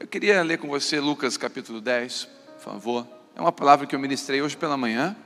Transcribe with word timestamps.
Eu 0.00 0.06
queria 0.06 0.40
ler 0.44 0.58
com 0.58 0.68
você 0.68 1.00
Lucas 1.00 1.36
capítulo 1.36 1.80
10, 1.80 2.28
por 2.54 2.62
favor. 2.62 3.06
É 3.34 3.40
uma 3.40 3.50
palavra 3.50 3.84
que 3.84 3.96
eu 3.96 3.98
ministrei 3.98 4.40
hoje 4.40 4.56
pela 4.56 4.76
manhã, 4.76 5.16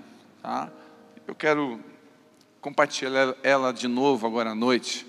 tá? 0.42 0.70
Eu 1.26 1.34
quero 1.34 1.78
compartilhar 2.58 3.34
ela 3.42 3.70
de 3.70 3.86
novo 3.86 4.26
agora 4.26 4.52
à 4.52 4.54
noite. 4.54 5.06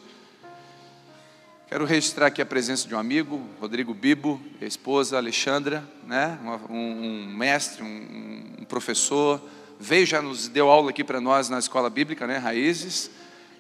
Quero 1.70 1.86
registrar 1.86 2.28
aqui 2.28 2.41
a 2.41 2.46
presença 2.46 2.90
de 2.90 2.94
um 2.94 3.00
amigo, 3.00 3.41
Rodrigo 3.62 3.94
Bibo, 3.94 4.41
a 4.62 4.66
esposa 4.66 5.16
Alexandra, 5.16 5.82
né? 6.05 6.38
um, 6.70 6.76
um 6.76 7.27
mestre, 7.27 7.84
um, 7.84 8.58
um, 8.59 8.66
professor, 8.66 9.41
veio 9.80 10.05
já 10.05 10.22
nos 10.22 10.50
deu 10.50 10.70
aula 10.70 10.90
aqui 10.90 11.05
para 11.05 11.22
nós 11.22 11.48
na 11.48 11.58
escola 11.58 11.90
bíblica, 11.90 12.27
né? 12.27 12.36
Raízes, 12.38 13.09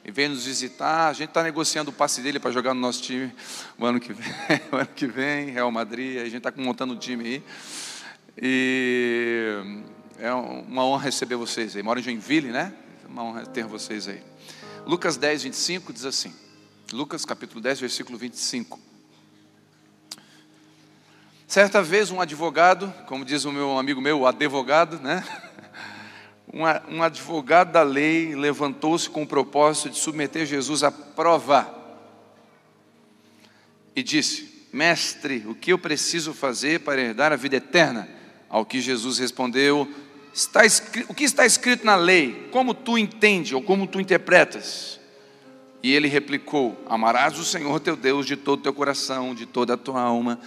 e 0.05 0.11
veio 0.11 0.29
nos 0.29 0.45
visitar. 0.45 1.09
A 1.09 1.13
gente 1.13 1.29
está 1.29 1.43
negociando 1.43 1.91
o 1.91 1.93
passe 1.93 2.21
dele 2.21 2.39
para 2.39 2.51
jogar 2.51 2.73
no 2.73 2.79
nosso 2.79 3.01
time 3.01 3.33
o 3.77 3.85
ano 3.85 3.99
que 3.99 4.13
vem, 4.13 4.33
o 4.71 4.75
ano 4.75 4.89
que 4.95 5.07
vem 5.07 5.49
Real 5.49 5.71
Madrid. 5.71 6.17
A 6.17 6.25
gente 6.25 6.37
está 6.37 6.53
montando 6.55 6.93
um 6.93 6.97
time 6.97 7.25
aí. 7.25 7.43
E 8.41 9.57
é 10.19 10.33
uma 10.33 10.83
honra 10.85 11.03
receber 11.03 11.35
vocês 11.35 11.75
aí. 11.75 11.83
Moro 11.83 11.99
em 11.99 12.03
Joinville, 12.03 12.49
né? 12.49 12.73
É 13.03 13.07
uma 13.07 13.23
honra 13.23 13.45
ter 13.45 13.65
vocês 13.65 14.07
aí. 14.07 14.21
Lucas 14.85 15.17
10, 15.17 15.43
25 15.43 15.93
diz 15.93 16.05
assim. 16.05 16.33
Lucas 16.91 17.25
capítulo 17.25 17.61
10, 17.61 17.79
versículo 17.79 18.17
25. 18.17 18.79
Certa 21.47 21.83
vez 21.83 22.09
um 22.09 22.19
advogado, 22.19 22.91
como 23.07 23.23
diz 23.23 23.45
o 23.45 23.51
meu 23.51 23.77
amigo 23.77 24.01
meu, 24.01 24.21
o 24.21 24.27
advogado, 24.27 24.99
né? 24.99 25.23
Um, 26.53 27.01
advogado 27.01 27.71
da 27.71 27.81
lei 27.81 28.35
levantou-se 28.35 29.09
com 29.09 29.23
o 29.23 29.27
propósito 29.27 29.89
de 29.89 29.97
submeter 29.97 30.45
Jesus 30.45 30.83
à 30.83 30.91
prova 30.91 31.67
e 33.95 34.03
disse: 34.03 34.67
Mestre, 34.71 35.43
o 35.47 35.55
que 35.55 35.73
eu 35.73 35.79
preciso 35.79 36.31
fazer 36.31 36.81
para 36.81 37.01
herdar 37.01 37.33
a 37.33 37.35
vida 37.35 37.55
eterna? 37.55 38.07
Ao 38.47 38.63
que 38.63 38.79
Jesus 38.79 39.17
respondeu: 39.17 39.91
está 40.31 40.61
O 41.07 41.13
que 41.15 41.23
está 41.23 41.43
escrito 41.43 41.87
na 41.87 41.95
lei? 41.95 42.49
Como 42.51 42.75
tu 42.75 42.99
entende 42.99 43.55
ou 43.55 43.61
como 43.61 43.87
tu 43.87 43.99
interpretas? 43.99 44.99
E 45.81 45.91
ele 45.91 46.07
replicou: 46.07 46.79
Amarás 46.85 47.39
o 47.39 47.43
Senhor 47.43 47.79
teu 47.79 47.95
Deus 47.95 48.27
de 48.27 48.35
todo 48.35 48.59
o 48.59 48.63
teu 48.63 48.73
coração, 48.75 49.33
de 49.33 49.47
toda 49.47 49.73
a 49.73 49.77
tua 49.77 50.01
alma, 50.01 50.39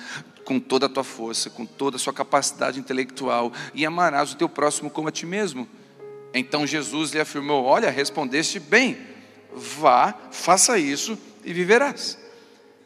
com 0.45 0.61
toda 0.61 0.87
a 0.87 0.89
tua 0.89 1.03
força, 1.03 1.51
com 1.51 1.67
toda 1.67 1.97
a 1.97 1.99
sua 1.99 2.13
capacidade 2.13 2.79
intelectual, 2.79 3.53
e 3.75 3.85
amarás 3.85 4.33
o 4.33 4.37
teu 4.37 4.49
próximo 4.49 4.89
como 4.89 5.09
a 5.09 5.13
ti 5.13 5.27
mesmo. 5.27 5.69
Então 6.33 6.67
Jesus 6.67 7.13
lhe 7.13 7.21
afirmou: 7.21 7.65
Olha, 7.65 7.91
respondeste 7.91 8.59
bem, 8.59 8.99
vá, 9.53 10.15
faça 10.31 10.79
isso 10.79 11.19
e 11.45 11.53
viverás. 11.53 12.19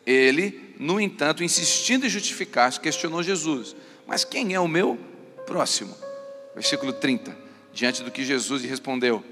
Ele, 0.06 0.74
no 0.78 1.00
entanto, 1.00 1.44
insistindo 1.44 2.06
em 2.06 2.08
justificar-se, 2.08 2.80
questionou 2.80 3.22
Jesus: 3.22 3.74
Mas 4.06 4.24
quem 4.24 4.54
é 4.54 4.60
o 4.60 4.68
meu 4.68 4.98
próximo? 5.46 5.96
Versículo 6.54 6.92
30. 6.92 7.36
Diante 7.72 8.02
do 8.02 8.10
que 8.10 8.24
Jesus 8.24 8.62
lhe 8.62 8.68
respondeu: 8.68 9.24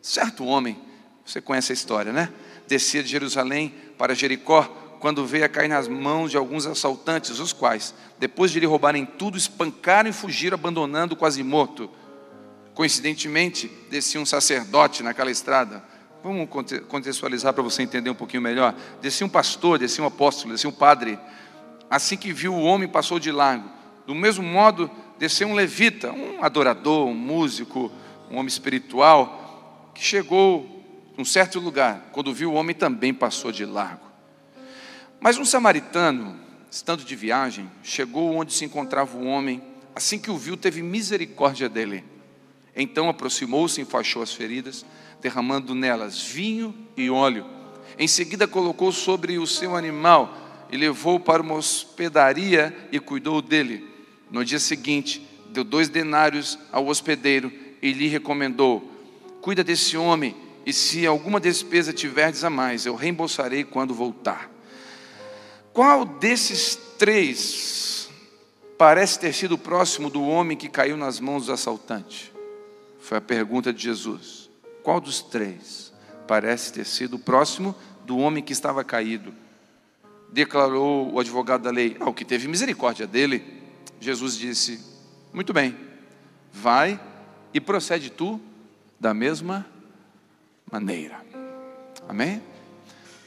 Certo 0.00 0.44
homem, 0.44 0.78
você 1.24 1.40
conhece 1.40 1.72
a 1.72 1.74
história, 1.74 2.12
né? 2.12 2.32
descia 2.66 3.02
de 3.02 3.08
Jerusalém 3.08 3.72
para 3.96 4.14
Jericó, 4.14 4.62
quando 5.00 5.26
veio 5.26 5.44
a 5.44 5.48
cair 5.48 5.68
nas 5.68 5.86
mãos 5.86 6.30
de 6.30 6.36
alguns 6.36 6.66
assaltantes, 6.66 7.38
os 7.38 7.52
quais, 7.52 7.94
depois 8.18 8.50
de 8.50 8.58
lhe 8.58 8.66
roubarem 8.66 9.04
tudo, 9.04 9.36
espancaram 9.36 10.10
e 10.10 10.12
fugiram, 10.12 10.54
abandonando 10.54 11.14
quase 11.14 11.42
morto. 11.42 11.90
Coincidentemente, 12.76 13.68
descia 13.88 14.20
um 14.20 14.26
sacerdote 14.26 15.02
naquela 15.02 15.30
estrada. 15.30 15.82
Vamos 16.22 16.46
contextualizar 16.88 17.54
para 17.54 17.62
você 17.62 17.82
entender 17.82 18.10
um 18.10 18.14
pouquinho 18.14 18.42
melhor. 18.42 18.74
Descia 19.00 19.26
um 19.26 19.30
pastor, 19.30 19.78
descia 19.78 20.04
um 20.04 20.06
apóstolo, 20.06 20.52
descia 20.52 20.68
um 20.68 20.72
padre. 20.74 21.18
Assim 21.88 22.18
que 22.18 22.34
viu 22.34 22.52
o 22.52 22.62
homem, 22.62 22.86
passou 22.86 23.18
de 23.18 23.32
largo. 23.32 23.66
Do 24.06 24.14
mesmo 24.14 24.44
modo, 24.44 24.90
desceu 25.18 25.48
um 25.48 25.54
levita, 25.54 26.12
um 26.12 26.44
adorador, 26.44 27.06
um 27.06 27.14
músico, 27.14 27.90
um 28.30 28.34
homem 28.34 28.48
espiritual, 28.48 29.90
que 29.94 30.04
chegou 30.04 31.14
num 31.16 31.24
certo 31.24 31.58
lugar, 31.58 32.10
quando 32.12 32.34
viu 32.34 32.52
o 32.52 32.54
homem, 32.56 32.76
também 32.76 33.14
passou 33.14 33.50
de 33.50 33.64
largo. 33.64 34.04
Mas 35.18 35.38
um 35.38 35.46
samaritano, 35.46 36.38
estando 36.70 37.02
de 37.02 37.16
viagem, 37.16 37.70
chegou 37.82 38.36
onde 38.36 38.52
se 38.52 38.66
encontrava 38.66 39.16
o 39.16 39.24
homem, 39.24 39.62
assim 39.94 40.18
que 40.18 40.30
o 40.30 40.36
viu, 40.36 40.58
teve 40.58 40.82
misericórdia 40.82 41.70
dele. 41.70 42.04
Então 42.76 43.08
aproximou-se, 43.08 43.80
enfaixou 43.80 44.22
as 44.22 44.34
feridas, 44.34 44.84
derramando 45.22 45.74
nelas 45.74 46.20
vinho 46.20 46.74
e 46.94 47.08
óleo. 47.08 47.46
Em 47.98 48.06
seguida 48.06 48.46
colocou 48.46 48.92
sobre 48.92 49.38
o 49.38 49.46
seu 49.46 49.74
animal 49.74 50.36
e 50.70 50.76
levou 50.76 51.18
para 51.18 51.42
uma 51.42 51.54
hospedaria 51.54 52.76
e 52.92 53.00
cuidou 53.00 53.40
dele. 53.40 53.88
No 54.30 54.44
dia 54.44 54.58
seguinte, 54.58 55.26
deu 55.50 55.64
dois 55.64 55.88
denários 55.88 56.58
ao 56.70 56.86
hospedeiro 56.86 57.50
e 57.80 57.92
lhe 57.92 58.08
recomendou: 58.08 58.90
Cuida 59.40 59.64
desse 59.64 59.96
homem 59.96 60.36
e 60.66 60.72
se 60.72 61.06
alguma 61.06 61.40
despesa 61.40 61.92
tiverdes 61.92 62.44
a 62.44 62.50
mais, 62.50 62.84
eu 62.84 62.94
reembolsarei 62.94 63.64
quando 63.64 63.94
voltar. 63.94 64.50
Qual 65.72 66.04
desses 66.04 66.76
três 66.98 68.10
parece 68.76 69.18
ter 69.18 69.32
sido 69.32 69.56
próximo 69.56 70.10
do 70.10 70.22
homem 70.22 70.56
que 70.56 70.68
caiu 70.68 70.96
nas 70.96 71.20
mãos 71.20 71.46
do 71.46 71.52
assaltante? 71.52 72.35
Foi 73.06 73.18
a 73.18 73.20
pergunta 73.20 73.72
de 73.72 73.80
Jesus. 73.80 74.50
Qual 74.82 75.00
dos 75.00 75.22
três 75.22 75.92
parece 76.26 76.72
ter 76.72 76.84
sido 76.84 77.16
próximo 77.20 77.72
do 78.04 78.18
homem 78.18 78.42
que 78.42 78.52
estava 78.52 78.82
caído? 78.82 79.32
Declarou 80.32 81.12
o 81.14 81.20
advogado 81.20 81.62
da 81.62 81.70
lei, 81.70 81.96
ao 82.00 82.12
que 82.12 82.24
teve 82.24 82.48
misericórdia 82.48 83.06
dele. 83.06 83.62
Jesus 84.00 84.36
disse: 84.36 84.84
Muito 85.32 85.52
bem, 85.52 85.76
vai 86.52 87.00
e 87.54 87.60
procede 87.60 88.10
tu 88.10 88.40
da 88.98 89.14
mesma 89.14 89.64
maneira. 90.68 91.24
Amém? 92.08 92.42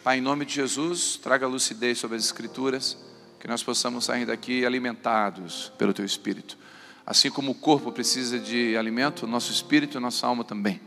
Pai, 0.03 0.17
em 0.17 0.21
nome 0.21 0.43
de 0.43 0.55
Jesus, 0.55 1.15
traga 1.15 1.47
lucidez 1.47 1.99
sobre 1.99 2.17
as 2.17 2.25
Escrituras, 2.25 2.97
que 3.39 3.47
nós 3.47 3.63
possamos 3.63 4.03
sair 4.03 4.25
daqui 4.25 4.65
alimentados 4.65 5.71
pelo 5.77 5.93
Teu 5.93 6.03
Espírito. 6.03 6.57
Assim 7.09 7.31
como 7.31 7.53
o 7.53 7.55
corpo 7.55 7.91
precisa 7.91 8.37
de 8.37 8.77
alimento, 8.77 9.25
nosso 9.25 9.51
espírito 9.51 9.97
e 9.97 9.99
nossa 9.99 10.27
alma 10.27 10.43
também, 10.43 10.79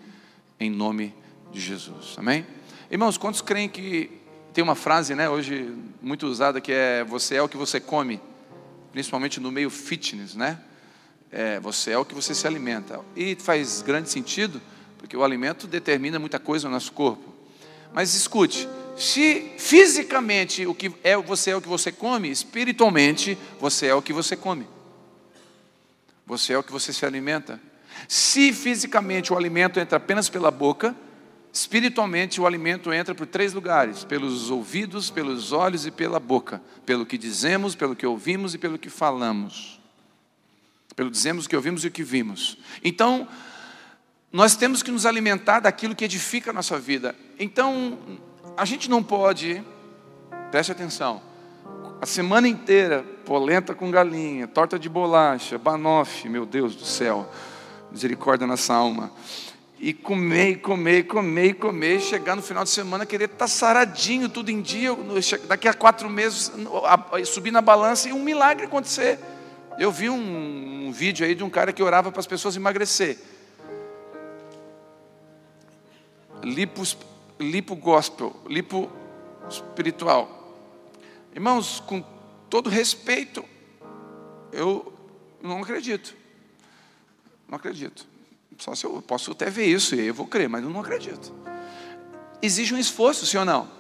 em 0.61 0.71
nome 0.71 1.13
de 1.51 1.59
Jesus. 1.59 2.15
Amém? 2.17 2.47
Irmãos, 2.89 3.19
quantos 3.19 3.41
creem 3.41 3.69
que 3.69 4.09
tem 4.55 4.63
uma 4.63 4.77
frase, 4.77 5.17
né, 5.17 5.29
hoje 5.29 5.75
muito 6.01 6.29
usada, 6.29 6.61
que 6.61 6.71
é: 6.71 7.03
Você 7.03 7.35
é 7.35 7.43
o 7.43 7.49
que 7.49 7.57
você 7.57 7.81
come, 7.81 8.21
principalmente 8.93 9.41
no 9.41 9.51
meio 9.51 9.69
fitness, 9.69 10.37
né? 10.37 10.61
É, 11.33 11.59
você 11.59 11.91
é 11.91 11.99
o 11.99 12.05
que 12.05 12.15
você 12.15 12.37
se 12.37 12.47
alimenta. 12.47 13.01
E 13.17 13.35
faz 13.35 13.83
grande 13.83 14.09
sentido 14.09 14.63
porque 14.99 15.17
o 15.17 15.25
alimento 15.25 15.67
determina 15.67 16.21
muita 16.21 16.39
coisa 16.39 16.69
no 16.69 16.75
nosso 16.75 16.93
corpo. 16.93 17.35
Mas 17.93 18.15
escute, 18.15 18.69
se 18.97 19.51
fisicamente 19.59 20.69
o 20.69 20.75
que 20.75 20.93
é 21.03 21.17
você 21.17 21.51
é 21.51 21.57
o 21.57 21.61
que 21.61 21.69
você 21.69 21.91
come, 21.91 22.31
espiritualmente 22.31 23.37
você 23.59 23.87
é 23.89 23.95
o 23.97 24.01
que 24.01 24.13
você 24.13 24.37
come. 24.37 24.69
Você 26.33 26.55
é 26.55 26.59
o 26.59 26.63
que 26.63 26.73
você 26.73 26.95
se 26.95 27.05
alimenta. 27.05 27.61
Se 28.09 28.55
fisicamente 28.55 29.35
o 29.35 29.37
alimento 29.37 29.79
entra 29.79 29.99
apenas 29.99 30.31
pela 30.31 30.51
boca, 30.51 30.97
espiritualmente 31.53 32.41
o 32.41 32.47
alimento 32.47 32.91
entra 32.91 33.15
por 33.15 33.27
três 33.27 33.53
lugares: 33.53 34.03
pelos 34.03 34.49
ouvidos, 34.49 35.11
pelos 35.11 35.53
olhos 35.53 35.85
e 35.85 35.91
pela 35.91 36.19
boca, 36.19 36.63
pelo 36.87 37.05
que 37.05 37.19
dizemos, 37.19 37.75
pelo 37.75 37.95
que 37.95 38.07
ouvimos 38.07 38.55
e 38.55 38.59
pelo 38.59 38.79
que 38.79 38.89
falamos. 38.89 39.79
Pelo 40.97 41.11
dizemos, 41.11 41.45
o 41.45 41.49
que 41.51 41.57
ouvimos 41.57 41.85
e 41.85 41.89
o 41.89 41.91
que 41.91 42.03
vimos. 42.03 42.57
Então, 42.83 43.29
nós 44.33 44.57
temos 44.57 44.83
que 44.83 44.91
nos 44.91 45.05
alimentar 45.05 45.61
daquilo 45.61 45.95
que 45.95 46.05
edifica 46.05 46.49
a 46.49 46.55
nossa 46.55 46.79
vida. 46.79 47.15
Então, 47.39 47.99
a 48.57 48.65
gente 48.65 48.89
não 48.89 49.03
pode, 49.03 49.63
preste 50.51 50.73
atenção, 50.73 51.23
a 52.03 52.07
semana 52.07 52.49
inteira, 52.49 53.05
polenta 53.25 53.77
com 53.77 53.89
galinha, 53.89 54.49
torta 54.49 54.77
de 54.77 54.89
bolacha, 54.89 55.57
banoffee, 55.57 56.29
meu 56.29 56.45
Deus 56.45 56.75
do 56.75 56.85
céu, 56.85 57.31
misericórdia 57.93 58.45
nessa 58.45 58.75
alma. 58.75 59.13
E 59.79 59.93
comer, 59.93 60.57
comer, 60.57 61.05
comer, 61.05 61.55
comer, 61.55 62.01
chegar 62.01 62.35
no 62.35 62.43
final 62.43 62.65
de 62.65 62.71
semana, 62.71 63.07
querer 63.07 63.27
estar 63.27 63.39
tá 63.39 63.47
saradinho, 63.47 64.29
tudo 64.29 64.51
em 64.51 64.61
dia, 64.61 64.91
daqui 65.47 65.69
a 65.69 65.73
quatro 65.73 66.11
meses, 66.11 66.51
subir 67.25 67.53
na 67.53 67.61
balança 67.61 68.09
e 68.09 68.13
um 68.13 68.25
milagre 68.25 68.67
acontecer. 68.67 69.21
Eu 69.79 69.93
vi 69.93 70.11
um, 70.11 70.89
um 70.89 70.91
vídeo 70.91 71.25
aí 71.25 71.37
de 71.37 71.45
um 71.45 71.51
cara 71.51 71.73
que 71.73 71.85
orava 71.85 72.11
para 72.11 72.19
as 72.19 72.27
pessoas 72.27 72.57
emagrecer. 72.57 73.17
lipo, 76.43 76.83
lipo 77.39 77.77
gospel, 77.77 78.35
lipo 78.49 78.91
espiritual. 79.49 80.42
Irmãos, 81.35 81.81
com 81.81 82.05
todo 82.51 82.69
respeito, 82.69 83.45
eu 84.53 84.93
não 85.43 85.63
acredito. 85.63 86.15
Não 87.49 87.57
acredito. 87.57 88.07
Só 88.59 88.75
se 88.75 88.85
eu 88.85 89.03
posso 89.03 89.33
até 89.33 89.49
ver 89.49 89.67
isso 89.67 89.95
e 89.95 90.07
eu 90.07 90.15
vou 90.15 90.27
crer, 90.27 90.49
mas 90.49 90.63
eu 90.63 90.71
não 90.71 90.81
acredito. 90.81 91.33
Exige 92.41 92.75
um 92.75 92.79
esforço, 92.79 93.25
sim 93.25 93.39
ou 93.39 93.45
não? 93.45 93.71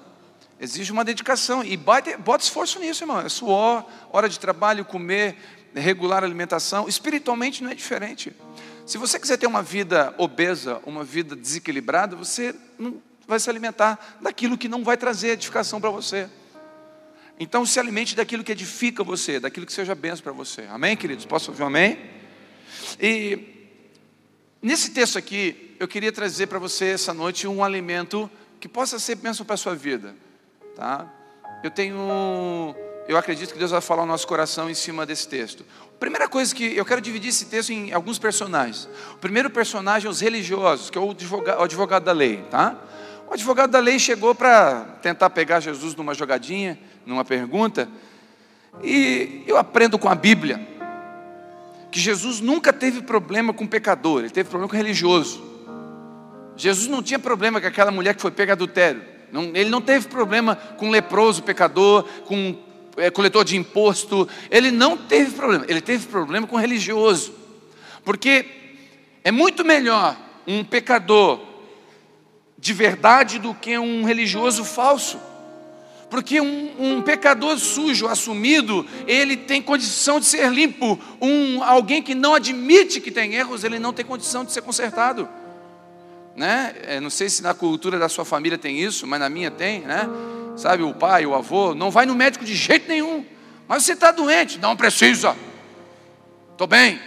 Exige 0.58 0.92
uma 0.92 1.04
dedicação. 1.04 1.62
E 1.62 1.76
bota, 1.76 2.16
bota 2.16 2.44
esforço 2.44 2.78
nisso, 2.78 3.02
irmão. 3.02 3.20
É 3.20 3.28
suor, 3.28 3.84
hora 4.10 4.28
de 4.28 4.38
trabalho, 4.38 4.84
comer, 4.84 5.36
regular 5.74 6.24
alimentação. 6.24 6.88
Espiritualmente 6.88 7.62
não 7.62 7.70
é 7.70 7.74
diferente. 7.74 8.32
Se 8.86 8.98
você 8.98 9.18
quiser 9.18 9.36
ter 9.36 9.46
uma 9.46 9.62
vida 9.62 10.14
obesa, 10.18 10.80
uma 10.86 11.04
vida 11.04 11.36
desequilibrada, 11.36 12.16
você 12.16 12.54
não 12.78 13.02
vai 13.26 13.38
se 13.38 13.48
alimentar 13.48 14.18
daquilo 14.20 14.58
que 14.58 14.68
não 14.68 14.82
vai 14.82 14.96
trazer 14.96 15.28
edificação 15.28 15.80
para 15.80 15.90
você. 15.90 16.28
Então 17.42 17.66
se 17.66 17.80
alimente 17.80 18.14
daquilo 18.14 18.44
que 18.44 18.52
edifica 18.52 19.02
você, 19.02 19.40
daquilo 19.40 19.66
que 19.66 19.72
seja 19.72 19.96
benção 19.96 20.22
para 20.22 20.32
você. 20.32 20.62
Amém, 20.70 20.96
queridos? 20.96 21.26
Posso 21.26 21.50
ouvir 21.50 21.64
um 21.64 21.66
amém? 21.66 21.98
E 23.00 23.66
nesse 24.62 24.92
texto 24.92 25.18
aqui, 25.18 25.74
eu 25.80 25.88
queria 25.88 26.12
trazer 26.12 26.46
para 26.46 26.60
você 26.60 26.90
essa 26.90 27.12
noite 27.12 27.48
um 27.48 27.64
alimento 27.64 28.30
que 28.60 28.68
possa 28.68 28.96
ser 29.00 29.16
bênção 29.16 29.44
para 29.44 29.54
a 29.54 29.58
sua 29.58 29.74
vida. 29.74 30.14
Tá? 30.76 31.12
Eu 31.64 31.70
tenho, 31.72 32.76
eu 33.08 33.16
acredito 33.16 33.52
que 33.52 33.58
Deus 33.58 33.72
vai 33.72 33.80
falar 33.80 34.04
o 34.04 34.06
nosso 34.06 34.24
coração 34.24 34.70
em 34.70 34.74
cima 34.74 35.04
desse 35.04 35.26
texto. 35.26 35.64
Primeira 35.98 36.28
coisa 36.28 36.54
que 36.54 36.76
eu 36.76 36.84
quero 36.84 37.00
dividir 37.00 37.30
esse 37.30 37.46
texto 37.46 37.70
em 37.70 37.92
alguns 37.92 38.20
personagens. 38.20 38.88
O 39.14 39.18
primeiro 39.18 39.50
personagem 39.50 40.06
é 40.06 40.10
os 40.10 40.20
religiosos, 40.20 40.90
que 40.90 40.96
é 40.96 41.00
o 41.00 41.10
advogado, 41.10 41.58
o 41.58 41.64
advogado 41.64 42.04
da 42.04 42.12
lei, 42.12 42.44
tá? 42.52 42.78
O 43.28 43.34
advogado 43.34 43.70
da 43.70 43.80
lei 43.80 43.98
chegou 43.98 44.32
para 44.32 44.84
tentar 45.02 45.30
pegar 45.30 45.58
Jesus 45.58 45.96
numa 45.96 46.14
jogadinha, 46.14 46.78
numa 47.04 47.24
pergunta, 47.24 47.88
e 48.82 49.42
eu 49.46 49.56
aprendo 49.56 49.98
com 49.98 50.08
a 50.08 50.14
Bíblia 50.14 50.68
que 51.90 52.00
Jesus 52.00 52.40
nunca 52.40 52.72
teve 52.72 53.02
problema 53.02 53.52
com 53.52 53.66
pecador, 53.66 54.20
ele 54.20 54.30
teve 54.30 54.48
problema 54.48 54.70
com 54.70 54.76
religioso. 54.76 55.42
Jesus 56.56 56.88
não 56.88 57.02
tinha 57.02 57.18
problema 57.18 57.60
com 57.60 57.66
aquela 57.66 57.90
mulher 57.90 58.14
que 58.14 58.22
foi 58.22 58.30
pega 58.30 58.52
adultério. 58.52 59.02
Não, 59.30 59.44
ele 59.54 59.70
não 59.70 59.80
teve 59.80 60.08
problema 60.08 60.56
com 60.56 60.90
leproso, 60.90 61.42
pecador, 61.42 62.04
com 62.24 62.56
é, 62.96 63.10
coletor 63.10 63.44
de 63.44 63.56
imposto. 63.56 64.28
Ele 64.50 64.70
não 64.70 64.96
teve 64.96 65.32
problema. 65.32 65.64
Ele 65.68 65.80
teve 65.80 66.06
problema 66.06 66.46
com 66.46 66.56
religioso. 66.56 67.32
Porque 68.04 68.46
é 69.24 69.30
muito 69.30 69.64
melhor 69.64 70.16
um 70.46 70.64
pecador 70.64 71.40
de 72.58 72.72
verdade 72.72 73.38
do 73.38 73.54
que 73.54 73.78
um 73.78 74.04
religioso 74.04 74.64
falso. 74.64 75.18
Porque 76.12 76.42
um, 76.42 76.74
um, 76.78 77.00
pecador 77.00 77.56
sujo, 77.56 78.06
assumido, 78.06 78.86
ele 79.06 79.34
tem 79.34 79.62
condição 79.62 80.20
de 80.20 80.26
ser 80.26 80.46
limpo. 80.52 81.00
Um, 81.18 81.62
alguém 81.62 82.02
que 82.02 82.14
não 82.14 82.34
admite 82.34 83.00
que 83.00 83.10
tem 83.10 83.32
erros, 83.32 83.64
ele 83.64 83.78
não 83.78 83.94
tem 83.94 84.04
condição 84.04 84.44
de 84.44 84.52
ser 84.52 84.60
consertado. 84.60 85.26
Né? 86.36 86.74
É, 86.82 87.00
não 87.00 87.08
sei 87.08 87.30
se 87.30 87.42
na 87.42 87.54
cultura 87.54 87.98
da 87.98 88.10
sua 88.10 88.26
família 88.26 88.58
tem 88.58 88.78
isso, 88.78 89.06
mas 89.06 89.18
na 89.20 89.30
minha 89.30 89.50
tem, 89.50 89.80
né? 89.80 90.06
Sabe, 90.54 90.82
o 90.82 90.92
pai, 90.92 91.24
o 91.24 91.34
avô, 91.34 91.74
não 91.74 91.90
vai 91.90 92.04
no 92.04 92.14
médico 92.14 92.44
de 92.44 92.54
jeito 92.54 92.86
nenhum. 92.88 93.24
Mas 93.66 93.82
você 93.82 93.94
está 93.94 94.10
doente, 94.10 94.58
não 94.58 94.76
precisa. 94.76 95.34
Estou 96.50 96.66
bem. 96.66 97.00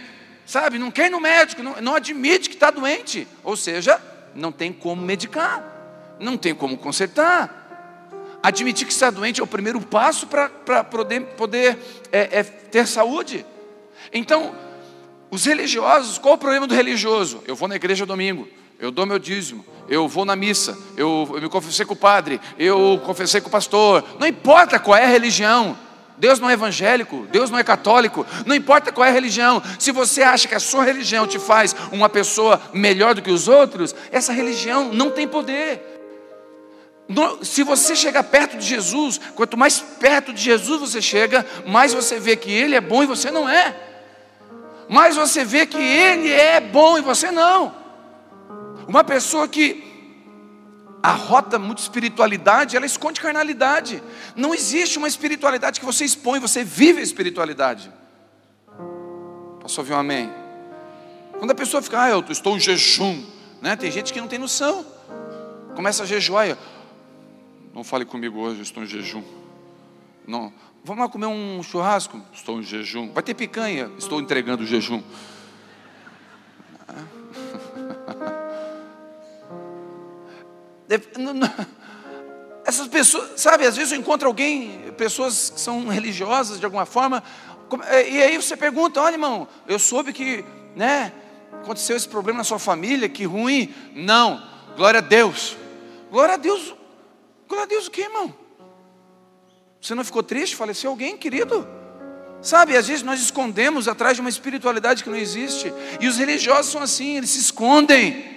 Sabe, 0.44 0.80
não 0.80 0.90
quer 0.90 1.06
ir 1.06 1.10
no 1.10 1.20
médico, 1.20 1.62
não, 1.62 1.80
não 1.80 1.94
admite 1.94 2.48
que 2.48 2.56
está 2.56 2.72
doente. 2.72 3.28
Ou 3.44 3.56
seja, 3.56 4.02
não 4.34 4.50
tem 4.50 4.72
como 4.72 5.00
medicar, 5.00 6.16
não 6.18 6.36
tem 6.36 6.52
como 6.52 6.76
consertar. 6.76 7.55
Admitir 8.46 8.86
que 8.86 8.92
está 8.92 9.10
doente 9.10 9.40
é 9.40 9.42
o 9.42 9.46
primeiro 9.46 9.80
passo 9.80 10.24
para 10.24 10.84
poder, 10.84 11.20
poder 11.36 11.76
é, 12.12 12.38
é, 12.38 12.42
ter 12.44 12.86
saúde. 12.86 13.44
Então, 14.12 14.54
os 15.28 15.44
religiosos, 15.44 16.16
qual 16.16 16.34
o 16.34 16.38
problema 16.38 16.64
do 16.64 16.72
religioso? 16.72 17.42
Eu 17.44 17.56
vou 17.56 17.66
na 17.66 17.74
igreja 17.74 18.06
domingo, 18.06 18.46
eu 18.78 18.92
dou 18.92 19.04
meu 19.04 19.18
dízimo, 19.18 19.66
eu 19.88 20.06
vou 20.06 20.24
na 20.24 20.36
missa, 20.36 20.78
eu, 20.96 21.28
eu 21.34 21.42
me 21.42 21.48
confessei 21.48 21.84
com 21.84 21.94
o 21.94 21.96
padre, 21.96 22.40
eu 22.56 23.02
confessei 23.04 23.40
com 23.40 23.48
o 23.48 23.50
pastor, 23.50 24.04
não 24.20 24.28
importa 24.28 24.78
qual 24.78 24.96
é 24.96 25.02
a 25.02 25.08
religião, 25.08 25.76
Deus 26.16 26.38
não 26.38 26.48
é 26.48 26.52
evangélico, 26.52 27.26
Deus 27.32 27.50
não 27.50 27.58
é 27.58 27.64
católico, 27.64 28.24
não 28.46 28.54
importa 28.54 28.92
qual 28.92 29.04
é 29.04 29.08
a 29.08 29.12
religião, 29.12 29.60
se 29.76 29.90
você 29.90 30.22
acha 30.22 30.46
que 30.46 30.54
a 30.54 30.60
sua 30.60 30.84
religião 30.84 31.26
te 31.26 31.40
faz 31.40 31.74
uma 31.90 32.08
pessoa 32.08 32.62
melhor 32.72 33.12
do 33.12 33.22
que 33.22 33.30
os 33.32 33.48
outros, 33.48 33.92
essa 34.12 34.32
religião 34.32 34.92
não 34.92 35.10
tem 35.10 35.26
poder. 35.26 35.95
Se 37.42 37.62
você 37.62 37.94
chegar 37.94 38.24
perto 38.24 38.56
de 38.56 38.66
Jesus, 38.66 39.20
quanto 39.34 39.56
mais 39.56 39.78
perto 39.78 40.32
de 40.32 40.42
Jesus 40.42 40.80
você 40.80 41.00
chega, 41.00 41.46
mais 41.66 41.94
você 41.94 42.18
vê 42.18 42.36
que 42.36 42.50
Ele 42.50 42.74
é 42.74 42.80
bom 42.80 43.02
e 43.02 43.06
você 43.06 43.30
não 43.30 43.48
é, 43.48 43.76
mais 44.88 45.14
você 45.16 45.44
vê 45.44 45.66
que 45.66 45.78
Ele 45.78 46.30
é 46.30 46.60
bom 46.60 46.98
e 46.98 47.00
você 47.00 47.30
não. 47.30 47.74
Uma 48.88 49.04
pessoa 49.04 49.46
que 49.46 49.84
arrota 51.02 51.58
muito 51.58 51.78
espiritualidade, 51.78 52.76
ela 52.76 52.86
esconde 52.86 53.20
carnalidade. 53.20 54.02
Não 54.34 54.52
existe 54.52 54.98
uma 54.98 55.06
espiritualidade 55.06 55.78
que 55.78 55.86
você 55.86 56.04
expõe, 56.04 56.40
você 56.40 56.64
vive 56.64 57.00
a 57.00 57.02
espiritualidade. 57.02 57.92
Posso 59.60 59.80
ouvir 59.80 59.92
um 59.92 59.98
amém? 59.98 60.32
Quando 61.38 61.50
a 61.50 61.54
pessoa 61.54 61.82
fica, 61.82 62.02
ah, 62.02 62.10
eu 62.10 62.24
estou 62.28 62.56
em 62.56 62.60
jejum, 62.60 63.24
né? 63.60 63.76
tem 63.76 63.90
gente 63.90 64.12
que 64.12 64.20
não 64.20 64.28
tem 64.28 64.38
noção, 64.38 64.84
começa 65.74 66.02
a 66.02 66.06
jejuar, 66.06 66.48
e, 66.48 66.56
não 67.76 67.84
fale 67.84 68.04
comigo 68.06 68.40
hoje, 68.40 68.62
estou 68.62 68.82
em 68.82 68.86
jejum. 68.86 69.22
Não, 70.26 70.50
vamos 70.82 71.04
lá 71.04 71.10
comer 71.10 71.26
um 71.26 71.62
churrasco? 71.62 72.18
Estou 72.32 72.58
em 72.58 72.62
jejum. 72.62 73.12
Vai 73.12 73.22
ter 73.22 73.34
picanha? 73.34 73.92
Estou 73.98 74.18
entregando 74.18 74.62
o 74.62 74.66
jejum. 74.66 75.02
Essas 82.64 82.88
pessoas, 82.88 83.38
sabe, 83.38 83.66
às 83.66 83.76
vezes 83.76 83.92
eu 83.92 83.98
encontro 83.98 84.26
alguém, 84.26 84.90
pessoas 84.96 85.50
que 85.50 85.60
são 85.60 85.86
religiosas 85.88 86.58
de 86.58 86.64
alguma 86.64 86.86
forma, 86.86 87.22
é, 87.88 88.08
e 88.08 88.22
aí 88.22 88.36
você 88.38 88.56
pergunta: 88.56 89.02
olha, 89.02 89.16
irmão, 89.16 89.46
eu 89.68 89.78
soube 89.78 90.14
que, 90.14 90.42
né, 90.74 91.12
aconteceu 91.52 91.94
esse 91.94 92.08
problema 92.08 92.38
na 92.38 92.44
sua 92.44 92.58
família, 92.58 93.06
que 93.06 93.26
ruim. 93.26 93.74
Não, 93.94 94.42
glória 94.76 95.00
a 95.00 95.02
Deus. 95.02 95.58
Glória 96.10 96.32
a 96.34 96.38
Deus. 96.38 96.74
Glória 97.48 97.64
a 97.64 97.68
Deus 97.68 97.86
o 97.86 97.90
que, 97.90 98.02
irmão? 98.02 98.34
Você 99.80 99.94
não 99.94 100.04
ficou 100.04 100.22
triste? 100.22 100.56
Faleceu 100.56 100.90
alguém, 100.90 101.16
querido? 101.16 101.66
Sabe, 102.42 102.76
às 102.76 102.86
vezes 102.86 103.02
nós 103.02 103.20
escondemos 103.20 103.88
atrás 103.88 104.16
de 104.16 104.20
uma 104.20 104.30
espiritualidade 104.30 105.02
que 105.02 105.10
não 105.10 105.16
existe. 105.16 105.72
E 106.00 106.08
os 106.08 106.18
religiosos 106.18 106.70
são 106.70 106.82
assim, 106.82 107.16
eles 107.16 107.30
se 107.30 107.40
escondem 107.40 108.36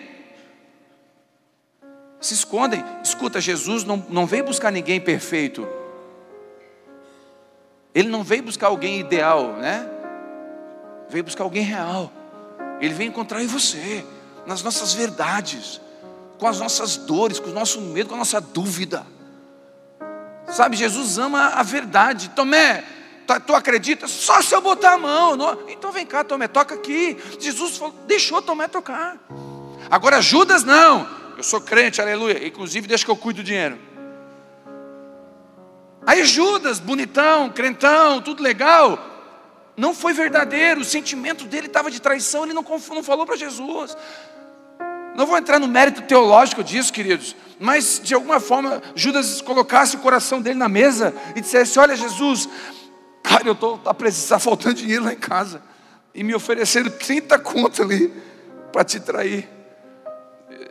se 2.20 2.34
escondem. 2.34 2.84
Escuta, 3.04 3.40
Jesus 3.40 3.84
não, 3.84 4.06
não 4.10 4.26
veio 4.26 4.44
buscar 4.44 4.72
ninguém 4.72 5.00
perfeito. 5.00 5.68
Ele 7.94 8.10
não 8.10 8.24
veio 8.24 8.44
buscar 8.44 8.68
alguém 8.68 9.00
ideal, 9.00 9.54
né? 9.54 9.90
Veio 11.10 11.24
buscar 11.24 11.44
alguém 11.44 11.64
real. 11.64 12.12
Ele 12.80 12.94
veio 12.94 13.10
encontrar 13.10 13.42
em 13.42 13.48
você, 13.48 14.06
nas 14.46 14.62
nossas 14.62 14.94
verdades, 14.94 15.82
com 16.40 16.48
as 16.48 16.60
nossas 16.60 16.96
dores, 16.96 17.40
com 17.40 17.50
o 17.50 17.54
nosso 17.54 17.82
medo, 17.82 18.10
com 18.10 18.16
a 18.16 18.20
nossa 18.20 18.40
dúvida. 18.40 19.06
Sabe, 20.48 20.78
Jesus 20.78 21.20
ama 21.20 21.50
a 21.50 21.62
verdade. 21.62 22.30
Tomé, 22.30 22.84
tu 23.46 23.54
acredita? 23.54 24.08
Só 24.08 24.42
se 24.42 24.56
eu 24.56 24.62
botar 24.62 24.94
a 24.94 24.98
mão. 24.98 25.36
Não. 25.36 25.70
Então 25.70 25.92
vem 25.92 26.06
cá, 26.06 26.24
Tomé, 26.24 26.48
toca 26.48 26.74
aqui. 26.76 27.18
Jesus 27.40 27.78
falou, 27.78 27.94
deixou 28.08 28.42
Tomé 28.42 28.68
tocar. 28.68 29.18
Agora 29.92 30.22
Judas 30.22 30.64
não. 30.64 31.08
Eu 31.38 31.44
sou 31.44 31.62
crente, 31.62 32.02
aleluia. 32.02 32.48
Inclusive, 32.48 32.88
deixa 32.88 33.06
que 33.06 33.12
eu 33.12 33.16
cuido 33.16 33.42
do 33.42 33.46
dinheiro. 33.46 33.78
Aí 36.06 36.26
Judas, 36.26 36.80
bonitão, 36.80 37.50
crentão, 37.50 38.22
tudo 38.22 38.42
legal, 38.42 38.98
não 39.78 39.94
foi 39.94 40.14
verdadeiro. 40.14 40.82
O 40.82 40.86
sentimento 40.86 41.46
dele 41.46 41.68
estava 41.68 41.92
de 41.92 42.02
traição, 42.02 42.46
ele 42.46 42.54
não, 42.54 42.64
não 42.64 43.04
falou 43.04 43.26
para 43.26 43.36
Jesus. 43.36 43.96
Não 45.20 45.28
vou 45.28 45.38
entrar 45.38 45.60
no 45.60 45.68
mérito 45.68 46.02
teológico 46.04 46.64
disso, 46.64 46.94
queridos, 46.94 47.36
mas 47.60 48.00
de 48.02 48.14
alguma 48.14 48.40
forma 48.40 48.82
Judas 48.96 49.42
colocasse 49.42 49.98
o 49.98 50.00
coração 50.00 50.42
dele 50.42 50.58
na 50.58 50.70
mesa 50.70 51.14
e 51.36 51.42
dissesse: 51.42 51.78
Olha, 51.78 51.94
Jesus, 51.94 52.48
cara, 53.22 53.46
eu 53.46 53.52
estou 53.52 53.78
tá, 53.80 53.94
tá 53.94 54.40
faltando 54.40 54.76
dinheiro 54.76 55.04
lá 55.04 55.12
em 55.12 55.18
casa, 55.18 55.62
e 56.16 56.24
me 56.24 56.34
ofereceram 56.34 56.90
30 56.90 57.38
contas 57.40 57.82
ali 57.82 58.14
para 58.72 58.86
te 58.86 59.00
trair 59.02 59.60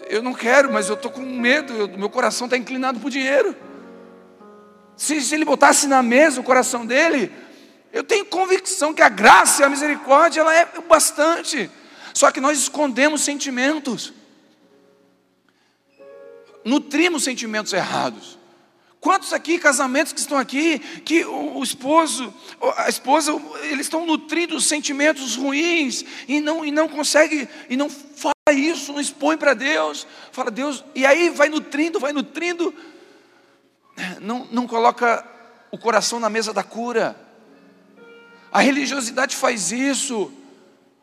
eu 0.08 0.22
não 0.22 0.32
quero, 0.32 0.72
mas 0.72 0.88
eu 0.88 0.94
estou 0.94 1.10
com 1.10 1.20
medo, 1.20 1.88
meu 1.98 2.08
coração 2.08 2.46
está 2.46 2.56
inclinado 2.56 2.98
para 2.98 3.06
o 3.06 3.10
dinheiro. 3.10 3.54
Se, 4.96 5.20
se 5.20 5.34
ele 5.34 5.44
botasse 5.44 5.86
na 5.86 6.02
mesa 6.02 6.40
o 6.40 6.44
coração 6.44 6.84
dele, 6.86 7.30
eu 7.92 8.02
tenho 8.02 8.24
convicção 8.24 8.94
que 8.94 9.02
a 9.02 9.08
graça 9.08 9.62
e 9.62 9.64
a 9.64 9.68
misericórdia 9.68 10.40
ela 10.40 10.54
é 10.54 10.66
bastante. 10.88 11.70
Só 12.14 12.30
que 12.30 12.40
nós 12.40 12.58
escondemos 12.58 13.20
sentimentos, 13.20 14.12
nutrimos 16.68 17.24
sentimentos 17.24 17.72
errados. 17.72 18.38
Quantos 19.00 19.32
aqui, 19.32 19.58
casamentos 19.58 20.12
que 20.12 20.20
estão 20.20 20.36
aqui, 20.36 20.78
que 20.78 21.24
o, 21.24 21.62
esposo, 21.62 22.34
a 22.76 22.88
esposa, 22.88 23.32
eles 23.62 23.86
estão 23.86 24.04
nutrindo 24.04 24.60
sentimentos 24.60 25.36
ruins 25.36 26.04
e 26.26 26.40
não, 26.40 26.64
e 26.64 26.70
não 26.70 26.88
consegue, 26.88 27.48
e 27.70 27.76
não 27.76 27.88
fala 27.88 28.34
isso, 28.52 28.92
não 28.92 29.00
expõe 29.00 29.36
para 29.36 29.54
Deus, 29.54 30.06
fala 30.32 30.50
Deus, 30.50 30.84
e 30.94 31.06
aí 31.06 31.30
vai 31.30 31.48
nutrindo, 31.48 32.00
vai 32.00 32.12
nutrindo. 32.12 32.74
não, 34.20 34.46
não 34.50 34.66
coloca 34.66 35.24
o 35.70 35.78
coração 35.78 36.18
na 36.18 36.28
mesa 36.28 36.52
da 36.52 36.64
cura. 36.64 37.16
A 38.50 38.60
religiosidade 38.60 39.36
faz 39.36 39.70
isso. 39.70 40.32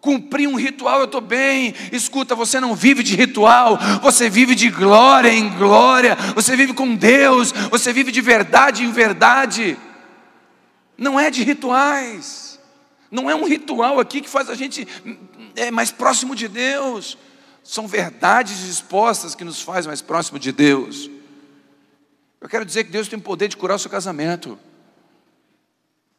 Cumprir 0.05 0.47
um 0.47 0.53
ritual, 0.53 1.00
eu 1.00 1.05
estou 1.05 1.19
bem. 1.19 1.74
Escuta, 1.91 2.35
você 2.35 2.59
não 2.59 2.75
vive 2.75 3.01
de 3.01 3.15
ritual, 3.15 3.75
você 4.03 4.29
vive 4.29 4.53
de 4.53 4.69
glória 4.69 5.33
em 5.33 5.50
glória, 5.57 6.15
você 6.35 6.55
vive 6.55 6.74
com 6.74 6.95
Deus, 6.95 7.51
você 7.71 7.91
vive 7.91 8.12
de 8.12 8.21
verdade 8.21 8.83
em 8.83 8.91
verdade. 8.91 9.75
Não 10.95 11.19
é 11.19 11.31
de 11.31 11.41
rituais, 11.41 12.59
não 13.09 13.27
é 13.31 13.33
um 13.33 13.47
ritual 13.47 14.00
aqui 14.00 14.21
que 14.21 14.29
faz 14.29 14.47
a 14.47 14.53
gente 14.53 14.88
é, 15.55 15.71
mais 15.71 15.89
próximo 15.89 16.35
de 16.35 16.47
Deus. 16.47 17.17
São 17.63 17.88
verdades 17.88 18.63
expostas 18.63 19.33
que 19.33 19.43
nos 19.43 19.59
faz 19.59 19.88
mais 19.88 20.03
próximo 20.03 20.38
de 20.38 20.51
Deus. 20.51 21.09
Eu 22.39 22.47
quero 22.47 22.63
dizer 22.63 22.83
que 22.83 22.91
Deus 22.91 23.07
tem 23.07 23.17
poder 23.17 23.47
de 23.47 23.57
curar 23.57 23.77
o 23.77 23.79
seu 23.79 23.89
casamento. 23.89 24.55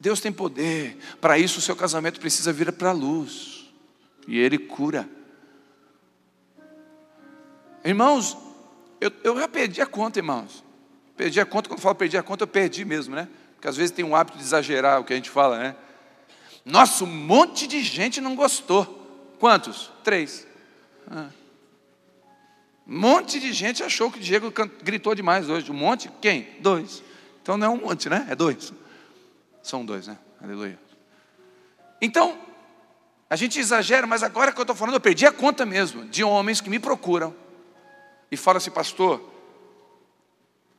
Deus 0.00 0.20
tem 0.20 0.32
poder. 0.32 0.98
Para 1.20 1.38
isso, 1.38 1.60
o 1.60 1.62
seu 1.62 1.76
casamento 1.76 2.18
precisa 2.18 2.52
vir 2.52 2.72
para 2.72 2.90
a 2.90 2.92
luz. 2.92 3.55
E 4.26 4.38
Ele 4.38 4.59
cura. 4.59 5.09
Irmãos, 7.85 8.37
eu, 9.00 9.12
eu 9.23 9.38
já 9.38 9.47
perdi 9.47 9.80
a 9.80 9.87
conta, 9.87 10.18
irmãos. 10.18 10.64
Perdi 11.16 11.40
a 11.40 11.47
conta, 11.47 11.68
quando 11.68 11.78
eu 11.78 11.83
falo 11.83 11.95
perdi 11.95 12.18
a 12.18 12.23
conta, 12.23 12.45
eu 12.45 12.49
perdi 12.49 12.85
mesmo, 12.85 13.14
né? 13.14 13.28
Porque 13.54 13.68
às 13.68 13.76
vezes 13.76 13.90
tem 13.90 14.04
um 14.04 14.14
hábito 14.14 14.37
de 14.37 14.45
exagerar 14.45 15.00
o 15.00 15.04
que 15.04 15.12
a 15.12 15.16
gente 15.16 15.30
fala, 15.30 15.59
né? 15.59 15.76
Nossa, 16.64 17.04
um 17.04 17.06
monte 17.06 17.66
de 17.66 17.80
gente 17.83 18.21
não 18.21 18.35
gostou. 18.35 19.06
Quantos? 19.38 19.92
Três. 20.02 20.47
Ah. 21.11 21.28
Um 22.87 22.99
monte 23.00 23.38
de 23.40 23.52
gente 23.52 23.83
achou 23.83 24.11
que 24.11 24.18
o 24.18 24.23
Diego 24.23 24.52
gritou 24.83 25.14
demais 25.14 25.49
hoje. 25.49 25.71
Um 25.71 25.75
monte? 25.75 26.11
Quem? 26.21 26.49
Dois. 26.61 27.02
Então 27.42 27.56
não 27.56 27.66
é 27.66 27.71
um 27.71 27.76
monte, 27.76 28.09
né? 28.09 28.26
É 28.28 28.35
dois. 28.35 28.73
São 29.62 29.85
dois, 29.85 30.06
né? 30.06 30.18
Aleluia. 30.42 30.78
Então, 32.00 32.38
a 33.28 33.35
gente 33.35 33.59
exagera, 33.59 34.06
mas 34.06 34.23
agora 34.23 34.52
que 34.52 34.59
eu 34.59 34.62
estou 34.62 34.76
falando, 34.76 34.95
eu 34.95 35.00
perdi 35.00 35.26
a 35.26 35.33
conta 35.33 35.66
mesmo 35.66 36.04
de 36.06 36.23
homens 36.23 36.61
que 36.61 36.71
me 36.71 36.78
procuram 36.78 37.35
e 38.30 38.37
falam 38.37 38.59
assim, 38.59 38.71
pastor, 38.71 39.21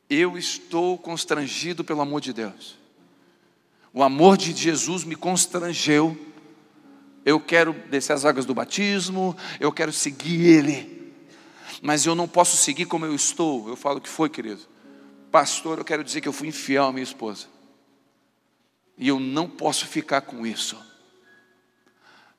eu 0.08 0.38
estou 0.38 0.96
constrangido 0.96 1.84
pelo 1.84 2.00
amor 2.00 2.20
de 2.20 2.32
Deus. 2.32 2.78
O 3.92 4.02
amor 4.02 4.36
de 4.36 4.54
Jesus 4.54 5.04
me 5.04 5.14
constrangeu. 5.14 6.16
Eu 7.24 7.38
quero 7.38 7.74
descer 7.90 8.14
as 8.14 8.24
águas 8.24 8.46
do 8.46 8.54
batismo, 8.54 9.36
eu 9.60 9.70
quero 9.70 9.92
seguir 9.92 10.46
Ele, 10.46 11.12
mas 11.82 12.06
eu 12.06 12.14
não 12.14 12.26
posso 12.26 12.56
seguir 12.56 12.86
como 12.86 13.04
eu 13.04 13.14
estou. 13.14 13.68
Eu 13.68 13.76
falo 13.76 14.00
que 14.00 14.08
foi, 14.08 14.30
querido. 14.30 14.62
Pastor, 15.30 15.78
eu 15.78 15.84
quero 15.84 16.02
dizer 16.02 16.22
que 16.22 16.28
eu 16.28 16.32
fui 16.32 16.48
infiel 16.48 16.86
à 16.86 16.92
minha 16.92 17.02
esposa. 17.02 17.46
E 18.96 19.08
eu 19.08 19.20
não 19.20 19.46
posso 19.46 19.86
ficar 19.86 20.22
com 20.22 20.46
isso. 20.46 20.87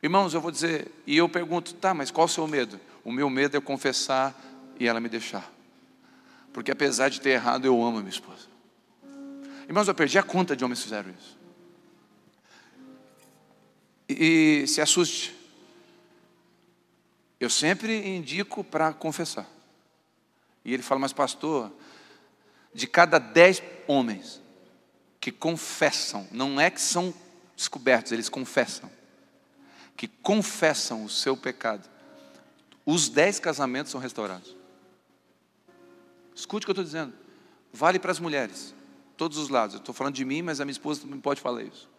Irmãos, 0.02 0.34
eu 0.34 0.40
vou 0.40 0.52
dizer, 0.52 0.90
e 1.06 1.18
eu 1.18 1.28
pergunto, 1.28 1.74
tá, 1.74 1.94
mas 1.94 2.10
qual 2.10 2.26
o 2.26 2.30
seu 2.30 2.48
medo? 2.48 2.80
O 3.04 3.12
meu 3.12 3.30
medo 3.30 3.58
é 3.58 3.62
confessar 3.62 4.34
e 4.80 4.88
ela 4.88 5.00
me 5.00 5.10
deixar. 5.10 5.52
Porque 6.54 6.72
apesar 6.72 7.10
de 7.10 7.20
ter 7.20 7.32
errado, 7.32 7.66
eu 7.66 7.76
amo 7.84 7.98
a 7.98 8.02
minha 8.02 8.10
esposa. 8.10 8.48
Irmãos, 9.68 9.88
eu 9.88 9.96
perdi 9.96 10.18
a 10.18 10.24
conta 10.24 10.56
de 10.56 10.64
homens 10.64 10.80
que 10.80 10.86
fizeram 10.86 11.12
isso. 11.12 11.38
E, 14.08 14.62
e 14.64 14.68
se 14.68 14.82
assuste. 14.82 15.36
Eu 17.40 17.50
sempre 17.50 18.08
indico 18.08 18.64
para 18.64 18.94
confessar. 18.94 19.48
E 20.64 20.74
ele 20.74 20.84
fala, 20.84 21.00
mas 21.00 21.14
pastor, 21.14 21.72
de 22.74 22.88
cada 22.88 23.20
dez 23.20 23.62
homens, 23.88 24.42
que 25.20 25.32
confessam, 25.32 26.28
não 26.32 26.60
é 26.60 26.70
que 26.70 26.82
são 26.82 27.14
descobertos, 27.56 28.12
eles 28.12 28.30
confessam, 28.30 28.90
que 30.00 30.08
confessam 30.08 31.04
o 31.04 31.10
seu 31.10 31.36
pecado, 31.36 31.86
os 32.86 33.10
dez 33.10 33.38
casamentos 33.38 33.92
são 33.92 34.00
restaurados. 34.00 34.56
Escute 36.34 36.64
o 36.64 36.68
que 36.68 36.70
eu 36.70 36.72
estou 36.72 36.86
dizendo. 36.86 37.14
Vale 37.74 38.00
para 38.00 38.10
as 38.10 38.18
mulheres, 38.18 38.74
todos 39.18 39.38
os 39.38 39.50
lados. 39.50 39.74
Eu 39.74 39.80
estou 39.82 39.94
falando 39.94 40.16
de 40.16 40.24
mim, 40.24 40.42
mas 40.42 40.62
a 40.62 40.64
minha 40.64 40.72
esposa 40.72 41.02
não 41.06 41.20
pode 41.20 41.42
falar 41.42 41.64
isso. 41.64 41.90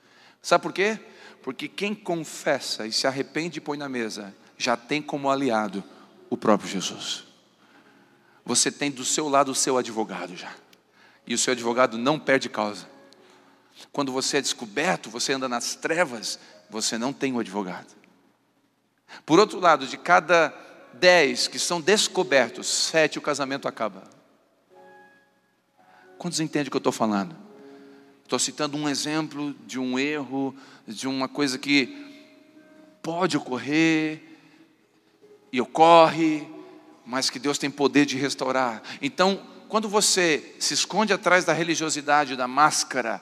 Sabe 0.41 0.63
por 0.63 0.73
quê? 0.73 0.99
Porque 1.43 1.69
quem 1.69 1.95
confessa 1.95 2.87
e 2.87 2.93
se 2.93 3.07
arrepende 3.07 3.59
e 3.59 3.61
põe 3.61 3.77
na 3.77 3.87
mesa, 3.87 4.35
já 4.57 4.79
tem 4.79 5.03
como 5.03 5.29
aliado 5.29 5.85
o 6.31 6.39
próprio 6.39 6.71
Jesus. 6.71 7.25
Você 8.47 8.73
tem 8.73 8.91
do 8.91 9.05
seu 9.05 9.29
lado 9.29 9.53
o 9.53 9.55
seu 9.55 9.77
advogado 9.77 10.35
já. 10.35 10.55
E 11.27 11.35
o 11.35 11.39
seu 11.39 11.53
advogado 11.53 11.99
não 11.99 12.19
perde 12.19 12.49
causa. 12.49 12.89
Quando 13.93 14.11
você 14.11 14.39
é 14.39 14.41
descoberto, 14.41 15.11
você 15.11 15.35
anda 15.35 15.51
nas 15.51 15.75
trevas, 15.75 16.39
você 16.71 16.97
não 16.97 17.13
tem 17.13 17.33
um 17.33 17.39
advogado. 17.39 17.95
Por 19.27 19.39
outro 19.39 19.59
lado, 19.59 19.87
de 19.87 19.99
cada 19.99 20.55
dez 20.95 21.49
que 21.49 21.59
são 21.59 21.81
descobertos, 21.81 22.67
sete 22.67 23.19
o 23.19 23.23
casamento 23.23 23.67
acaba. 23.67 24.05
Quantos 26.17 26.41
entendem 26.41 26.69
o 26.69 26.71
que 26.71 26.77
eu 26.77 26.79
estou 26.79 26.93
falando? 26.93 27.37
Estou 28.23 28.39
citando 28.39 28.77
um 28.77 28.89
exemplo 28.89 29.55
de 29.67 29.79
um 29.79 29.99
erro, 29.99 30.55
de 30.87 31.09
uma 31.09 31.29
coisa 31.29 31.59
que 31.59 32.09
pode 33.03 33.37
ocorrer 33.37 34.23
e 35.53 35.61
ocorre, 35.61 36.47
mas 37.05 37.31
que 37.31 37.39
Deus 37.39 37.59
tem 37.59 37.71
poder 37.71 38.07
de 38.07 38.17
restaurar. 38.17 38.83
Então, 39.03 39.45
quando 39.69 39.89
você 39.89 40.55
se 40.61 40.75
esconde 40.75 41.13
atrás 41.13 41.45
da 41.45 41.53
religiosidade, 41.53 42.37
da 42.37 42.47
máscara, 42.47 43.21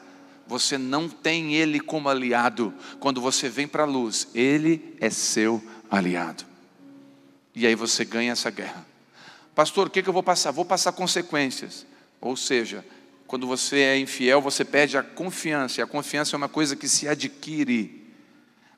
você 0.49 0.79
não 0.79 1.09
tem 1.09 1.55
Ele 1.55 1.79
como 1.79 2.09
aliado. 2.09 2.73
Quando 2.99 3.21
você 3.21 3.49
vem 3.49 3.69
para 3.69 3.83
a 3.83 3.87
luz, 3.87 4.29
Ele 4.35 4.97
é 4.99 5.11
seu 5.11 5.63
aliado. 5.91 6.45
E 7.55 7.67
aí 7.67 7.75
você 7.75 8.05
ganha 8.05 8.33
essa 8.33 8.51
guerra. 8.51 8.87
Pastor, 9.55 9.89
o 9.89 9.91
que, 9.91 10.03
que 10.03 10.09
eu 10.09 10.13
vou 10.13 10.23
passar? 10.23 10.51
Vou 10.51 10.65
passar 10.65 10.93
consequências. 10.93 11.87
Ou 12.21 12.37
seja, 12.37 12.85
quando 13.27 13.47
você 13.47 13.81
é 13.81 13.99
infiel, 13.99 14.41
você 14.41 14.65
perde 14.65 14.97
a 14.97 15.03
confiança. 15.03 15.81
E 15.81 15.83
a 15.83 15.87
confiança 15.87 16.35
é 16.35 16.39
uma 16.39 16.49
coisa 16.49 16.75
que 16.75 16.89
se 16.89 17.07
adquire. 17.07 18.07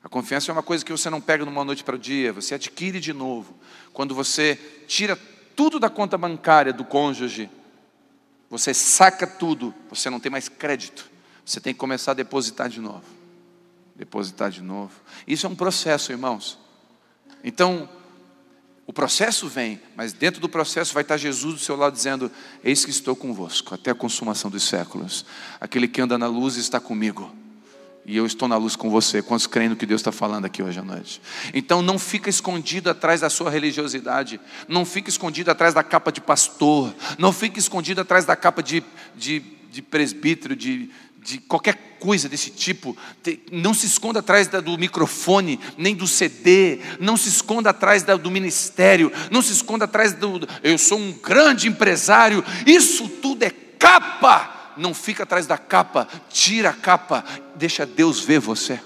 A 0.03 0.09
confiança 0.09 0.51
é 0.51 0.53
uma 0.53 0.63
coisa 0.63 0.83
que 0.83 0.91
você 0.91 1.09
não 1.09 1.21
pega 1.21 1.45
numa 1.45 1.63
noite 1.63 1.83
para 1.83 1.95
o 1.95 1.99
dia, 1.99 2.33
você 2.33 2.55
adquire 2.55 2.99
de 2.99 3.13
novo. 3.13 3.55
Quando 3.93 4.15
você 4.15 4.59
tira 4.87 5.17
tudo 5.55 5.79
da 5.79 5.89
conta 5.89 6.17
bancária 6.17 6.73
do 6.73 6.83
cônjuge, 6.83 7.49
você 8.49 8.73
saca 8.73 9.27
tudo, 9.27 9.73
você 9.89 10.09
não 10.09 10.19
tem 10.19 10.31
mais 10.31 10.49
crédito. 10.49 11.09
Você 11.45 11.59
tem 11.59 11.73
que 11.73 11.79
começar 11.79 12.11
a 12.11 12.15
depositar 12.15 12.69
de 12.69 12.79
novo. 12.79 13.03
Depositar 13.95 14.49
de 14.49 14.61
novo. 14.61 14.93
Isso 15.27 15.45
é 15.45 15.49
um 15.49 15.55
processo, 15.55 16.11
irmãos. 16.11 16.57
Então, 17.43 17.89
o 18.85 18.93
processo 18.93 19.47
vem, 19.47 19.79
mas 19.95 20.11
dentro 20.11 20.41
do 20.41 20.49
processo 20.49 20.93
vai 20.93 21.01
estar 21.01 21.17
Jesus 21.17 21.53
do 21.53 21.59
seu 21.59 21.75
lado 21.75 21.93
dizendo: 21.93 22.31
Eis 22.63 22.83
que 22.83 22.91
estou 22.91 23.15
convosco 23.15 23.73
até 23.73 23.91
a 23.91 23.95
consumação 23.95 24.49
dos 24.51 24.63
séculos. 24.63 25.25
Aquele 25.59 25.87
que 25.87 26.01
anda 26.01 26.17
na 26.17 26.27
luz 26.27 26.57
está 26.57 26.79
comigo. 26.79 27.33
E 28.05 28.17
eu 28.17 28.25
estou 28.25 28.47
na 28.47 28.57
luz 28.57 28.75
com 28.75 28.89
você. 28.89 29.21
Quantos 29.21 29.45
creem 29.45 29.69
no 29.69 29.75
que 29.75 29.85
Deus 29.85 30.01
está 30.01 30.11
falando 30.11 30.45
aqui 30.45 30.63
hoje 30.63 30.79
à 30.79 30.83
noite? 30.83 31.21
Então 31.53 31.81
não 31.81 31.99
fica 31.99 32.29
escondido 32.29 32.89
atrás 32.89 33.21
da 33.21 33.29
sua 33.29 33.49
religiosidade. 33.51 34.41
Não 34.67 34.83
fica 34.83 35.09
escondido 35.09 35.51
atrás 35.51 35.73
da 35.73 35.83
capa 35.83 36.11
de 36.11 36.19
pastor. 36.19 36.93
Não 37.19 37.31
fica 37.31 37.59
escondido 37.59 38.01
atrás 38.01 38.25
da 38.25 38.35
capa 38.35 38.63
de, 38.63 38.83
de, 39.15 39.39
de 39.69 39.81
presbítero, 39.83 40.55
de, 40.55 40.89
de 41.21 41.37
qualquer 41.37 41.97
coisa 41.99 42.27
desse 42.27 42.49
tipo, 42.49 42.97
não 43.51 43.73
se 43.73 43.85
esconda 43.85 44.19
atrás 44.19 44.47
do 44.47 44.77
microfone, 44.77 45.59
nem 45.77 45.95
do 45.95 46.07
CD, 46.07 46.79
não 46.99 47.15
se 47.15 47.29
esconda 47.29 47.69
atrás 47.69 48.03
do 48.03 48.31
ministério, 48.31 49.11
não 49.29 49.41
se 49.41 49.53
esconda 49.53 49.85
atrás 49.85 50.13
do. 50.13 50.47
Eu 50.63 50.77
sou 50.79 50.97
um 50.97 51.11
grande 51.11 51.67
empresário, 51.67 52.43
isso 52.65 53.07
tudo 53.07 53.43
é 53.43 53.51
capa. 53.51 54.73
Não 54.77 54.93
fica 54.93 55.23
atrás 55.23 55.45
da 55.45 55.57
capa, 55.57 56.07
tira 56.29 56.69
a 56.69 56.73
capa, 56.73 57.23
deixa 57.55 57.85
Deus 57.85 58.21
ver 58.21 58.39
você. 58.39 58.79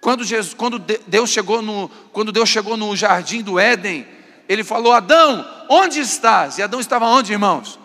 Quando, 0.00 0.24
Jesus, 0.24 0.54
quando 0.54 0.78
Deus 0.78 1.28
chegou 1.28 1.60
no, 1.60 1.90
quando 2.12 2.32
Deus 2.32 2.48
chegou 2.48 2.76
no 2.76 2.96
jardim 2.96 3.42
do 3.42 3.58
Éden, 3.58 4.06
ele 4.48 4.64
falou: 4.64 4.92
Adão, 4.92 5.46
onde 5.68 6.00
estás? 6.00 6.56
E 6.56 6.62
Adão 6.62 6.80
estava 6.80 7.04
onde, 7.06 7.32
irmãos? 7.32 7.78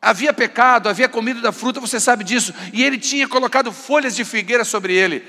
Havia 0.00 0.32
pecado, 0.32 0.88
havia 0.88 1.08
comido 1.08 1.40
da 1.40 1.52
fruta, 1.52 1.80
você 1.80 1.98
sabe 1.98 2.24
disso, 2.24 2.54
e 2.72 2.84
ele 2.84 2.98
tinha 2.98 3.28
colocado 3.28 3.72
folhas 3.72 4.14
de 4.14 4.24
figueira 4.24 4.64
sobre 4.64 4.94
ele. 4.94 5.24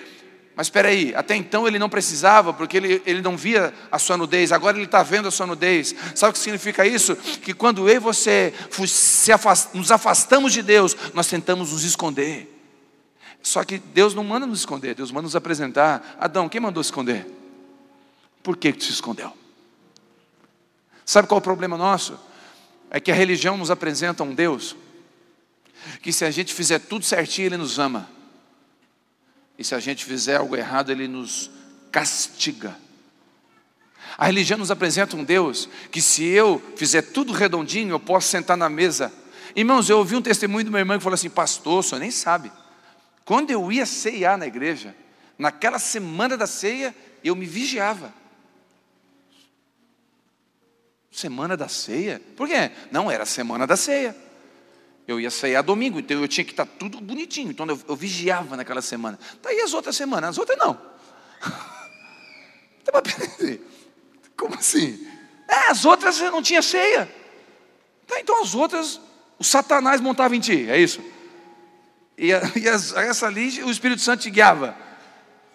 Mas 0.55 0.67
espera 0.67 0.89
aí, 0.89 1.15
até 1.15 1.35
então 1.35 1.65
ele 1.67 1.79
não 1.79 1.89
precisava, 1.89 2.53
porque 2.53 2.75
ele, 2.75 3.01
ele 3.05 3.21
não 3.21 3.37
via 3.37 3.73
a 3.89 3.97
sua 3.97 4.17
nudez, 4.17 4.51
agora 4.51 4.75
ele 4.75 4.85
está 4.85 5.01
vendo 5.01 5.27
a 5.27 5.31
sua 5.31 5.47
nudez. 5.47 5.95
Sabe 6.13 6.31
o 6.31 6.33
que 6.33 6.39
significa 6.39 6.85
isso? 6.85 7.15
Que 7.15 7.53
quando 7.53 7.89
eu 7.89 7.95
e 7.95 7.99
você 7.99 8.53
afast, 9.33 9.69
nos 9.73 9.89
afastamos 9.89 10.51
de 10.51 10.61
Deus, 10.61 10.97
nós 11.13 11.27
tentamos 11.27 11.71
nos 11.71 11.85
esconder. 11.85 12.53
Só 13.41 13.63
que 13.63 13.77
Deus 13.77 14.13
não 14.13 14.23
manda 14.23 14.45
nos 14.45 14.59
esconder, 14.59 14.95
Deus 14.95 15.11
manda 15.11 15.23
nos 15.23 15.35
apresentar. 15.35 16.17
Adão, 16.19 16.49
quem 16.49 16.59
mandou 16.59 16.81
esconder? 16.81 17.25
Por 18.43 18.57
que, 18.57 18.73
que 18.73 18.79
tu 18.79 18.83
se 18.83 18.91
escondeu? 18.91 19.31
Sabe 21.05 21.27
qual 21.27 21.37
é 21.37 21.39
o 21.39 21.43
problema 21.43 21.77
nosso? 21.77 22.19
É 22.89 22.99
que 22.99 23.11
a 23.11 23.15
religião 23.15 23.57
nos 23.57 23.69
apresenta 23.71 24.23
um 24.23 24.33
Deus 24.33 24.75
que 26.01 26.11
se 26.11 26.25
a 26.25 26.31
gente 26.31 26.53
fizer 26.53 26.79
tudo 26.79 27.05
certinho, 27.05 27.47
Ele 27.47 27.57
nos 27.57 27.79
ama. 27.79 28.09
E 29.57 29.63
se 29.63 29.75
a 29.75 29.79
gente 29.79 30.05
fizer 30.05 30.37
algo 30.37 30.55
errado, 30.55 30.91
Ele 30.91 31.07
nos 31.07 31.49
castiga. 31.91 32.75
A 34.17 34.25
religião 34.25 34.57
nos 34.57 34.71
apresenta 34.71 35.15
um 35.15 35.23
Deus 35.23 35.69
que, 35.91 36.01
se 36.01 36.23
eu 36.23 36.61
fizer 36.75 37.01
tudo 37.01 37.31
redondinho, 37.31 37.91
eu 37.91 37.99
posso 37.99 38.27
sentar 38.27 38.57
na 38.57 38.69
mesa. 38.69 39.11
Irmãos, 39.55 39.89
eu 39.89 39.97
ouvi 39.97 40.15
um 40.15 40.21
testemunho 40.21 40.65
do 40.65 40.71
meu 40.71 40.79
irmão 40.79 40.97
que 40.97 41.03
falou 41.03 41.15
assim: 41.15 41.29
Pastor, 41.29 41.79
o 41.79 41.83
senhor 41.83 41.99
nem 41.99 42.11
sabe. 42.11 42.51
Quando 43.23 43.51
eu 43.51 43.71
ia 43.71 43.85
ceiar 43.85 44.37
na 44.37 44.47
igreja, 44.47 44.95
naquela 45.37 45.79
semana 45.79 46.35
da 46.35 46.47
ceia, 46.47 46.95
eu 47.23 47.35
me 47.35 47.45
vigiava. 47.45 48.13
Semana 51.19 51.57
da 51.57 51.67
ceia? 51.67 52.21
Por 52.37 52.47
quê? 52.47 52.71
Não, 52.93 53.11
era 53.11 53.25
semana 53.25 53.67
da 53.67 53.75
ceia. 53.75 54.15
Eu 55.05 55.19
ia 55.19 55.27
a 55.57 55.61
domingo, 55.61 55.99
então 55.99 56.21
eu 56.21 56.27
tinha 56.29 56.45
que 56.45 56.51
estar 56.51 56.65
tudo 56.65 57.01
bonitinho. 57.01 57.51
Então 57.51 57.67
eu, 57.67 57.77
eu 57.89 57.95
vigiava 57.97 58.55
naquela 58.55 58.81
semana. 58.81 59.19
Daí 59.43 59.57
tá 59.57 59.65
as 59.65 59.73
outras 59.73 59.97
semanas, 59.97 60.29
as 60.29 60.37
outras 60.37 60.57
não. 60.57 60.79
Como 64.37 64.55
assim? 64.55 65.05
É, 65.45 65.69
as 65.69 65.83
outras 65.83 66.21
não 66.21 66.41
tinha 66.41 66.61
ceia. 66.61 67.13
Tá, 68.07 68.17
então 68.21 68.41
as 68.41 68.55
outras, 68.55 69.01
o 69.37 69.43
Satanás 69.43 69.99
montava 69.99 70.37
em 70.37 70.39
ti, 70.39 70.69
é 70.69 70.79
isso? 70.79 71.03
E, 72.17 72.33
a, 72.33 72.41
e 72.55 72.69
as, 72.69 72.93
essa 72.93 73.27
ali, 73.27 73.61
o 73.61 73.69
Espírito 73.69 74.01
Santo 74.01 74.21
te 74.21 74.29
guiava. 74.29 74.73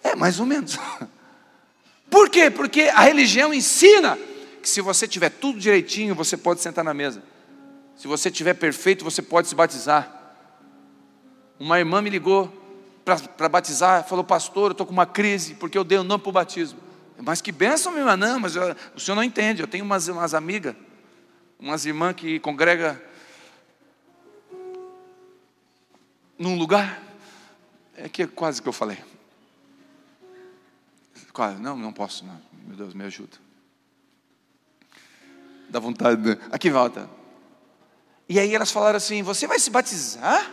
É, 0.03 0.15
mais 0.15 0.39
ou 0.39 0.45
menos. 0.45 0.77
Por 2.07 2.29
quê? 2.29 2.51
Porque 2.51 2.83
a 2.83 3.01
religião 3.01 3.51
ensina 3.51 4.15
que 4.65 4.69
se 4.71 4.81
você 4.81 5.07
tiver 5.07 5.29
tudo 5.29 5.59
direitinho, 5.59 6.15
você 6.15 6.35
pode 6.35 6.59
sentar 6.59 6.83
na 6.83 6.91
mesa. 6.91 7.21
Se 7.95 8.07
você 8.07 8.29
estiver 8.29 8.55
perfeito, 8.55 9.03
você 9.03 9.21
pode 9.21 9.47
se 9.47 9.53
batizar. 9.53 10.33
Uma 11.59 11.77
irmã 11.77 12.01
me 12.01 12.09
ligou 12.09 12.51
para 13.05 13.47
batizar, 13.47 14.07
falou, 14.07 14.23
pastor, 14.23 14.69
eu 14.69 14.71
estou 14.71 14.87
com 14.87 14.91
uma 14.91 15.05
crise, 15.05 15.53
porque 15.53 15.77
eu 15.77 15.83
dei 15.83 15.99
o 15.99 16.03
nome 16.03 16.23
para 16.23 16.29
o 16.31 16.33
batismo. 16.33 16.79
Mas 17.21 17.41
que 17.43 17.51
bênção, 17.51 17.91
minha 17.91 18.01
irmã, 18.01 18.17
não, 18.17 18.39
mas 18.39 18.55
eu, 18.55 18.75
o 18.95 18.99
senhor 18.99 19.15
não 19.15 19.23
entende. 19.23 19.61
Eu 19.61 19.67
tenho 19.67 19.85
umas, 19.85 20.07
umas 20.07 20.33
amigas, 20.33 20.75
umas 21.59 21.85
irmãs 21.85 22.15
que 22.15 22.39
congrega 22.39 22.99
num 26.39 26.57
lugar, 26.57 27.03
é 27.95 28.09
que 28.09 28.23
é 28.23 28.27
quase 28.27 28.59
que 28.63 28.67
eu 28.67 28.73
falei. 28.73 28.97
Quase, 31.31 31.61
não, 31.61 31.77
não 31.77 31.93
posso, 31.93 32.25
não. 32.25 32.41
meu 32.65 32.75
Deus, 32.75 32.95
me 32.95 33.03
ajuda. 33.03 33.44
Dá 35.69 35.79
vontade, 35.79 36.21
de... 36.21 36.39
aqui 36.51 36.69
volta. 36.69 37.09
E 38.27 38.39
aí 38.39 38.53
elas 38.53 38.71
falaram 38.71 38.97
assim: 38.97 39.23
Você 39.23 39.47
vai 39.47 39.59
se 39.59 39.69
batizar? 39.69 40.51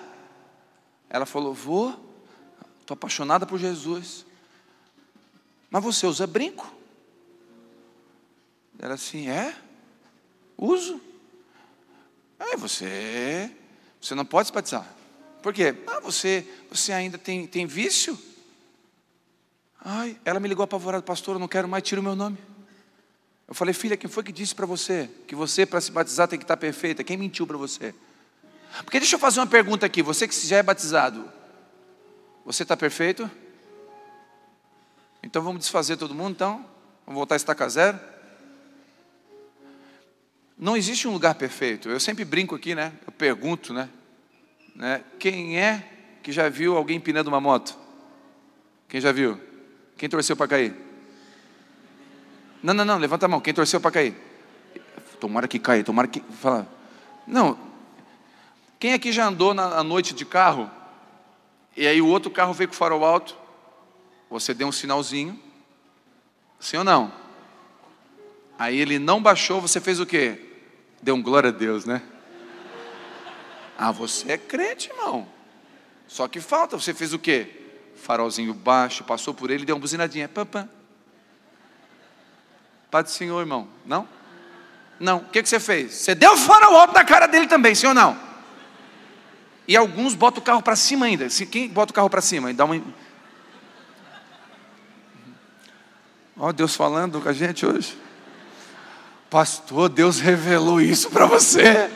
Ela 1.09 1.26
falou: 1.26 1.54
Vou, 1.54 1.90
estou 2.81 2.95
apaixonada 2.95 3.47
por 3.47 3.59
Jesus. 3.59 4.26
Mas 5.71 5.83
você 5.83 6.07
usa 6.07 6.26
brinco? 6.26 6.73
Ela 8.78 8.95
assim: 8.95 9.28
É? 9.28 9.57
Uso. 10.57 11.00
Aí 12.38 12.57
você, 12.57 13.50
você 14.00 14.14
não 14.14 14.25
pode 14.25 14.49
se 14.49 14.52
batizar. 14.52 14.87
Por 15.42 15.52
quê? 15.52 15.75
Ah, 15.87 16.00
você, 16.00 16.47
você 16.71 16.92
ainda 16.92 17.19
tem, 17.19 17.47
tem 17.47 17.66
vício? 17.66 18.19
Ai, 19.85 20.16
ela 20.25 20.38
me 20.38 20.49
ligou 20.49 20.62
apavorada, 20.62 21.02
pastor, 21.02 21.37
eu 21.37 21.40
não 21.40 21.49
quero 21.49 21.69
mais, 21.69 21.83
tira 21.83 22.00
o 22.00 22.04
meu 22.04 22.14
nome. 22.14 22.38
Eu 23.52 23.54
falei, 23.54 23.75
filha, 23.75 23.99
quem 23.99 24.09
foi 24.09 24.23
que 24.23 24.32
disse 24.32 24.54
para 24.54 24.64
você 24.64 25.11
que 25.26 25.35
você, 25.35 25.66
para 25.66 25.78
se 25.78 25.92
batizar, 25.92 26.26
tem 26.26 26.38
que 26.38 26.44
estar 26.44 26.56
perfeita? 26.56 27.04
Quem 27.04 27.18
mentiu 27.18 27.47
para 27.47 27.59
você? 27.59 27.94
Porque 28.82 28.99
deixa 28.99 29.15
eu 29.15 29.19
fazer 29.19 29.41
uma 29.41 29.47
pergunta 29.47 29.84
aqui: 29.84 30.02
você 30.02 30.26
que 30.26 30.34
já 30.47 30.56
é 30.56 30.62
batizado, 30.62 31.30
você 32.47 32.62
está 32.62 32.75
perfeito? 32.75 33.30
Então 35.23 35.43
vamos 35.43 35.60
desfazer 35.60 35.99
todo 35.99 36.15
mundo, 36.15 36.30
então? 36.30 36.65
Vamos 37.04 37.19
voltar 37.19 37.34
a 37.34 37.36
estaca 37.36 37.69
zero? 37.69 38.00
Não 40.56 40.75
existe 40.75 41.06
um 41.06 41.12
lugar 41.12 41.34
perfeito. 41.34 41.91
Eu 41.91 42.00
sempre 42.00 42.25
brinco 42.25 42.54
aqui, 42.54 42.75
né? 42.75 42.95
Eu 43.06 43.12
pergunto, 43.12 43.75
né? 43.75 43.91
né? 44.75 45.04
Quem 45.19 45.60
é 45.60 45.86
que 46.23 46.32
já 46.32 46.49
viu 46.49 46.75
alguém 46.75 46.97
empinando 46.97 47.28
uma 47.28 47.38
moto? 47.38 47.78
Quem 48.88 48.99
já 48.99 49.12
viu? 49.12 49.38
Quem 49.99 50.08
torceu 50.08 50.34
para 50.38 50.49
cair? 50.49 50.92
Não, 52.63 52.73
não, 52.73 52.85
não, 52.85 52.99
levanta 52.99 53.27
a 53.27 53.29
mão. 53.29 53.41
Quem 53.41 53.53
torceu 53.53 53.81
para 53.81 53.91
cair? 53.91 54.15
Tomara 55.19 55.49
que 55.49 55.59
caia, 55.59 55.83
tomara 55.83 56.07
que. 56.07 56.21
Fala. 56.41 56.67
Não. 57.27 57.59
Quem 58.79 58.93
aqui 58.93 59.13
já 59.13 59.27
andou 59.27 59.55
na 59.55 59.83
noite 59.83 60.15
de 60.15 60.25
carro? 60.25 60.71
E 61.77 61.87
aí 61.87 62.01
o 62.03 62.07
outro 62.07 62.31
carro 62.31 62.53
veio 62.53 62.69
com 62.69 62.75
o 62.75 62.77
farol 62.77 63.05
alto? 63.05 63.37
Você 64.31 64.53
deu 64.53 64.69
um 64.69 64.73
sinalzinho? 64.73 65.41
Sim 66.59 66.79
ou 66.79 66.85
não? 66.85 67.13
Aí 68.59 68.79
ele 68.79 68.99
não 68.99 69.23
baixou, 69.23 69.61
você 69.61 69.81
fez 69.81 69.99
o 69.99 70.07
quê? 70.07 70.41
Deu 71.03 71.15
um 71.15 71.23
glória 71.23 71.49
a 71.49 71.53
Deus, 71.53 71.85
né? 71.85 72.03
Ah, 73.77 73.91
você 73.91 74.33
é 74.33 74.39
crente, 74.39 74.91
irmão. 74.91 75.27
Só 76.07 76.29
que 76.29 76.41
falta, 76.41 76.79
você 76.79 76.95
fez 76.95 77.13
o 77.13 77.19
quê? 77.19 77.49
Farolzinho 77.97 78.55
baixo, 78.55 79.03
passou 79.03 79.35
por 79.35 79.51
ele, 79.51 79.65
deu 79.65 79.75
uma 79.75 79.81
buzinadinha. 79.81 80.29
Pam, 80.29 80.47
pam. 80.47 80.69
Pai 82.93 83.02
do 83.02 83.11
Senhor, 83.11 83.41
irmão. 83.41 83.67
Não? 83.87 84.07
Não. 85.00 85.17
O 85.17 85.25
que, 85.25 85.43
que 85.43 85.49
você 85.49 85.59
fez? 85.59 85.95
Você 85.95 86.15
deu 86.15 86.37
fora 86.37 86.71
o 86.71 86.76
alto 86.76 86.93
da 86.93 87.02
cara 87.02 87.26
dele 87.26 87.47
também, 87.47 87.75
sim 87.75 87.87
ou 87.87 87.95
não? 87.95 88.21
E 89.67 89.75
alguns 89.75 90.15
botam 90.15 90.43
o 90.43 90.45
carro 90.45 90.61
para 90.61 90.76
cima 90.76 91.07
ainda. 91.07 91.26
Quem 91.50 91.71
bota 91.71 91.91
o 91.91 91.95
carro 91.95 92.11
para 92.11 92.21
cima? 92.21 92.52
Dá 92.52 92.67
uma. 92.67 92.76
Ó, 96.37 96.49
oh, 96.49 96.52
Deus 96.52 96.76
falando 96.76 97.19
com 97.19 97.31
a 97.31 97.33
gente 97.33 97.65
hoje. 97.65 97.97
Pastor, 99.31 99.89
Deus 99.89 100.21
revelou 100.21 100.78
isso 100.78 101.09
para 101.09 101.25
você. 101.25 101.63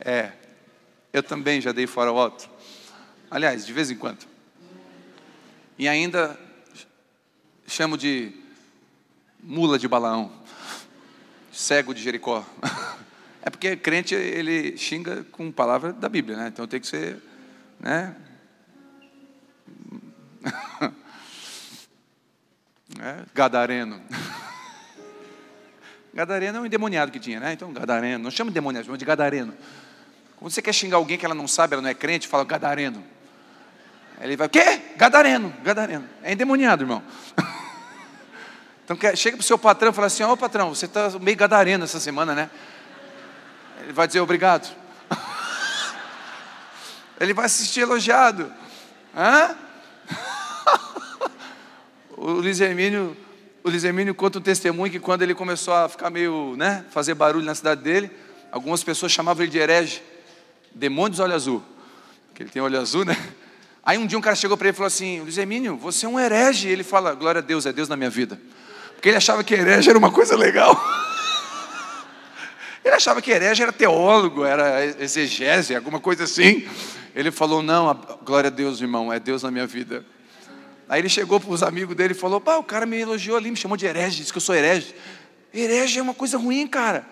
é, 0.00 0.32
eu 1.12 1.22
também 1.22 1.60
já 1.60 1.72
dei 1.72 1.86
fora 1.86 2.10
o 2.10 2.18
alto. 2.18 2.48
Aliás, 3.30 3.66
de 3.66 3.74
vez 3.74 3.90
em 3.90 3.96
quando. 3.96 4.26
E 5.78 5.86
ainda 5.86 6.47
chamo 7.68 7.98
de 7.98 8.32
mula 9.40 9.78
de 9.78 9.86
Balaão, 9.86 10.32
cego 11.52 11.94
de 11.94 12.02
Jericó. 12.02 12.44
É 13.40 13.50
porque 13.50 13.76
crente 13.76 14.14
ele 14.14 14.76
xinga 14.76 15.24
com 15.30 15.50
palavra 15.50 15.92
da 15.92 16.08
Bíblia, 16.08 16.36
né? 16.36 16.48
Então 16.48 16.66
tem 16.66 16.80
que 16.80 16.86
ser, 16.86 17.22
né? 17.80 18.14
É, 23.00 23.24
gadareno. 23.32 24.02
Gadareno 26.12 26.58
é 26.58 26.60
um 26.62 26.66
endemoniado 26.66 27.12
que 27.12 27.20
tinha, 27.20 27.38
né? 27.38 27.52
Então, 27.52 27.72
Gadareno. 27.72 28.24
Não 28.24 28.30
chama 28.30 28.50
de 28.50 28.54
demoniado, 28.54 28.86
chama 28.86 28.98
de 28.98 29.04
Gadareno. 29.04 29.54
Quando 30.36 30.50
você 30.50 30.60
quer 30.60 30.72
xingar 30.72 30.96
alguém 30.96 31.16
que 31.16 31.24
ela 31.24 31.34
não 31.34 31.46
sabe, 31.46 31.74
ela 31.74 31.82
não 31.82 31.90
é 31.90 31.94
crente, 31.94 32.26
fala 32.26 32.44
Gadareno. 32.44 33.04
Ele 34.20 34.36
vai, 34.36 34.48
o 34.48 34.50
quê? 34.50 34.80
Gadareno, 34.96 35.54
Gadareno. 35.62 36.08
É 36.22 36.32
endemoniado, 36.32 36.82
irmão. 36.82 37.02
Então 38.88 38.96
chega 39.14 39.36
para 39.36 39.42
o 39.42 39.46
seu 39.46 39.58
patrão 39.58 39.90
e 39.90 39.94
fala 39.94 40.06
assim: 40.06 40.22
Ô 40.22 40.32
oh, 40.32 40.36
patrão, 40.36 40.74
você 40.74 40.86
está 40.86 41.10
meio 41.20 41.36
gadareno 41.36 41.84
essa 41.84 42.00
semana, 42.00 42.34
né? 42.34 42.50
Ele 43.82 43.92
vai 43.92 44.06
dizer 44.06 44.20
obrigado. 44.20 44.74
Ele 47.20 47.34
vai 47.34 47.44
assistir 47.44 47.80
elogiado. 47.80 48.50
Hã? 49.14 49.54
o 52.16 52.30
Luiz 52.30 52.60
Hermínio, 52.60 53.14
o 53.62 53.68
Luiz 53.68 53.84
Hermínio 53.84 54.14
conta 54.14 54.38
um 54.38 54.42
testemunho 54.42 54.90
que 54.90 54.98
quando 54.98 55.20
ele 55.20 55.34
começou 55.34 55.74
a 55.74 55.88
ficar 55.88 56.08
meio, 56.08 56.56
né, 56.56 56.84
fazer 56.90 57.14
barulho 57.14 57.44
na 57.44 57.54
cidade 57.54 57.82
dele, 57.82 58.10
algumas 58.50 58.82
pessoas 58.82 59.12
chamavam 59.12 59.42
ele 59.42 59.52
de 59.52 59.58
herege, 59.58 60.02
demônio 60.74 61.14
de 61.14 61.20
olho 61.20 61.34
azul, 61.34 61.62
porque 62.28 62.42
ele 62.42 62.50
tem 62.50 62.62
olho 62.62 62.80
azul, 62.80 63.04
né? 63.04 63.16
Aí 63.84 63.98
um 63.98 64.06
dia 64.06 64.16
um 64.16 64.22
cara 64.22 64.36
chegou 64.36 64.56
para 64.56 64.68
ele 64.68 64.74
e 64.74 64.76
falou 64.76 64.86
assim: 64.86 65.20
Luiz 65.20 65.36
Hermínio, 65.36 65.76
você 65.76 66.06
é 66.06 66.08
um 66.08 66.18
herege. 66.18 66.68
Ele 66.68 66.82
fala: 66.82 67.14
Glória 67.14 67.40
a 67.40 67.42
Deus, 67.42 67.66
é 67.66 67.72
Deus 67.72 67.88
na 67.88 67.96
minha 67.96 68.10
vida. 68.10 68.38
Porque 68.98 69.10
ele 69.10 69.16
achava 69.16 69.44
que 69.44 69.54
herege 69.54 69.88
era 69.88 69.96
uma 69.96 70.10
coisa 70.10 70.36
legal. 70.36 70.76
Ele 72.84 72.96
achava 72.96 73.22
que 73.22 73.30
herege 73.30 73.62
era 73.62 73.72
teólogo, 73.72 74.44
era 74.44 74.84
exegese, 74.84 75.76
alguma 75.76 76.00
coisa 76.00 76.24
assim. 76.24 76.66
Ele 77.14 77.30
falou: 77.30 77.62
Não, 77.62 77.94
glória 78.24 78.48
a 78.48 78.50
Deus, 78.50 78.80
irmão, 78.80 79.12
é 79.12 79.20
Deus 79.20 79.44
na 79.44 79.52
minha 79.52 79.68
vida. 79.68 80.04
Aí 80.88 81.00
ele 81.00 81.08
chegou 81.08 81.38
para 81.38 81.50
os 81.50 81.62
amigos 81.62 81.94
dele 81.94 82.12
e 82.12 82.16
falou: 82.16 82.40
Pá, 82.40 82.56
o 82.56 82.64
cara 82.64 82.86
me 82.86 82.98
elogiou 82.98 83.36
ali, 83.36 83.52
me 83.52 83.56
chamou 83.56 83.76
de 83.76 83.86
herege, 83.86 84.16
disse 84.16 84.32
que 84.32 84.38
eu 84.38 84.42
sou 84.42 84.52
herege. 84.52 84.92
Herege 85.54 86.00
é 86.00 86.02
uma 86.02 86.14
coisa 86.14 86.36
ruim, 86.36 86.66
cara. 86.66 87.06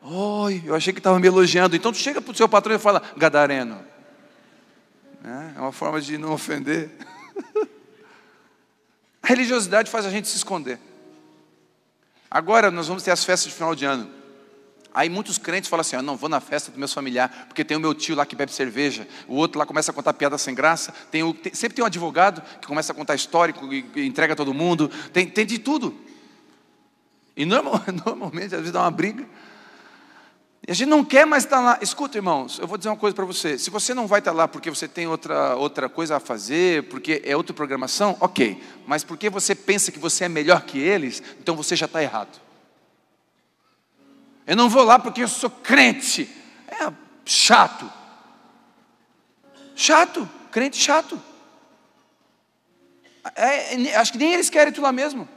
Oi, 0.00 0.62
eu 0.64 0.76
achei 0.76 0.92
que 0.92 1.00
estava 1.00 1.18
me 1.18 1.26
elogiando. 1.26 1.74
Então 1.74 1.90
tu 1.90 1.98
chega 1.98 2.22
para 2.22 2.30
o 2.30 2.36
seu 2.36 2.48
patrão 2.48 2.76
e 2.76 2.78
fala: 2.78 3.02
Gadareno. 3.16 3.84
É 5.56 5.60
uma 5.60 5.72
forma 5.72 6.00
de 6.00 6.16
não 6.16 6.32
ofender. 6.32 6.88
A 9.20 9.26
religiosidade 9.26 9.90
faz 9.90 10.06
a 10.06 10.10
gente 10.10 10.28
se 10.28 10.36
esconder. 10.36 10.78
Agora 12.34 12.70
nós 12.70 12.88
vamos 12.88 13.02
ter 13.02 13.10
as 13.10 13.22
festas 13.22 13.50
de 13.50 13.54
final 13.54 13.74
de 13.74 13.84
ano. 13.84 14.10
Aí 14.94 15.10
muitos 15.10 15.36
crentes 15.36 15.68
falam 15.68 15.82
assim: 15.82 15.96
ah, 15.96 16.00
não, 16.00 16.16
vou 16.16 16.30
na 16.30 16.40
festa 16.40 16.70
dos 16.70 16.78
meus 16.78 16.90
familiares, 16.90 17.36
porque 17.46 17.62
tem 17.62 17.76
o 17.76 17.80
meu 17.80 17.94
tio 17.94 18.16
lá 18.16 18.24
que 18.24 18.34
bebe 18.34 18.50
cerveja, 18.50 19.06
o 19.28 19.34
outro 19.34 19.58
lá 19.58 19.66
começa 19.66 19.90
a 19.90 19.94
contar 19.94 20.14
piada 20.14 20.38
sem 20.38 20.54
graça, 20.54 20.94
tem 21.10 21.22
o, 21.22 21.34
tem, 21.34 21.52
sempre 21.52 21.76
tem 21.76 21.82
um 21.82 21.86
advogado 21.86 22.42
que 22.58 22.66
começa 22.66 22.90
a 22.90 22.94
contar 22.96 23.14
histórico 23.16 23.70
e, 23.70 24.06
entrega 24.06 24.34
todo 24.34 24.54
mundo, 24.54 24.90
tem, 25.12 25.28
tem 25.28 25.44
de 25.44 25.58
tudo. 25.58 25.94
E 27.36 27.44
normal, 27.44 27.82
normalmente 28.06 28.54
às 28.54 28.60
vezes 28.60 28.72
dá 28.72 28.80
uma 28.80 28.90
briga. 28.90 29.26
E 30.66 30.70
a 30.70 30.74
gente 30.74 30.88
não 30.88 31.04
quer 31.04 31.26
mais 31.26 31.44
estar 31.44 31.60
lá. 31.60 31.78
Escuta, 31.82 32.16
irmãos, 32.16 32.58
eu 32.60 32.68
vou 32.68 32.78
dizer 32.78 32.88
uma 32.88 32.96
coisa 32.96 33.14
para 33.14 33.24
você. 33.24 33.58
Se 33.58 33.68
você 33.68 33.92
não 33.92 34.06
vai 34.06 34.20
estar 34.20 34.30
lá 34.30 34.46
porque 34.46 34.70
você 34.70 34.86
tem 34.86 35.08
outra, 35.08 35.56
outra 35.56 35.88
coisa 35.88 36.16
a 36.16 36.20
fazer, 36.20 36.84
porque 36.84 37.20
é 37.24 37.36
outra 37.36 37.52
programação, 37.52 38.16
ok. 38.20 38.62
Mas 38.86 39.02
porque 39.02 39.28
você 39.28 39.56
pensa 39.56 39.90
que 39.90 39.98
você 39.98 40.24
é 40.24 40.28
melhor 40.28 40.62
que 40.62 40.78
eles, 40.78 41.20
então 41.40 41.56
você 41.56 41.74
já 41.74 41.86
está 41.86 42.00
errado. 42.00 42.40
Eu 44.46 44.56
não 44.56 44.68
vou 44.68 44.84
lá 44.84 44.98
porque 44.98 45.22
eu 45.22 45.28
sou 45.28 45.50
crente. 45.50 46.30
É 46.68 46.92
chato. 47.24 47.90
Chato, 49.74 50.28
crente 50.52 50.76
chato. 50.76 51.20
É, 53.34 53.74
é 53.74 53.96
acho 53.96 54.12
que 54.12 54.18
nem 54.18 54.32
eles 54.32 54.48
querem 54.48 54.72
tu 54.72 54.80
lá 54.80 54.92
mesmo. 54.92 55.28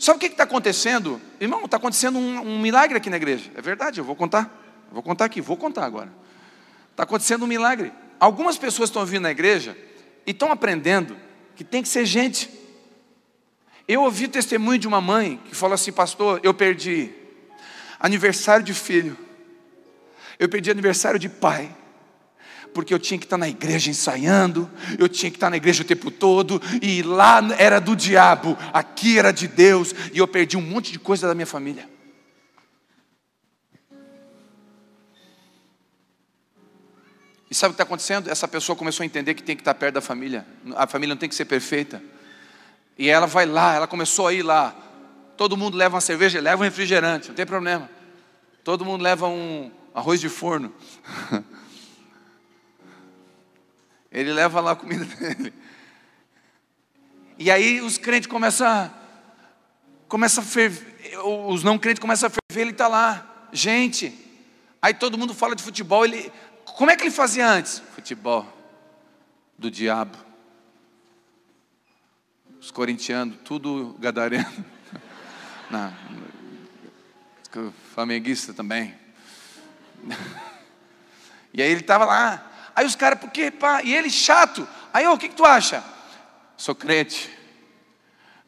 Sabe 0.00 0.16
o 0.16 0.18
que 0.18 0.28
está 0.28 0.44
acontecendo? 0.44 1.20
Irmão, 1.38 1.66
está 1.66 1.76
acontecendo 1.76 2.18
um, 2.18 2.40
um, 2.40 2.58
milagre 2.58 2.96
aqui 2.96 3.10
na 3.10 3.18
igreja. 3.18 3.50
É 3.54 3.60
verdade, 3.60 4.00
eu 4.00 4.04
vou 4.04 4.16
contar. 4.16 4.50
vou 4.90 5.02
contar 5.02 5.26
aqui, 5.26 5.42
vou 5.42 5.58
contar 5.58 5.84
agora. 5.84 6.10
Está 6.90 7.02
acontecendo 7.02 7.44
um 7.44 7.46
milagre. 7.46 7.92
Algumas 8.18 8.56
pessoas 8.56 8.88
estão 8.88 9.04
vindo 9.04 9.24
na 9.24 9.30
igreja 9.30 9.76
e 10.26 10.30
estão 10.30 10.50
aprendendo 10.50 11.14
que 11.54 11.62
tem 11.62 11.82
que 11.82 11.88
ser 11.90 12.06
gente. 12.06 12.50
Eu 13.86 14.00
ouvi 14.00 14.24
o 14.24 14.28
testemunho 14.30 14.78
de 14.78 14.88
uma 14.88 15.02
mãe 15.02 15.38
que 15.44 15.54
falou 15.54 15.74
assim, 15.74 15.92
pastor, 15.92 16.40
eu 16.42 16.54
perdi 16.54 17.12
aniversário 17.98 18.64
de 18.64 18.72
filho, 18.72 19.18
eu 20.38 20.48
perdi 20.48 20.70
aniversário 20.70 21.18
de 21.18 21.28
pai, 21.28 21.76
porque 22.72 22.92
eu 22.92 22.98
tinha 22.98 23.18
que 23.18 23.26
estar 23.26 23.36
na 23.36 23.48
igreja 23.48 23.90
ensaiando, 23.90 24.70
eu 24.98 25.08
tinha 25.08 25.30
que 25.30 25.36
estar 25.36 25.50
na 25.50 25.56
igreja 25.56 25.82
o 25.82 25.86
tempo 25.86 26.10
todo, 26.10 26.60
e 26.80 27.02
lá 27.02 27.40
era 27.58 27.80
do 27.80 27.96
diabo, 27.96 28.56
aqui 28.72 29.18
era 29.18 29.32
de 29.32 29.48
Deus, 29.48 29.94
e 30.12 30.18
eu 30.18 30.28
perdi 30.28 30.56
um 30.56 30.62
monte 30.62 30.92
de 30.92 30.98
coisa 30.98 31.26
da 31.26 31.34
minha 31.34 31.46
família. 31.46 31.88
E 37.50 37.54
sabe 37.54 37.70
o 37.70 37.74
que 37.74 37.82
está 37.82 37.82
acontecendo? 37.82 38.30
Essa 38.30 38.46
pessoa 38.46 38.76
começou 38.76 39.02
a 39.02 39.06
entender 39.06 39.34
que 39.34 39.42
tem 39.42 39.56
que 39.56 39.62
estar 39.62 39.74
perto 39.74 39.94
da 39.94 40.00
família, 40.00 40.46
a 40.76 40.86
família 40.86 41.14
não 41.14 41.18
tem 41.18 41.28
que 41.28 41.34
ser 41.34 41.46
perfeita. 41.46 42.00
E 42.96 43.08
ela 43.08 43.26
vai 43.26 43.46
lá, 43.46 43.74
ela 43.74 43.86
começou 43.86 44.26
a 44.28 44.32
ir 44.32 44.42
lá. 44.42 44.74
Todo 45.36 45.56
mundo 45.56 45.76
leva 45.76 45.94
uma 45.96 46.00
cerveja, 46.00 46.40
leva 46.40 46.62
um 46.62 46.64
refrigerante, 46.64 47.28
não 47.28 47.34
tem 47.34 47.46
problema. 47.46 47.90
Todo 48.62 48.84
mundo 48.84 49.02
leva 49.02 49.26
um 49.26 49.72
arroz 49.94 50.20
de 50.20 50.28
forno. 50.28 50.72
Ele 54.10 54.32
leva 54.32 54.60
lá 54.60 54.72
a 54.72 54.76
comida 54.76 55.04
dele. 55.16 55.52
E 57.38 57.50
aí 57.50 57.80
os 57.80 57.96
crentes 57.96 58.28
começam 58.28 58.66
a, 58.66 58.90
começam 60.08 60.42
a 60.42 60.46
ferver, 60.46 61.18
os 61.24 61.62
não 61.62 61.78
crentes 61.78 62.00
começam 62.00 62.26
a 62.26 62.30
ferver, 62.30 62.62
ele 62.62 62.72
está 62.72 62.86
lá. 62.88 63.48
Gente, 63.52 64.12
aí 64.82 64.92
todo 64.92 65.16
mundo 65.16 65.32
fala 65.32 65.56
de 65.56 65.62
futebol, 65.62 66.04
ele, 66.04 66.30
como 66.64 66.90
é 66.90 66.96
que 66.96 67.02
ele 67.02 67.10
fazia 67.10 67.48
antes? 67.48 67.82
Futebol 67.94 68.46
do 69.58 69.70
diabo. 69.70 70.18
Os 72.60 72.70
corintianos, 72.70 73.38
tudo 73.42 73.96
gadareno. 73.98 74.64
Não, 75.70 75.94
flamenguista 77.94 78.52
também. 78.52 78.94
E 81.52 81.60
aí 81.60 81.68
ele 81.68 81.80
estava 81.80 82.04
lá, 82.04 82.49
Aí 82.74 82.86
os 82.86 82.94
caras, 82.94 83.18
porque 83.18 83.50
pá, 83.50 83.82
e 83.82 83.94
ele 83.94 84.10
chato. 84.10 84.66
Aí, 84.92 85.06
o 85.06 85.18
que, 85.18 85.28
que 85.28 85.34
tu 85.34 85.44
acha? 85.44 85.82
Sou 86.56 86.74
crente, 86.74 87.30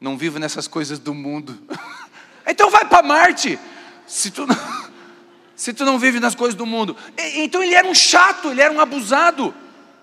não 0.00 0.16
vivo 0.16 0.38
nessas 0.38 0.68
coisas 0.68 0.98
do 0.98 1.14
mundo. 1.14 1.58
então 2.46 2.70
vai 2.70 2.85
para 2.85 3.02
Marte. 3.02 3.58
Se 4.06 4.30
tu, 4.30 4.46
não, 4.46 4.56
se 5.56 5.72
tu 5.72 5.85
não 5.85 5.98
vive 5.98 6.20
nas 6.20 6.35
coisas 6.35 6.54
do 6.54 6.66
mundo. 6.66 6.96
E, 7.16 7.42
então 7.42 7.62
ele 7.62 7.74
era 7.74 7.87
um 7.87 7.94
chato, 7.94 8.50
ele 8.50 8.61
era 8.61 8.72
um 8.72 8.80
abusado. 8.80 9.54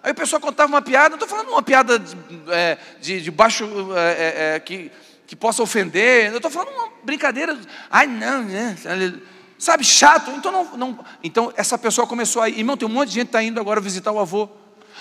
Aí 0.01 0.11
a 0.11 0.15
pessoa 0.15 0.39
contava 0.39 0.71
uma 0.71 0.81
piada, 0.81 1.09
não 1.09 1.15
estou 1.15 1.27
falando 1.27 1.49
uma 1.49 1.61
piada 1.61 1.99
de, 1.99 2.15
é, 2.49 2.77
de, 3.01 3.21
de 3.21 3.31
baixo 3.31 3.65
é, 3.95 4.53
é, 4.53 4.55
é 4.55 4.59
que, 4.59 4.89
que 5.27 5.35
possa 5.35 5.61
ofender, 5.61 6.31
eu 6.31 6.37
estou 6.37 6.49
falando 6.49 6.73
uma 6.73 6.89
brincadeira. 7.03 7.57
Ai, 7.89 8.07
não, 8.07 8.43
né? 8.43 8.77
Sabe, 9.59 9.83
chato. 9.83 10.31
Então, 10.31 10.51
não, 10.51 10.77
não, 10.77 11.05
então 11.21 11.53
essa 11.55 11.77
pessoa 11.77 12.07
começou 12.07 12.41
a 12.41 12.49
ir. 12.49 12.57
Irmão, 12.57 12.77
tem 12.77 12.87
um 12.87 12.91
monte 12.91 13.09
de 13.09 13.15
gente 13.15 13.25
que 13.25 13.29
está 13.29 13.43
indo 13.43 13.59
agora 13.59 13.79
visitar 13.79 14.11
o 14.11 14.19
avô. 14.19 14.49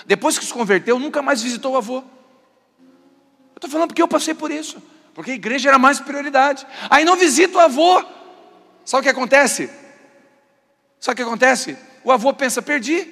Depois 0.05 0.37
que 0.37 0.45
se 0.45 0.53
converteu, 0.53 0.99
nunca 0.99 1.21
mais 1.21 1.41
visitou 1.41 1.73
o 1.73 1.77
avô. 1.77 1.97
Eu 1.99 3.55
estou 3.55 3.69
falando 3.69 3.87
porque 3.87 4.01
eu 4.01 4.07
passei 4.07 4.33
por 4.33 4.51
isso. 4.51 4.81
Porque 5.15 5.31
a 5.31 5.35
igreja 5.35 5.69
era 5.69 5.79
mais 5.79 5.99
prioridade. 5.99 6.67
Aí 6.89 7.03
não 7.03 7.15
visita 7.15 7.57
o 7.57 7.61
avô. 7.61 8.03
Sabe 8.85 9.01
o 9.01 9.03
que 9.03 9.09
acontece? 9.09 9.69
Sabe 10.99 11.13
o 11.13 11.15
que 11.15 11.23
acontece? 11.23 11.77
O 12.03 12.11
avô 12.11 12.33
pensa: 12.33 12.61
perdi, 12.61 13.05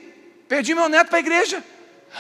perdi 0.48 0.76
meu 0.76 0.90
neto 0.90 1.08
para 1.08 1.18
a 1.18 1.20
igreja. 1.20 1.64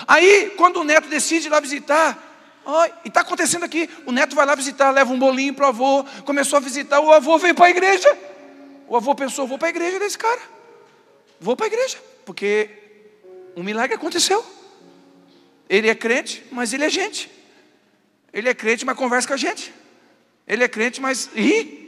Aí, 0.07 0.53
quando 0.57 0.81
o 0.81 0.83
neto 0.83 1.07
decide 1.07 1.47
ir 1.47 1.49
lá 1.49 1.59
visitar, 1.59 2.17
oh, 2.65 2.83
e 3.05 3.07
está 3.07 3.21
acontecendo 3.21 3.63
aqui: 3.63 3.89
o 4.05 4.11
neto 4.11 4.35
vai 4.35 4.45
lá 4.45 4.55
visitar, 4.55 4.91
leva 4.91 5.11
um 5.11 5.19
bolinho 5.19 5.53
para 5.53 5.65
o 5.65 5.69
avô, 5.69 6.05
começou 6.25 6.57
a 6.57 6.59
visitar, 6.59 6.99
o 6.99 7.11
avô 7.11 7.37
veio 7.37 7.55
para 7.55 7.67
a 7.67 7.69
igreja. 7.69 8.17
O 8.87 8.95
avô 8.95 9.13
pensou: 9.13 9.47
vou 9.47 9.57
para 9.57 9.67
a 9.67 9.69
igreja 9.69 9.99
desse 9.99 10.17
cara. 10.17 10.41
Vou 11.39 11.55
para 11.55 11.65
a 11.65 11.67
igreja, 11.67 11.97
porque 12.25 12.69
um 13.55 13.63
milagre 13.63 13.95
aconteceu. 13.95 14.43
Ele 15.69 15.89
é 15.89 15.95
crente, 15.95 16.45
mas 16.51 16.73
ele 16.73 16.85
é 16.85 16.89
gente. 16.89 17.29
Ele 18.31 18.49
é 18.49 18.53
crente, 18.53 18.85
mas 18.85 18.97
conversa 18.97 19.27
com 19.27 19.33
a 19.33 19.37
gente. 19.37 19.73
Ele 20.47 20.63
é 20.63 20.67
crente, 20.67 21.01
mas 21.01 21.29
ri. 21.33 21.87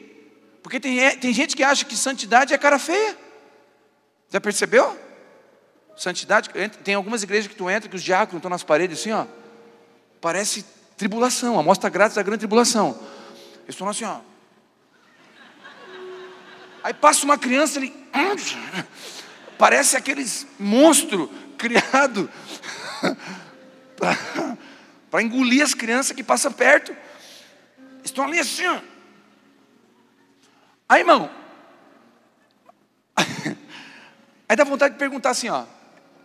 Porque 0.62 0.80
tem, 0.80 1.18
tem 1.18 1.34
gente 1.34 1.56
que 1.56 1.64
acha 1.64 1.86
que 1.86 1.96
santidade 1.96 2.54
é 2.54 2.58
cara 2.58 2.78
feia. 2.78 3.18
Já 4.30 4.42
percebeu? 4.42 4.98
Santidade, 5.96 6.50
tem 6.84 6.96
algumas 6.96 7.24
igrejas 7.24 7.48
que 7.48 7.56
tu 7.56 7.70
entra, 7.70 7.90
que 7.90 7.96
os 7.96 8.04
diáconos 8.04 8.40
estão 8.40 8.50
nas 8.50 8.64
paredes 8.64 9.00
assim, 9.00 9.12
ó. 9.12 9.26
Parece 10.22 10.66
tribulação, 10.98 11.58
a 11.60 11.64
mostra 11.64 11.90
grátis 11.90 12.16
da 12.16 12.24
grande 12.24 12.40
tribulação. 12.40 13.00
Eles 13.64 13.70
estão 13.70 13.88
assim, 13.88 14.06
ó. 14.06 14.20
Aí 16.84 16.94
passa 16.94 17.26
uma 17.26 17.38
criança, 17.38 17.80
ele. 17.80 17.94
Parece 19.58 19.98
aqueles 19.98 20.48
monstro 20.58 21.28
criado 21.58 22.30
para 25.12 25.22
engolir 25.22 25.62
as 25.62 25.74
crianças 25.74 26.16
que 26.16 26.24
passam 26.24 26.52
perto. 26.52 26.96
Estão 28.04 28.26
ali 28.26 28.40
assim. 28.40 28.64
Aí, 30.88 31.02
irmão. 31.02 31.30
Aí 34.48 34.56
dá 34.56 34.64
vontade 34.64 34.94
de 34.94 35.00
perguntar 35.00 35.32
assim, 35.32 35.50
ó. 35.50 35.66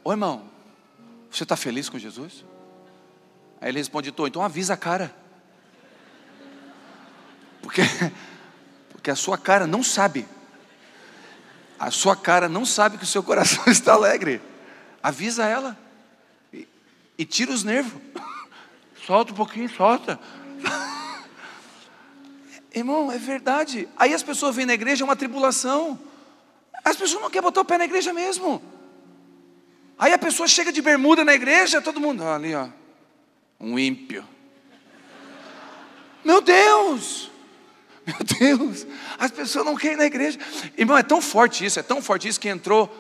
Ô 0.04 0.12
irmão, 0.12 0.48
você 1.30 1.42
está 1.42 1.56
feliz 1.56 1.88
com 1.88 1.98
Jesus? 1.98 2.44
Aí 3.60 3.68
ele 3.68 3.78
responde, 3.78 4.10
estou, 4.10 4.26
então 4.26 4.42
avisa 4.42 4.74
a 4.74 4.76
cara. 4.76 5.14
Porque, 7.60 7.82
porque 8.90 9.10
a 9.10 9.16
sua 9.16 9.36
cara 9.36 9.66
não 9.66 9.82
sabe 9.82 10.26
a 11.78 11.90
sua 11.90 12.16
cara 12.16 12.48
não 12.48 12.64
sabe 12.64 12.98
que 12.98 13.04
o 13.04 13.06
seu 13.06 13.22
coração 13.22 13.64
está 13.70 13.94
alegre. 13.94 14.40
Avisa 15.02 15.44
ela. 15.44 15.78
E, 16.52 16.66
e 17.18 17.24
tira 17.24 17.52
os 17.52 17.64
nervos. 17.64 18.00
Solta 19.06 19.32
um 19.32 19.36
pouquinho, 19.36 19.68
solta. 19.68 20.18
Irmão, 22.74 23.12
é 23.12 23.18
verdade. 23.18 23.86
Aí 23.98 24.14
as 24.14 24.22
pessoas 24.22 24.56
vêm 24.56 24.64
na 24.64 24.72
igreja, 24.72 25.02
é 25.02 25.04
uma 25.04 25.14
tribulação. 25.14 25.98
As 26.82 26.96
pessoas 26.96 27.20
não 27.20 27.28
querem 27.28 27.42
botar 27.42 27.60
o 27.60 27.66
pé 27.66 27.76
na 27.76 27.84
igreja 27.84 28.14
mesmo. 28.14 28.62
Aí 29.98 30.12
a 30.12 30.18
pessoa 30.18 30.48
chega 30.48 30.72
de 30.72 30.80
bermuda 30.80 31.24
na 31.24 31.34
igreja, 31.34 31.82
todo 31.82 32.00
mundo, 32.00 32.24
ali 32.24 32.54
ó, 32.54 32.68
um 33.60 33.78
ímpio. 33.78 34.26
Meu 36.24 36.40
Deus! 36.40 37.30
Meu 38.38 38.58
Deus, 38.58 38.86
as 39.18 39.30
pessoas 39.30 39.64
não 39.64 39.76
querem 39.76 39.96
ir 39.96 39.98
na 39.98 40.04
igreja. 40.04 40.38
Irmão, 40.76 40.96
é 40.96 41.02
tão 41.02 41.22
forte 41.22 41.64
isso, 41.64 41.78
é 41.80 41.82
tão 41.82 42.02
forte 42.02 42.28
isso 42.28 42.38
que 42.38 42.48
entrou. 42.48 42.92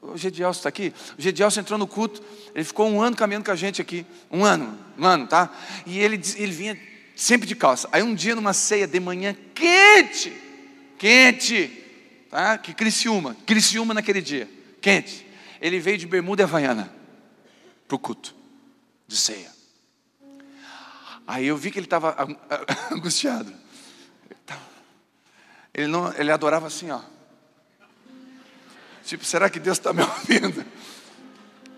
O 0.00 0.16
Gedielso 0.16 0.60
está 0.60 0.68
aqui. 0.68 0.94
O 1.18 1.20
Gedielso 1.20 1.58
entrou 1.58 1.78
no 1.78 1.86
culto. 1.86 2.22
Ele 2.54 2.64
ficou 2.64 2.88
um 2.88 3.02
ano 3.02 3.16
caminhando 3.16 3.44
com 3.44 3.50
a 3.50 3.56
gente 3.56 3.82
aqui. 3.82 4.06
Um 4.30 4.44
ano, 4.44 4.78
um 4.96 5.04
ano, 5.04 5.26
tá? 5.26 5.50
E 5.84 5.98
ele, 5.98 6.20
ele 6.36 6.52
vinha 6.52 6.78
sempre 7.16 7.48
de 7.48 7.56
calça. 7.56 7.88
Aí 7.90 8.02
um 8.02 8.14
dia 8.14 8.36
numa 8.36 8.52
ceia 8.52 8.86
de 8.86 9.00
manhã 9.00 9.36
quente, 9.54 10.32
quente, 10.96 11.68
tá? 12.30 12.56
Que 12.58 12.72
Criciúma, 12.72 13.36
Criciúma 13.44 13.92
naquele 13.92 14.22
dia, 14.22 14.48
quente. 14.80 15.26
Ele 15.60 15.80
veio 15.80 15.98
de 15.98 16.06
bermuda 16.06 16.42
e 16.42 16.44
havaiana 16.44 16.92
para 17.88 17.96
o 17.96 17.98
culto 17.98 18.34
de 19.08 19.16
ceia. 19.16 19.57
Aí 21.28 21.46
eu 21.46 21.58
vi 21.58 21.70
que 21.70 21.78
ele 21.78 21.84
estava 21.84 22.16
angustiado. 22.90 23.52
Ele, 25.74 25.86
não, 25.86 26.10
ele 26.14 26.32
adorava 26.32 26.66
assim, 26.66 26.90
ó. 26.90 27.02
Tipo, 29.04 29.26
será 29.26 29.50
que 29.50 29.60
Deus 29.60 29.76
está 29.76 29.92
me 29.92 30.00
ouvindo? 30.02 30.60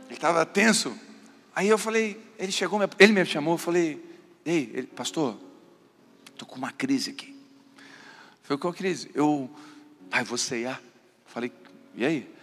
Ele 0.06 0.14
estava 0.14 0.46
tenso. 0.46 0.96
Aí 1.52 1.66
eu 1.66 1.76
falei, 1.76 2.24
ele 2.38 2.52
chegou, 2.52 2.80
ele 2.96 3.12
me 3.12 3.26
chamou, 3.26 3.54
eu 3.54 3.58
falei, 3.58 4.00
ei, 4.44 4.70
ele, 4.72 4.86
pastor, 4.86 5.36
estou 6.28 6.46
com 6.46 6.54
uma 6.54 6.70
crise 6.70 7.10
aqui. 7.10 7.36
Foi 8.44 8.56
qual 8.56 8.72
crise? 8.72 9.10
Eu, 9.14 9.50
pai, 10.08 10.22
vou 10.22 10.38
ceiar. 10.38 10.80
Falei, 11.26 11.52
e 11.96 12.06
aí? 12.06 12.34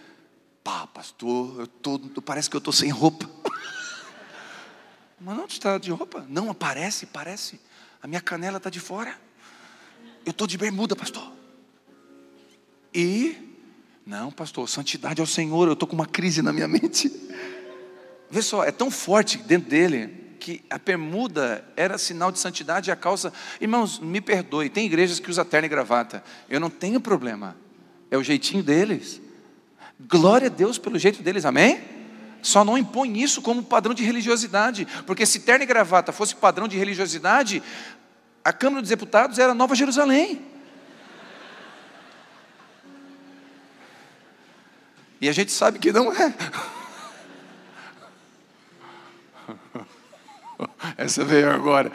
Pá, 0.62 0.86
pastor, 0.86 1.60
eu 1.60 1.66
tô, 1.66 1.98
parece 2.20 2.50
que 2.50 2.56
eu 2.56 2.58
estou 2.58 2.72
sem 2.72 2.90
roupa. 2.90 3.26
Mas 5.20 5.36
não 5.36 5.46
está 5.46 5.78
de 5.78 5.90
roupa? 5.90 6.24
Não, 6.28 6.50
aparece, 6.50 7.06
parece. 7.06 7.60
A 8.02 8.06
minha 8.06 8.20
canela 8.20 8.58
está 8.58 8.70
de 8.70 8.78
fora. 8.78 9.16
Eu 10.24 10.30
estou 10.30 10.46
de 10.46 10.56
bermuda, 10.56 10.94
pastor. 10.94 11.32
E, 12.94 13.36
não, 14.06 14.30
pastor, 14.30 14.68
santidade 14.68 15.20
ao 15.20 15.26
Senhor, 15.26 15.66
eu 15.66 15.72
estou 15.72 15.88
com 15.88 15.94
uma 15.94 16.06
crise 16.06 16.40
na 16.40 16.52
minha 16.52 16.68
mente. 16.68 17.10
Vê 18.30 18.42
só, 18.42 18.62
é 18.64 18.70
tão 18.70 18.90
forte 18.90 19.38
dentro 19.38 19.68
dele 19.68 20.28
que 20.38 20.62
a 20.70 20.78
bermuda 20.78 21.64
era 21.76 21.98
sinal 21.98 22.30
de 22.30 22.38
santidade 22.38 22.90
e 22.90 22.92
a 22.92 22.96
calça. 22.96 23.32
Irmãos, 23.60 23.98
me 23.98 24.20
perdoe, 24.20 24.70
tem 24.70 24.86
igrejas 24.86 25.18
que 25.18 25.30
usam 25.30 25.44
terno 25.44 25.66
e 25.66 25.68
gravata. 25.68 26.22
Eu 26.48 26.60
não 26.60 26.70
tenho 26.70 27.00
problema. 27.00 27.56
É 28.10 28.16
o 28.16 28.22
jeitinho 28.22 28.62
deles. 28.62 29.20
Glória 29.98 30.46
a 30.46 30.50
Deus 30.50 30.78
pelo 30.78 30.98
jeito 30.98 31.22
deles, 31.22 31.44
amém? 31.44 31.97
Só 32.48 32.64
não 32.64 32.78
impõe 32.78 33.20
isso 33.20 33.42
como 33.42 33.62
padrão 33.62 33.92
de 33.92 34.02
religiosidade, 34.02 34.88
porque 35.06 35.26
se 35.26 35.40
terno 35.40 35.64
e 35.64 35.66
gravata 35.66 36.12
fosse 36.12 36.34
padrão 36.34 36.66
de 36.66 36.78
religiosidade, 36.78 37.62
a 38.42 38.54
Câmara 38.54 38.80
dos 38.80 38.88
Deputados 38.88 39.38
era 39.38 39.52
Nova 39.52 39.74
Jerusalém. 39.74 40.40
E 45.20 45.28
a 45.28 45.32
gente 45.32 45.52
sabe 45.52 45.78
que 45.78 45.92
não 45.92 46.10
é. 46.10 46.34
Essa 50.96 51.26
veio 51.26 51.50
agora. 51.50 51.92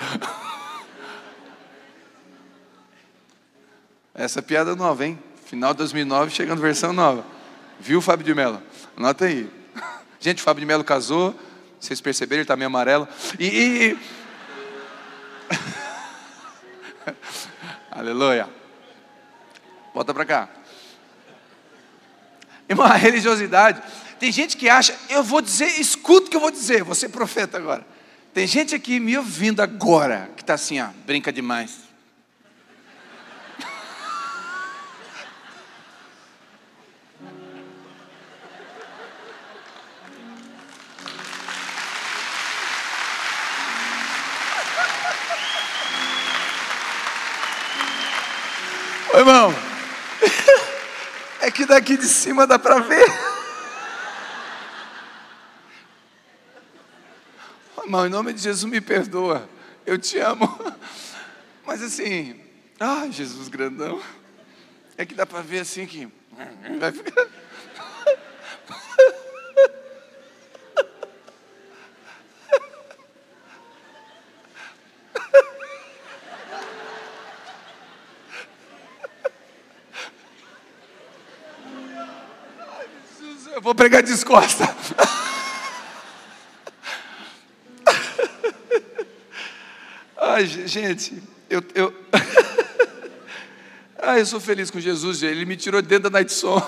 Essa 4.13 4.37
é 4.37 4.43
piada 4.43 4.75
nova, 4.75 5.03
hein? 5.03 5.17
Final 5.47 5.73
de 5.73 5.79
2009, 5.79 6.29
chegando 6.29 6.61
versão 6.61 6.93
nova. 6.93 7.25
Viu, 7.79 7.99
Fábio 7.99 8.23
de 8.23 8.35
Mello? 8.35 8.61
Anota 8.95 9.25
aí. 9.25 9.62
Gente, 10.23 10.39
o 10.39 10.41
Fábio 10.41 10.61
de 10.61 10.65
Mello 10.65 10.85
casou. 10.85 11.37
Vocês 11.77 11.99
perceberam, 11.99 12.37
ele 12.37 12.43
está 12.45 12.55
meio 12.55 12.67
amarelo. 12.67 13.05
E. 13.37 13.45
e... 13.45 13.97
Aleluia. 17.91 18.47
Volta 19.93 20.13
para 20.13 20.23
cá. 20.23 20.49
Irmão, 22.69 22.85
a 22.85 22.95
religiosidade. 22.95 23.83
Tem 24.17 24.31
gente 24.31 24.55
que 24.55 24.69
acha, 24.69 24.97
eu 25.09 25.23
vou 25.23 25.41
dizer, 25.41 25.77
escuta 25.77 26.27
o 26.27 26.29
que 26.29 26.37
eu 26.37 26.41
vou 26.41 26.51
dizer, 26.51 26.85
você 26.85 27.09
profeta 27.09 27.57
agora. 27.57 27.85
Tem 28.33 28.47
gente 28.47 28.73
aqui 28.73 29.01
me 29.01 29.17
ouvindo 29.17 29.61
agora 29.61 30.31
que 30.37 30.41
está 30.41 30.53
assim, 30.53 30.79
ó, 30.79 30.87
brinca 31.05 31.33
demais. 31.33 31.82
Irmão, 49.23 49.53
é 51.39 51.49
que 51.49 51.65
daqui 51.65 51.95
de 51.95 52.07
cima 52.07 52.45
dá 52.45 52.59
para 52.59 52.79
ver. 52.79 53.05
Irmão, 57.81 58.05
em 58.05 58.09
nome 58.09 58.33
de 58.33 58.41
Jesus 58.41 58.69
me 58.69 58.81
perdoa. 58.81 59.49
Eu 59.85 59.97
te 59.97 60.17
amo. 60.19 60.47
Mas 61.65 61.81
assim, 61.81 62.39
ah, 62.79 63.07
Jesus 63.09 63.47
grandão. 63.47 64.01
É 64.97 65.05
que 65.05 65.15
dá 65.15 65.25
para 65.25 65.41
ver 65.41 65.59
assim 65.59 65.85
que 65.85 66.11
vai 66.79 66.91
ficar. 66.91 67.27
Eu 83.53 83.61
vou 83.73 83.75
pregar 83.75 84.03
descosta. 84.03 84.73
Ai, 90.15 90.45
gente, 90.45 91.21
eu, 91.49 91.63
eu... 91.73 91.93
Ai, 93.99 94.21
eu 94.21 94.25
sou 94.25 94.39
feliz 94.39 94.69
com 94.69 94.79
Jesus, 94.79 95.23
ele 95.23 95.43
me 95.45 95.57
tirou 95.57 95.81
dentro 95.81 96.09
da 96.09 96.19
Night 96.19 96.31
Song. 96.31 96.63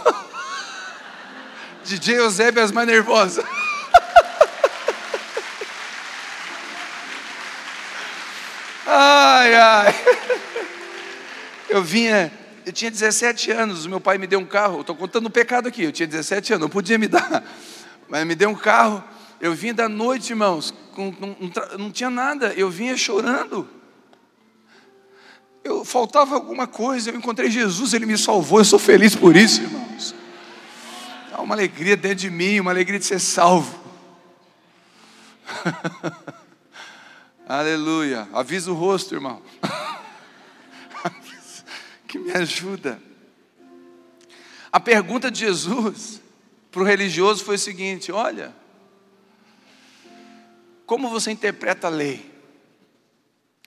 DJ 1.85 2.17
Eusébio 2.17 2.63
as 2.63 2.71
mais 2.71 2.87
nervosas. 2.87 3.45
Ai, 8.87 9.53
ai. 9.55 9.93
Eu 11.67 11.83
vinha, 11.83 12.31
eu 12.65 12.73
tinha 12.73 12.89
17 12.89 13.51
anos, 13.51 13.85
meu 13.85 14.01
pai 14.01 14.17
me 14.17 14.25
deu 14.25 14.39
um 14.39 14.45
carro, 14.45 14.81
estou 14.81 14.95
contando 14.95 15.27
um 15.27 15.31
pecado 15.31 15.67
aqui, 15.67 15.83
eu 15.83 15.91
tinha 15.91 16.07
17 16.07 16.53
anos, 16.53 16.61
não 16.61 16.69
podia 16.69 16.97
me 16.97 17.07
dar, 17.07 17.43
mas 18.09 18.25
me 18.25 18.33
deu 18.33 18.49
um 18.49 18.55
carro, 18.55 19.03
eu 19.39 19.53
vim 19.53 19.73
da 19.73 19.87
noite, 19.87 20.31
irmãos, 20.31 20.73
com, 20.93 21.13
não, 21.19 21.37
não 21.77 21.91
tinha 21.91 22.09
nada, 22.09 22.53
eu 22.53 22.69
vinha 22.69 22.97
chorando. 22.97 23.67
Eu 25.63 25.83
faltava 25.83 26.35
alguma 26.35 26.67
coisa, 26.67 27.09
eu 27.09 27.15
encontrei 27.15 27.49
Jesus, 27.49 27.93
ele 27.93 28.05
me 28.05 28.17
salvou, 28.17 28.59
eu 28.59 28.65
sou 28.65 28.79
feliz 28.79 29.15
por 29.15 29.35
isso, 29.35 29.61
irmãos. 29.61 30.15
Há 31.33 31.41
uma 31.41 31.55
alegria 31.55 31.97
dentro 31.97 32.17
de 32.17 32.29
mim, 32.29 32.59
uma 32.59 32.71
alegria 32.71 32.99
de 32.99 33.05
ser 33.05 33.19
salvo. 33.19 33.83
Aleluia. 37.47 38.27
Avisa 38.33 38.71
o 38.71 38.73
rosto, 38.73 39.13
irmão. 39.13 39.39
que 42.15 42.19
me 42.19 42.31
ajuda. 42.31 43.01
A 44.71 44.79
pergunta 44.79 45.29
de 45.29 45.39
Jesus 45.39 46.21
para 46.71 46.81
o 46.81 46.85
religioso 46.85 47.43
foi 47.43 47.55
o 47.55 47.59
seguinte: 47.59 48.11
olha, 48.11 48.55
como 50.85 51.09
você 51.09 51.31
interpreta 51.31 51.87
a 51.87 51.89
lei? 51.89 52.33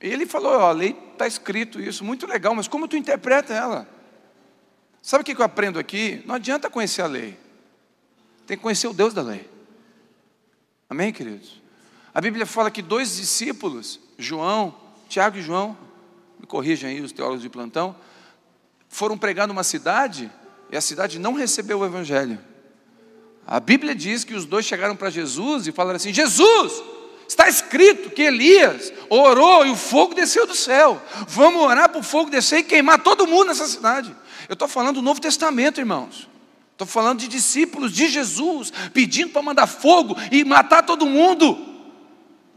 E 0.02 0.08
ele 0.08 0.26
falou: 0.26 0.52
ó, 0.52 0.68
a 0.68 0.72
lei 0.72 0.96
está 1.12 1.26
escrito 1.26 1.80
isso, 1.80 2.04
muito 2.04 2.26
legal, 2.26 2.54
mas 2.54 2.66
como 2.66 2.88
tu 2.88 2.96
interpreta 2.96 3.52
ela? 3.52 3.88
Sabe 5.02 5.22
o 5.22 5.24
que 5.24 5.32
eu 5.32 5.44
aprendo 5.44 5.78
aqui? 5.78 6.22
Não 6.26 6.34
adianta 6.34 6.70
conhecer 6.70 7.02
a 7.02 7.06
lei, 7.06 7.38
tem 8.46 8.56
que 8.56 8.62
conhecer 8.62 8.88
o 8.88 8.94
Deus 8.94 9.12
da 9.12 9.22
lei. 9.22 9.48
Amém, 10.88 11.12
queridos? 11.12 11.60
A 12.14 12.20
Bíblia 12.20 12.46
fala 12.46 12.70
que 12.70 12.80
dois 12.80 13.16
discípulos, 13.16 14.00
João, 14.16 14.74
Tiago 15.06 15.36
e 15.36 15.42
João, 15.42 15.76
me 16.40 16.46
corrijam 16.46 16.88
aí 16.88 17.00
os 17.00 17.12
teólogos 17.12 17.42
de 17.42 17.50
plantão, 17.50 17.94
foram 18.88 19.16
pregar 19.16 19.46
numa 19.46 19.64
cidade 19.64 20.30
e 20.70 20.76
a 20.76 20.80
cidade 20.80 21.18
não 21.18 21.34
recebeu 21.34 21.80
o 21.80 21.84
Evangelho. 21.84 22.38
A 23.46 23.60
Bíblia 23.60 23.94
diz 23.94 24.24
que 24.24 24.34
os 24.34 24.44
dois 24.44 24.66
chegaram 24.66 24.96
para 24.96 25.10
Jesus 25.10 25.66
e 25.66 25.72
falaram 25.72 25.96
assim: 25.96 26.12
Jesus, 26.12 26.82
Está 27.28 27.46
escrito 27.46 28.08
que 28.08 28.22
Elias 28.22 28.90
orou 29.10 29.66
e 29.66 29.70
o 29.70 29.76
fogo 29.76 30.14
desceu 30.14 30.46
do 30.46 30.54
céu. 30.54 31.00
Vamos 31.28 31.60
orar 31.60 31.90
para 31.90 32.00
o 32.00 32.02
fogo 32.02 32.30
descer 32.30 32.60
e 32.60 32.62
queimar 32.62 33.02
todo 33.02 33.26
mundo 33.26 33.48
nessa 33.48 33.66
cidade. 33.66 34.16
Eu 34.48 34.54
estou 34.54 34.66
falando 34.66 34.94
do 34.94 35.02
Novo 35.02 35.20
Testamento, 35.20 35.78
irmãos. 35.78 36.26
Estou 36.72 36.86
falando 36.86 37.18
de 37.18 37.28
discípulos 37.28 37.92
de 37.92 38.08
Jesus 38.08 38.72
pedindo 38.94 39.30
para 39.30 39.42
mandar 39.42 39.66
fogo 39.66 40.16
e 40.32 40.42
matar 40.42 40.82
todo 40.82 41.04
mundo. 41.04 41.58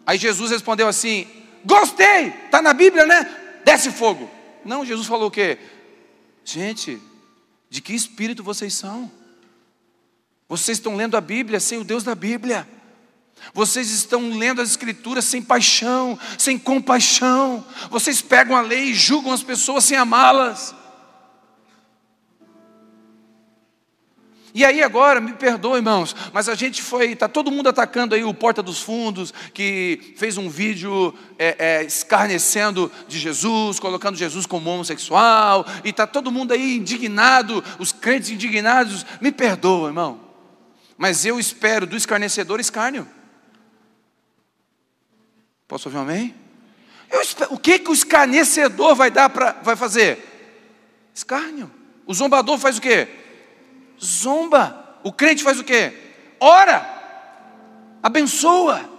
Aí 0.06 0.18
Jesus 0.18 0.52
respondeu 0.52 0.88
assim: 0.88 1.28
Gostei, 1.66 2.28
está 2.46 2.62
na 2.62 2.74
Bíblia, 2.74 3.06
né? 3.06 3.30
Desce 3.66 3.92
fogo. 3.92 4.32
Não, 4.64 4.86
Jesus 4.86 5.06
falou 5.06 5.28
o 5.28 5.32
quê? 5.32 5.58
Gente, 6.44 7.02
de 7.70 7.82
que 7.82 7.94
espírito 7.94 8.44
vocês 8.44 8.74
são? 8.74 9.12
Vocês 10.48 10.78
estão 10.78 10.96
lendo 10.96 11.16
a 11.16 11.22
Bíblia 11.22 11.60
sem 11.60 11.80
o 11.80 11.84
Deus 11.84 12.04
da 12.04 12.14
Bíblia. 12.14 12.68
Vocês 13.54 13.90
estão 13.92 14.38
lendo 14.38 14.62
as 14.62 14.72
Escrituras 14.72 15.26
sem 15.26 15.42
paixão, 15.42 16.20
sem 16.38 16.60
compaixão. 16.60 17.66
Vocês 17.90 18.22
pegam 18.22 18.56
a 18.56 18.62
lei 18.62 18.90
e 18.90 18.94
julgam 18.94 19.32
as 19.32 19.44
pessoas 19.44 19.86
sem 19.86 19.98
amá-las. 19.98 20.76
E 24.54 24.66
aí 24.66 24.84
agora, 24.84 25.22
me 25.22 25.34
perdoe, 25.34 25.78
irmãos, 25.78 26.16
mas 26.34 26.50
a 26.50 26.56
gente 26.56 26.82
foi, 26.82 27.12
está 27.12 27.28
todo 27.30 27.52
mundo 27.52 27.70
atacando 27.70 28.14
aí 28.14 28.24
o 28.24 28.34
Porta 28.34 28.62
dos 28.62 28.82
Fundos, 28.82 29.34
que 29.54 30.14
fez 30.18 30.38
um 30.38 30.50
vídeo 30.50 31.14
é, 31.40 31.56
é, 31.58 31.84
escarnecendo 31.84 32.92
de 33.08 33.18
Jesus, 33.18 33.80
colocando 33.80 34.18
Jesus 34.18 34.46
como 34.46 34.70
homossexual, 34.70 35.66
e 35.86 35.90
está 35.90 36.06
todo 36.06 36.32
mundo 36.32 36.52
aí 36.52 36.76
indignado, 36.76 37.64
os 37.80 37.94
crentes 37.94 38.30
indignados. 38.30 39.06
Me 39.22 39.32
perdoa, 39.32 39.88
irmão, 39.88 40.20
mas 40.98 41.26
eu 41.26 41.40
espero 41.40 41.88
do 41.88 41.96
escarnecedor 41.96 42.60
escárnio. 42.60 43.08
Posso 45.66 45.88
ouvir 45.88 45.98
um 45.98 46.02
amém? 46.02 46.36
Espero, 47.22 47.54
o 47.54 47.58
que, 47.58 47.80
que 47.80 47.90
o 47.90 47.94
escarnecedor 47.94 48.96
vai 48.96 49.10
dar 49.10 49.30
para 49.30 49.54
vai 49.64 49.78
fazer? 49.78 50.28
Escárnio. 51.14 51.72
O 52.06 52.14
zombador 52.14 52.58
faz 52.58 52.78
o 52.78 52.82
quê? 52.82 53.21
Zomba. 54.04 55.00
O 55.04 55.12
crente 55.12 55.44
faz 55.44 55.60
o 55.60 55.64
quê? 55.64 55.94
Ora, 56.40 56.86
abençoa, 58.02 58.90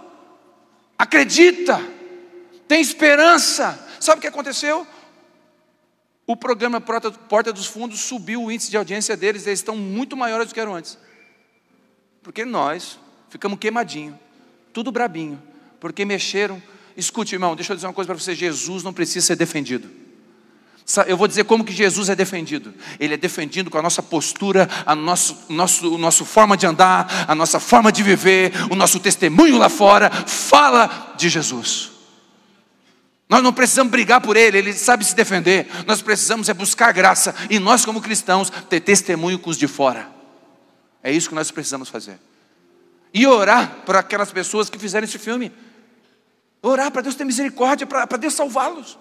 acredita, 0.97 1.79
tem 2.67 2.81
esperança. 2.81 3.79
Sabe 3.99 4.19
o 4.19 4.21
que 4.21 4.27
aconteceu? 4.27 4.87
O 6.25 6.37
programa 6.37 6.79
Porta 6.79 7.51
dos 7.51 7.65
Fundos 7.65 7.99
subiu 7.99 8.43
o 8.43 8.51
índice 8.51 8.71
de 8.71 8.77
audiência 8.77 9.17
deles, 9.17 9.45
eles 9.45 9.59
estão 9.59 9.75
muito 9.75 10.15
maiores 10.15 10.47
do 10.47 10.53
que 10.53 10.59
eram 10.59 10.75
antes. 10.75 10.97
Porque 12.21 12.45
nós 12.45 12.97
ficamos 13.29 13.59
queimadinhos, 13.59 14.15
tudo 14.71 14.91
brabinho, 14.91 15.41
porque 15.79 16.05
mexeram. 16.05 16.61
Escute, 16.95 17.35
irmão, 17.35 17.55
deixa 17.55 17.73
eu 17.73 17.75
dizer 17.75 17.87
uma 17.87 17.93
coisa 17.93 18.07
para 18.07 18.17
você: 18.17 18.33
Jesus 18.33 18.83
não 18.83 18.93
precisa 18.93 19.25
ser 19.25 19.35
defendido. 19.35 20.02
Eu 21.07 21.15
vou 21.15 21.27
dizer 21.27 21.45
como 21.45 21.63
que 21.63 21.71
Jesus 21.71 22.09
é 22.09 22.15
defendido. 22.15 22.73
Ele 22.99 23.13
é 23.13 23.17
defendido 23.17 23.69
com 23.69 23.77
a 23.77 23.81
nossa 23.81 24.03
postura, 24.03 24.69
a 24.85 24.93
nosso, 24.93 25.37
nosso, 25.47 25.97
nossa 25.97 26.25
forma 26.25 26.57
de 26.57 26.65
andar, 26.65 27.25
a 27.27 27.33
nossa 27.33 27.59
forma 27.59 27.91
de 27.91 28.03
viver, 28.03 28.51
o 28.69 28.75
nosso 28.75 28.99
testemunho 28.99 29.57
lá 29.57 29.69
fora 29.69 30.09
fala 30.09 31.13
de 31.17 31.29
Jesus. 31.29 31.91
Nós 33.29 33.41
não 33.41 33.53
precisamos 33.53 33.89
brigar 33.89 34.21
por 34.21 34.35
ele, 34.35 34.57
ele 34.57 34.73
sabe 34.73 35.05
se 35.05 35.15
defender. 35.15 35.67
Nós 35.87 36.01
precisamos 36.01 36.49
é 36.49 36.53
buscar 36.53 36.91
graça 36.91 37.33
e 37.49 37.57
nós 37.59 37.85
como 37.85 38.01
cristãos 38.01 38.51
ter 38.69 38.81
testemunho 38.81 39.39
com 39.39 39.49
os 39.49 39.57
de 39.57 39.67
fora. 39.67 40.09
É 41.01 41.11
isso 41.11 41.29
que 41.29 41.35
nós 41.35 41.49
precisamos 41.49 41.89
fazer. 41.89 42.19
E 43.13 43.25
orar 43.25 43.77
por 43.85 43.95
aquelas 43.95 44.31
pessoas 44.31 44.69
que 44.69 44.77
fizeram 44.77 45.05
esse 45.05 45.17
filme. 45.17 45.51
Orar 46.61 46.91
para 46.91 47.01
Deus 47.01 47.15
ter 47.15 47.25
misericórdia, 47.25 47.87
para 47.87 48.17
Deus 48.17 48.33
salvá-los. 48.33 48.97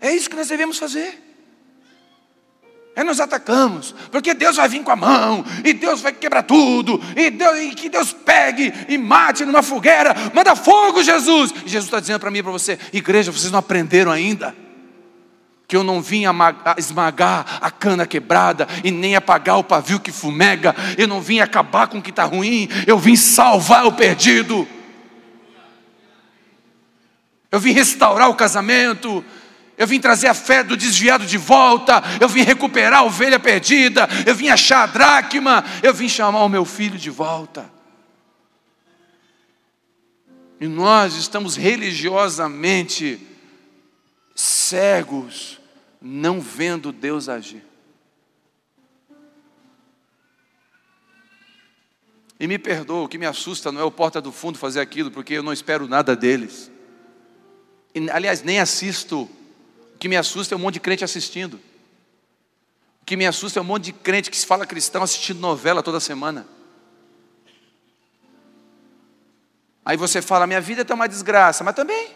É 0.00 0.14
isso 0.14 0.28
que 0.28 0.36
nós 0.36 0.48
devemos 0.48 0.78
fazer. 0.78 1.26
É 2.96 3.04
nós 3.04 3.20
atacamos, 3.20 3.94
porque 4.10 4.32
Deus 4.32 4.56
vai 4.56 4.66
vir 4.70 4.82
com 4.82 4.90
a 4.90 4.96
mão, 4.96 5.44
e 5.62 5.74
Deus 5.74 6.00
vai 6.00 6.14
quebrar 6.14 6.42
tudo, 6.42 6.98
e, 7.14 7.28
Deus, 7.28 7.58
e 7.58 7.74
que 7.74 7.90
Deus 7.90 8.10
pegue 8.10 8.72
e 8.88 8.96
mate 8.96 9.44
numa 9.44 9.62
fogueira, 9.62 10.14
manda 10.32 10.56
fogo, 10.56 11.02
Jesus. 11.02 11.52
E 11.66 11.68
Jesus 11.68 11.84
está 11.84 12.00
dizendo 12.00 12.20
para 12.20 12.30
mim 12.30 12.38
e 12.38 12.42
para 12.42 12.52
você, 12.52 12.78
igreja, 12.94 13.30
vocês 13.30 13.52
não 13.52 13.58
aprenderam 13.58 14.10
ainda? 14.10 14.56
Que 15.68 15.76
eu 15.76 15.84
não 15.84 16.00
vim 16.00 16.22
esmagar 16.78 17.58
a 17.60 17.70
cana 17.70 18.06
quebrada 18.06 18.66
e 18.82 18.90
nem 18.90 19.14
apagar 19.14 19.58
o 19.58 19.64
pavio 19.64 20.00
que 20.00 20.10
fumega, 20.10 20.74
eu 20.96 21.06
não 21.06 21.20
vim 21.20 21.40
acabar 21.40 21.88
com 21.88 21.98
o 21.98 22.02
que 22.02 22.08
está 22.08 22.24
ruim, 22.24 22.66
eu 22.86 22.98
vim 22.98 23.14
salvar 23.14 23.84
o 23.84 23.92
perdido, 23.92 24.66
eu 27.52 27.60
vim 27.60 27.72
restaurar 27.72 28.30
o 28.30 28.34
casamento, 28.34 29.22
eu 29.78 29.86
vim 29.86 30.00
trazer 30.00 30.28
a 30.28 30.34
fé 30.34 30.62
do 30.62 30.76
desviado 30.76 31.26
de 31.26 31.36
volta, 31.36 32.02
eu 32.20 32.28
vim 32.28 32.42
recuperar 32.42 33.00
a 33.00 33.04
ovelha 33.04 33.38
perdida, 33.38 34.08
eu 34.26 34.34
vim 34.34 34.48
achar 34.48 34.84
a 34.84 34.86
dracma, 34.86 35.64
eu 35.82 35.92
vim 35.92 36.08
chamar 36.08 36.44
o 36.44 36.48
meu 36.48 36.64
filho 36.64 36.98
de 36.98 37.10
volta. 37.10 37.70
E 40.58 40.66
nós 40.66 41.16
estamos 41.16 41.56
religiosamente 41.56 43.20
cegos, 44.34 45.60
não 46.00 46.40
vendo 46.40 46.90
Deus 46.90 47.28
agir. 47.28 47.62
E 52.38 52.46
me 52.46 52.58
perdoa, 52.58 53.04
o 53.04 53.08
que 53.08 53.18
me 53.18 53.26
assusta 53.26 53.72
não 53.72 53.80
é 53.80 53.84
o 53.84 53.90
porta 53.90 54.20
do 54.20 54.32
fundo 54.32 54.58
fazer 54.58 54.80
aquilo, 54.80 55.10
porque 55.10 55.34
eu 55.34 55.42
não 55.42 55.52
espero 55.52 55.86
nada 55.88 56.14
deles. 56.14 56.70
E, 57.94 58.10
aliás, 58.10 58.42
nem 58.42 58.60
assisto 58.60 59.28
o 59.96 59.98
que 59.98 60.08
me 60.10 60.16
assusta 60.16 60.54
é 60.54 60.56
um 60.56 60.60
monte 60.60 60.74
de 60.74 60.80
crente 60.80 61.02
assistindo. 61.02 61.54
O 63.00 63.06
que 63.06 63.16
me 63.16 63.26
assusta 63.26 63.58
é 63.58 63.62
um 63.62 63.64
monte 63.64 63.84
de 63.84 63.92
crente 63.94 64.30
que 64.30 64.36
se 64.36 64.44
fala 64.44 64.66
cristão 64.66 65.02
assistindo 65.02 65.40
novela 65.40 65.82
toda 65.82 65.98
semana. 65.98 66.46
Aí 69.82 69.96
você 69.96 70.20
fala, 70.20 70.46
minha 70.46 70.60
vida 70.60 70.82
está 70.82 70.92
uma 70.92 71.08
desgraça, 71.08 71.64
mas 71.64 71.74
também. 71.74 72.10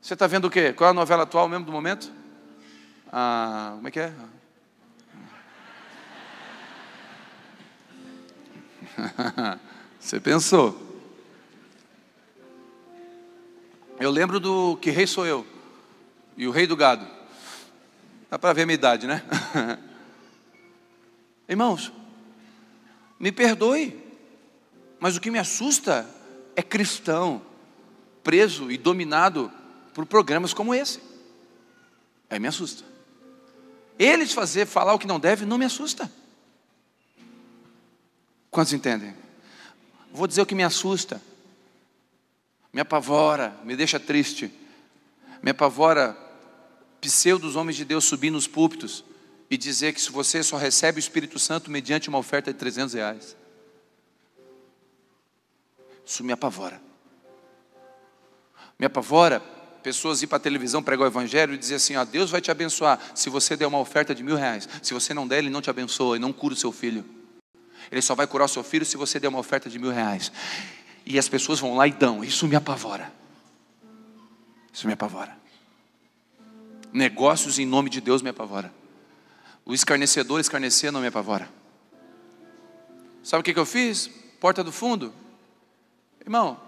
Você 0.00 0.14
está 0.14 0.28
vendo 0.28 0.44
o 0.44 0.50
quê? 0.50 0.72
Qual 0.72 0.86
é 0.86 0.90
a 0.92 0.94
novela 0.94 1.24
atual 1.24 1.48
mesmo 1.48 1.66
do 1.66 1.72
momento? 1.72 2.12
Ah, 3.12 3.72
como 3.74 3.88
é 3.88 3.90
que 3.90 3.98
é? 3.98 4.14
Você 9.98 10.20
pensou. 10.20 10.80
Eu 13.98 14.12
lembro 14.12 14.38
do 14.38 14.76
Que 14.76 14.92
Rei 14.92 15.08
Sou 15.08 15.26
Eu 15.26 15.53
e 16.36 16.46
o 16.46 16.50
rei 16.50 16.66
do 16.66 16.76
gado. 16.76 17.06
Dá 18.30 18.38
para 18.38 18.52
ver 18.52 18.62
a 18.62 18.66
minha 18.66 18.74
idade, 18.74 19.06
né? 19.06 19.22
Irmãos, 21.48 21.92
me 23.18 23.30
perdoe, 23.30 24.02
mas 24.98 25.16
o 25.16 25.20
que 25.20 25.30
me 25.30 25.38
assusta 25.38 26.08
é 26.56 26.62
cristão 26.62 27.42
preso 28.22 28.70
e 28.70 28.78
dominado 28.78 29.52
por 29.92 30.06
programas 30.06 30.54
como 30.54 30.74
esse. 30.74 31.00
Aí 32.28 32.40
me 32.40 32.48
assusta. 32.48 32.84
Eles 33.98 34.32
fazer 34.32 34.66
falar 34.66 34.94
o 34.94 34.98
que 34.98 35.06
não 35.06 35.20
deve 35.20 35.44
não 35.44 35.58
me 35.58 35.64
assusta. 35.64 36.10
Quantos 38.50 38.72
entendem? 38.72 39.14
Vou 40.12 40.26
dizer 40.26 40.42
o 40.42 40.46
que 40.46 40.54
me 40.54 40.62
assusta, 40.62 41.20
me 42.72 42.80
apavora, 42.80 43.56
me 43.64 43.76
deixa 43.76 43.98
triste, 43.98 44.50
me 45.42 45.50
apavora 45.50 46.16
pseudos 47.08 47.56
homens 47.56 47.76
de 47.76 47.84
Deus 47.84 48.04
subir 48.04 48.30
nos 48.30 48.46
púlpitos 48.46 49.04
e 49.50 49.56
dizer 49.56 49.92
que 49.92 50.00
se 50.00 50.10
você 50.10 50.42
só 50.42 50.56
recebe 50.56 50.98
o 50.98 51.00
Espírito 51.00 51.38
Santo 51.38 51.70
mediante 51.70 52.08
uma 52.08 52.18
oferta 52.18 52.52
de 52.52 52.58
300 52.58 52.94
reais. 52.94 53.36
Isso 56.04 56.24
me 56.24 56.32
apavora. 56.32 56.80
Me 58.78 58.86
apavora 58.86 59.40
pessoas 59.82 60.22
ir 60.22 60.26
para 60.26 60.38
a 60.38 60.40
televisão 60.40 60.82
pregar 60.82 61.04
o 61.04 61.10
evangelho 61.10 61.54
e 61.54 61.58
dizer 61.58 61.76
assim: 61.76 61.96
ó, 61.96 62.04
Deus 62.04 62.30
vai 62.30 62.40
te 62.40 62.50
abençoar 62.50 62.98
se 63.14 63.28
você 63.28 63.56
der 63.56 63.66
uma 63.66 63.78
oferta 63.78 64.14
de 64.14 64.22
mil 64.22 64.36
reais. 64.36 64.68
Se 64.82 64.94
você 64.94 65.12
não 65.12 65.28
der, 65.28 65.38
Ele 65.38 65.50
não 65.50 65.60
te 65.60 65.70
abençoa 65.70 66.16
e 66.16 66.18
não 66.18 66.32
cura 66.32 66.54
o 66.54 66.56
seu 66.56 66.72
filho. 66.72 67.04
Ele 67.92 68.02
só 68.02 68.14
vai 68.14 68.26
curar 68.26 68.46
o 68.46 68.48
seu 68.48 68.64
filho 68.64 68.84
se 68.84 68.96
você 68.96 69.20
der 69.20 69.28
uma 69.28 69.38
oferta 69.38 69.68
de 69.68 69.78
mil 69.78 69.90
reais. 69.90 70.32
E 71.06 71.18
as 71.18 71.28
pessoas 71.28 71.60
vão 71.60 71.76
lá 71.76 71.86
e 71.86 71.92
dão. 71.92 72.24
Isso 72.24 72.48
me 72.48 72.56
apavora. 72.56 73.12
Isso 74.72 74.86
me 74.86 74.94
apavora. 74.94 75.43
Negócios 76.94 77.58
em 77.58 77.66
nome 77.66 77.90
de 77.90 78.00
Deus 78.00 78.22
me 78.22 78.30
apavora. 78.30 78.72
O 79.66 79.74
escarnecedor 79.74 80.38
escarnecer 80.38 80.92
não 80.92 81.00
me 81.00 81.08
apavora. 81.08 81.50
Sabe 83.20 83.40
o 83.40 83.42
que, 83.42 83.58
eu 83.58 83.66
fiz? 83.66 84.08
Porta 84.38 84.62
do 84.62 84.70
fundo. 84.70 85.12
Irmão, 86.20 86.60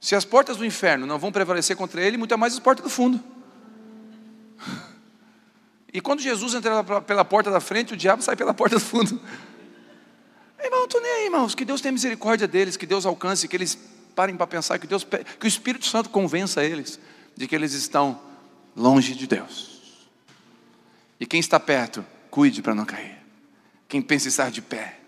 se 0.00 0.14
as 0.14 0.24
portas 0.24 0.56
do 0.56 0.64
inferno 0.64 1.04
não 1.04 1.18
vão 1.18 1.32
prevalecer 1.32 1.76
contra 1.76 2.00
ele, 2.00 2.16
muito 2.16 2.38
mais 2.38 2.52
as 2.52 2.60
portas 2.60 2.84
do 2.84 2.90
fundo. 2.90 3.20
E 5.92 6.00
quando 6.00 6.20
Jesus 6.20 6.54
entra 6.54 6.84
pela 7.00 7.24
porta 7.24 7.50
da 7.50 7.58
frente, 7.58 7.94
o 7.94 7.96
diabo 7.96 8.22
sai 8.22 8.36
pela 8.36 8.54
porta 8.54 8.76
do 8.76 8.80
fundo. 8.80 9.20
Irmão, 10.62 10.84
estou 10.84 11.00
nem 11.00 11.10
aí, 11.10 11.24
irmãos. 11.24 11.52
Que 11.52 11.64
Deus 11.64 11.80
tenha 11.80 11.90
misericórdia 11.90 12.46
deles, 12.46 12.76
que 12.76 12.86
Deus 12.86 13.04
alcance, 13.04 13.48
que 13.48 13.56
eles 13.56 13.76
parem 14.14 14.36
para 14.36 14.46
pensar, 14.46 14.78
que 14.78 14.86
Deus, 14.86 15.02
que 15.02 15.44
o 15.44 15.48
Espírito 15.48 15.84
Santo 15.86 16.08
convença 16.08 16.64
eles 16.64 17.00
de 17.36 17.48
que 17.48 17.56
eles 17.56 17.72
estão 17.72 18.20
longe 18.76 19.14
de 19.14 19.26
Deus. 19.26 19.70
E 21.18 21.26
quem 21.26 21.40
está 21.40 21.60
perto, 21.60 22.04
cuide 22.30 22.62
para 22.62 22.74
não 22.74 22.84
cair. 22.84 23.18
Quem 23.88 24.00
pensa 24.00 24.28
estar 24.28 24.50
de 24.50 24.62
pé. 24.62 24.98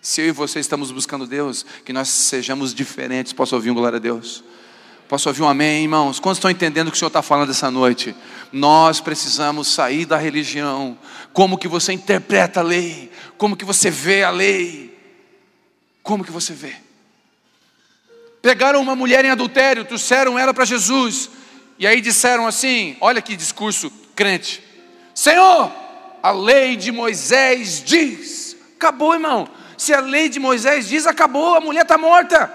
Se 0.00 0.20
eu 0.20 0.28
e 0.28 0.30
você 0.30 0.60
estamos 0.60 0.92
buscando 0.92 1.26
Deus, 1.26 1.66
que 1.84 1.92
nós 1.92 2.08
sejamos 2.08 2.72
diferentes. 2.72 3.32
Posso 3.32 3.56
ouvir 3.56 3.70
um 3.70 3.74
glória 3.74 3.96
a 3.96 4.00
Deus? 4.00 4.44
Posso 5.08 5.28
ouvir 5.28 5.42
um 5.42 5.48
amém, 5.48 5.82
irmãos? 5.82 6.20
Quantos 6.20 6.38
estão 6.38 6.50
entendendo 6.50 6.88
o 6.88 6.90
que 6.90 6.96
o 6.96 6.98
Senhor 6.98 7.08
está 7.08 7.22
falando 7.22 7.50
essa 7.50 7.70
noite? 7.70 8.14
Nós 8.52 9.00
precisamos 9.00 9.68
sair 9.68 10.04
da 10.04 10.16
religião. 10.16 10.98
Como 11.32 11.58
que 11.58 11.66
você 11.66 11.92
interpreta 11.92 12.60
a 12.60 12.62
lei? 12.62 13.10
Como 13.38 13.56
que 13.56 13.64
você 13.64 13.90
vê 13.90 14.22
a 14.22 14.30
lei? 14.30 14.96
Como 16.02 16.24
que 16.24 16.30
você 16.30 16.52
vê? 16.52 16.74
Pegaram 18.42 18.80
uma 18.80 18.94
mulher 18.94 19.24
em 19.24 19.30
adultério, 19.30 19.84
trouxeram 19.84 20.38
ela 20.38 20.54
para 20.54 20.64
Jesus. 20.64 21.30
E 21.78 21.86
aí 21.86 22.00
disseram 22.00 22.46
assim: 22.46 22.96
olha 23.00 23.22
que 23.22 23.36
discurso 23.36 23.90
crente. 24.14 24.62
Senhor, 25.14 25.72
a 26.22 26.30
lei 26.30 26.76
de 26.76 26.90
Moisés 26.92 27.82
diz 27.84 28.46
Acabou, 28.76 29.14
irmão. 29.14 29.48
Se 29.76 29.92
a 29.92 30.00
lei 30.00 30.28
de 30.28 30.38
Moisés 30.38 30.88
diz, 30.88 31.06
acabou, 31.06 31.54
a 31.54 31.60
mulher 31.60 31.82
está 31.82 31.98
morta. 31.98 32.52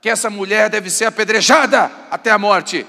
Que 0.00 0.08
essa 0.08 0.28
mulher 0.28 0.68
deve 0.68 0.90
ser 0.90 1.06
apedrejada 1.06 1.90
até 2.10 2.30
a 2.30 2.38
morte. 2.38 2.84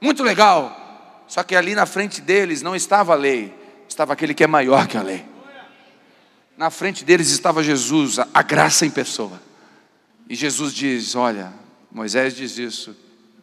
Muito 0.00 0.22
legal. 0.22 1.24
Só 1.26 1.42
que 1.42 1.56
ali 1.56 1.74
na 1.74 1.86
frente 1.86 2.20
deles 2.20 2.62
não 2.62 2.76
estava 2.76 3.12
a 3.12 3.16
lei, 3.16 3.52
estava 3.88 4.12
aquele 4.12 4.32
que 4.32 4.44
é 4.44 4.46
maior 4.46 4.86
que 4.86 4.96
a 4.96 5.02
lei. 5.02 5.24
Na 6.56 6.70
frente 6.70 7.04
deles 7.04 7.30
estava 7.30 7.62
Jesus, 7.62 8.18
a 8.18 8.42
graça 8.42 8.86
em 8.86 8.90
pessoa. 8.90 9.40
E 10.28 10.34
Jesus 10.34 10.74
diz: 10.74 11.14
Olha, 11.14 11.52
Moisés 11.90 12.34
diz 12.34 12.56
isso, 12.56 12.96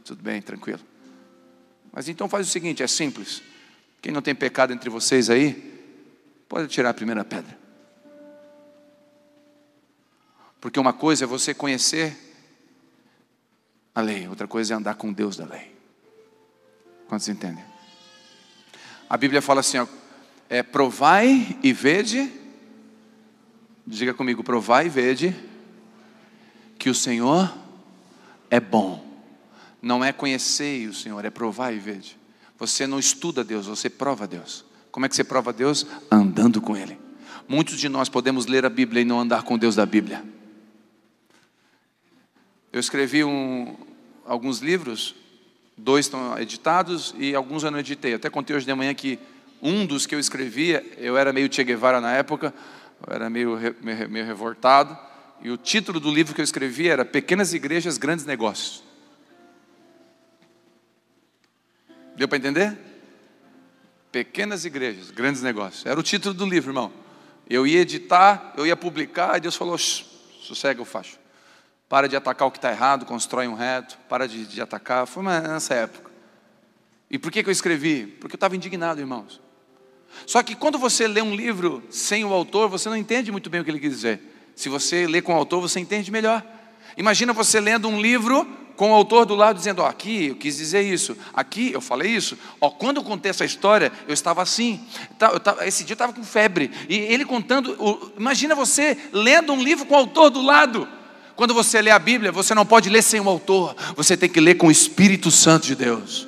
tudo 0.03 0.22
bem, 0.22 0.41
tranquilo. 0.41 0.80
Mas 1.95 2.09
então 2.09 2.27
faz 2.27 2.45
o 2.47 2.51
seguinte: 2.51 2.83
é 2.83 2.87
simples. 2.87 3.41
Quem 4.01 4.11
não 4.11 4.21
tem 4.21 4.35
pecado 4.35 4.73
entre 4.73 4.89
vocês 4.89 5.29
aí, 5.29 5.73
pode 6.49 6.67
tirar 6.67 6.89
a 6.89 6.93
primeira 6.93 7.23
pedra. 7.23 7.57
Porque 10.59 10.79
uma 10.79 10.91
coisa 10.91 11.23
é 11.23 11.27
você 11.27 11.53
conhecer 11.53 12.15
a 13.93 14.01
lei, 14.01 14.27
outra 14.27 14.47
coisa 14.47 14.73
é 14.73 14.77
andar 14.77 14.95
com 14.95 15.13
Deus 15.13 15.37
da 15.37 15.45
lei. 15.45 15.73
Quantos 17.07 17.29
entendem? 17.29 17.63
A 19.09 19.15
Bíblia 19.15 19.41
fala 19.41 19.61
assim: 19.61 19.77
ó, 19.77 19.87
é, 20.49 20.61
provai 20.61 21.57
e 21.63 21.71
vede, 21.71 22.29
diga 23.87 24.13
comigo, 24.13 24.43
provai 24.43 24.87
e 24.87 24.89
vede, 24.89 25.33
que 26.77 26.89
o 26.89 26.95
Senhor 26.95 27.55
é 28.49 28.59
bom. 28.59 29.05
Não 29.86 30.03
é 30.03 30.11
conhecer 30.11 30.89
o 30.89 30.95
Senhor, 30.95 31.23
é 31.23 31.29
provar 31.29 31.71
e 31.71 31.77
vede. 31.77 32.17
Você 32.57 32.88
não 32.88 32.97
estuda 32.97 33.43
Deus, 33.43 33.67
você 33.67 33.88
prova 33.88 34.25
Deus. 34.25 34.65
Como 34.89 35.05
é 35.05 35.09
que 35.09 35.15
você 35.15 35.23
prova 35.23 35.53
Deus? 35.53 35.86
Andando 36.09 36.59
com 36.59 36.75
Ele. 36.75 36.97
Muitos 37.47 37.79
de 37.79 37.88
nós 37.88 38.09
podemos 38.09 38.47
ler 38.47 38.65
a 38.65 38.69
Bíblia 38.69 39.03
e 39.03 39.05
não 39.05 39.19
andar 39.19 39.43
com 39.43 39.59
Deus 39.59 39.75
da 39.75 39.86
Bíblia. 39.86 40.25
Eu 42.73 42.79
escrevi 42.79 43.23
um, 43.23 43.75
alguns 44.25 44.57
livros, 44.57 45.13
dois 45.77 46.07
estão 46.07 46.36
editados 46.39 47.13
e 47.19 47.36
alguns 47.36 47.63
eu 47.63 47.69
não 47.69 47.77
editei. 47.77 48.15
Até 48.15 48.27
contei 48.27 48.55
hoje 48.55 48.65
de 48.65 48.73
manhã 48.73 48.91
que 48.91 49.19
um 49.61 49.86
dos 49.86 50.07
que 50.07 50.15
eu 50.15 50.19
escrevia, 50.19 50.83
eu 50.97 51.15
era 51.15 51.31
meio 51.31 51.47
Che 51.53 51.63
Guevara 51.63 52.01
na 52.01 52.11
época, 52.11 52.51
eu 53.05 53.13
era 53.13 53.29
meio, 53.29 53.55
meio, 53.83 54.09
meio 54.09 54.25
revoltado, 54.25 54.97
e 55.43 55.51
o 55.51 55.57
título 55.57 55.99
do 55.99 56.11
livro 56.11 56.33
que 56.33 56.41
eu 56.41 56.43
escrevi 56.43 56.89
era 56.89 57.05
Pequenas 57.05 57.53
Igrejas, 57.53 57.99
Grandes 57.99 58.25
Negócios. 58.25 58.84
Deu 62.16 62.28
para 62.28 62.38
entender? 62.38 62.78
Pequenas 64.11 64.63
igrejas, 64.66 65.11
grandes 65.11 65.41
negócios. 65.41 65.86
Era 65.86 65.99
o 65.99 66.03
título 66.03 66.34
do 66.34 66.45
livro, 66.45 66.72
irmão. 66.72 66.91
Eu 67.49 67.68
ia 67.68 67.82
editar, 67.82 68.53
eu 68.57 68.66
ia 68.66 68.76
publicar, 68.76 69.38
e 69.38 69.41
Deus 69.41 69.55
falou: 69.55 69.78
sossega 69.78 70.82
o 70.82 70.86
facho. 70.86 71.20
Para 71.88 72.07
de 72.07 72.16
atacar 72.16 72.47
o 72.47 72.51
que 72.51 72.57
está 72.57 72.72
errado, 72.72 73.05
constrói 73.05 73.47
um 73.47 73.53
reto, 73.53 73.97
para 74.09 74.28
de, 74.28 74.45
de 74.45 74.61
atacar. 74.61 75.05
Foi 75.05 75.24
nessa 75.24 75.76
época. 75.76 76.11
E 77.11 77.20
por 77.20 77.32
que, 77.32 77.43
que 77.43 77.49
eu 77.49 77.51
escrevi? 77.51 78.07
Porque 78.07 78.36
eu 78.36 78.38
estava 78.38 78.55
indignado, 78.55 78.99
irmãos. 78.99 79.39
Só 80.26 80.41
que 80.41 80.55
quando 80.55 80.80
você 80.80 81.07
lê 81.07 81.22
um 81.22 81.36
livro 81.36 81.84
sem 81.89 82.26
o 82.26 82.34
autor, 82.34 82.70
você 82.70 82.89
não 82.89 82.97
entende 82.97 83.32
muito 83.32 83.49
bem 83.49 83.61
o 83.61 83.63
que 83.63 83.70
ele 83.70 83.80
quis 83.80 83.91
dizer. 83.91 84.22
Se 84.55 84.70
você 84.70 85.05
lê 85.05 85.22
com 85.22 85.34
o 85.34 85.36
autor, 85.36 85.61
você 85.61 85.80
entende 85.80 86.11
melhor. 86.11 86.43
Imagina 86.97 87.34
você 87.34 87.59
lendo 87.59 87.88
um 87.88 88.01
livro 88.01 88.47
com 88.76 88.91
o 88.91 88.93
autor 88.93 89.26
do 89.26 89.36
lado 89.36 89.57
dizendo: 89.57 89.82
ó, 89.82 89.88
aqui 89.88 90.28
eu 90.28 90.36
quis 90.36 90.57
dizer 90.57 90.82
isso, 90.82 91.17
aqui 91.34 91.71
eu 91.71 91.82
falei 91.82 92.11
isso. 92.11 92.38
Ó, 92.59 92.69
quando 92.69 92.97
eu 92.97 93.03
contei 93.03 93.30
essa 93.30 93.45
história, 93.45 93.91
eu 94.07 94.13
estava 94.13 94.41
assim. 94.41 94.80
Eu 95.19 95.39
tava, 95.39 95.65
esse 95.67 95.84
dia 95.84 95.93
eu 95.93 95.95
estava 95.95 96.13
com 96.13 96.23
febre. 96.23 96.71
E 96.89 96.95
ele 96.95 97.26
contando. 97.26 98.13
Imagina 98.17 98.55
você 98.55 98.97
lendo 99.11 99.53
um 99.53 99.61
livro 99.61 99.86
com 99.86 99.95
o 99.95 99.97
autor 99.97 100.30
do 100.30 100.41
lado. 100.41 100.88
Quando 101.36 101.53
você 101.53 101.82
lê 101.82 101.91
a 101.91 101.99
Bíblia, 101.99 102.32
você 102.32 102.55
não 102.55 102.65
pode 102.65 102.89
ler 102.89 103.01
sem 103.01 103.19
o 103.19 103.28
autor, 103.28 103.76
você 103.95 104.15
tem 104.15 104.30
que 104.30 104.39
ler 104.39 104.55
com 104.55 104.67
o 104.67 104.71
Espírito 104.71 105.30
Santo 105.30 105.67
de 105.67 105.76
Deus. 105.76 106.26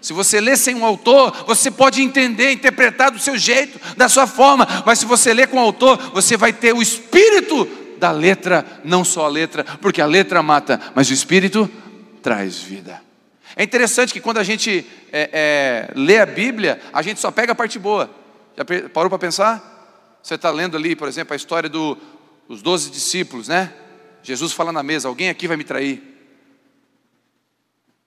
Se 0.00 0.12
você 0.12 0.40
lê 0.40 0.56
sem 0.56 0.74
um 0.74 0.84
autor, 0.84 1.44
você 1.46 1.70
pode 1.70 2.02
entender, 2.02 2.50
interpretar 2.50 3.12
do 3.12 3.20
seu 3.20 3.38
jeito, 3.38 3.78
da 3.96 4.08
sua 4.08 4.26
forma, 4.26 4.66
mas 4.84 4.98
se 4.98 5.06
você 5.06 5.32
lê 5.32 5.46
com 5.46 5.58
o 5.58 5.60
autor, 5.60 5.96
você 6.12 6.36
vai 6.36 6.52
ter 6.52 6.74
o 6.74 6.82
espírito 6.82 7.68
da 8.02 8.10
letra, 8.10 8.66
não 8.82 9.04
só 9.04 9.26
a 9.26 9.28
letra, 9.28 9.62
porque 9.80 10.00
a 10.00 10.06
letra 10.06 10.42
mata, 10.42 10.80
mas 10.92 11.08
o 11.08 11.12
Espírito 11.12 11.70
traz 12.20 12.58
vida. 12.58 13.00
É 13.54 13.62
interessante 13.62 14.12
que 14.12 14.20
quando 14.20 14.38
a 14.38 14.42
gente 14.42 14.84
é, 15.12 15.30
é, 15.32 15.92
lê 15.94 16.18
a 16.18 16.26
Bíblia, 16.26 16.80
a 16.92 17.00
gente 17.00 17.20
só 17.20 17.30
pega 17.30 17.52
a 17.52 17.54
parte 17.54 17.78
boa. 17.78 18.10
Já 18.56 18.64
parou 18.88 19.08
para 19.08 19.20
pensar? 19.20 20.18
Você 20.20 20.34
está 20.34 20.50
lendo 20.50 20.76
ali, 20.76 20.96
por 20.96 21.06
exemplo, 21.06 21.32
a 21.32 21.36
história 21.36 21.68
dos 21.68 21.96
do, 22.48 22.56
doze 22.56 22.90
discípulos, 22.90 23.46
né? 23.46 23.72
Jesus 24.20 24.52
fala 24.52 24.72
na 24.72 24.82
mesa: 24.82 25.06
alguém 25.06 25.30
aqui 25.30 25.46
vai 25.46 25.56
me 25.56 25.62
trair. 25.62 26.02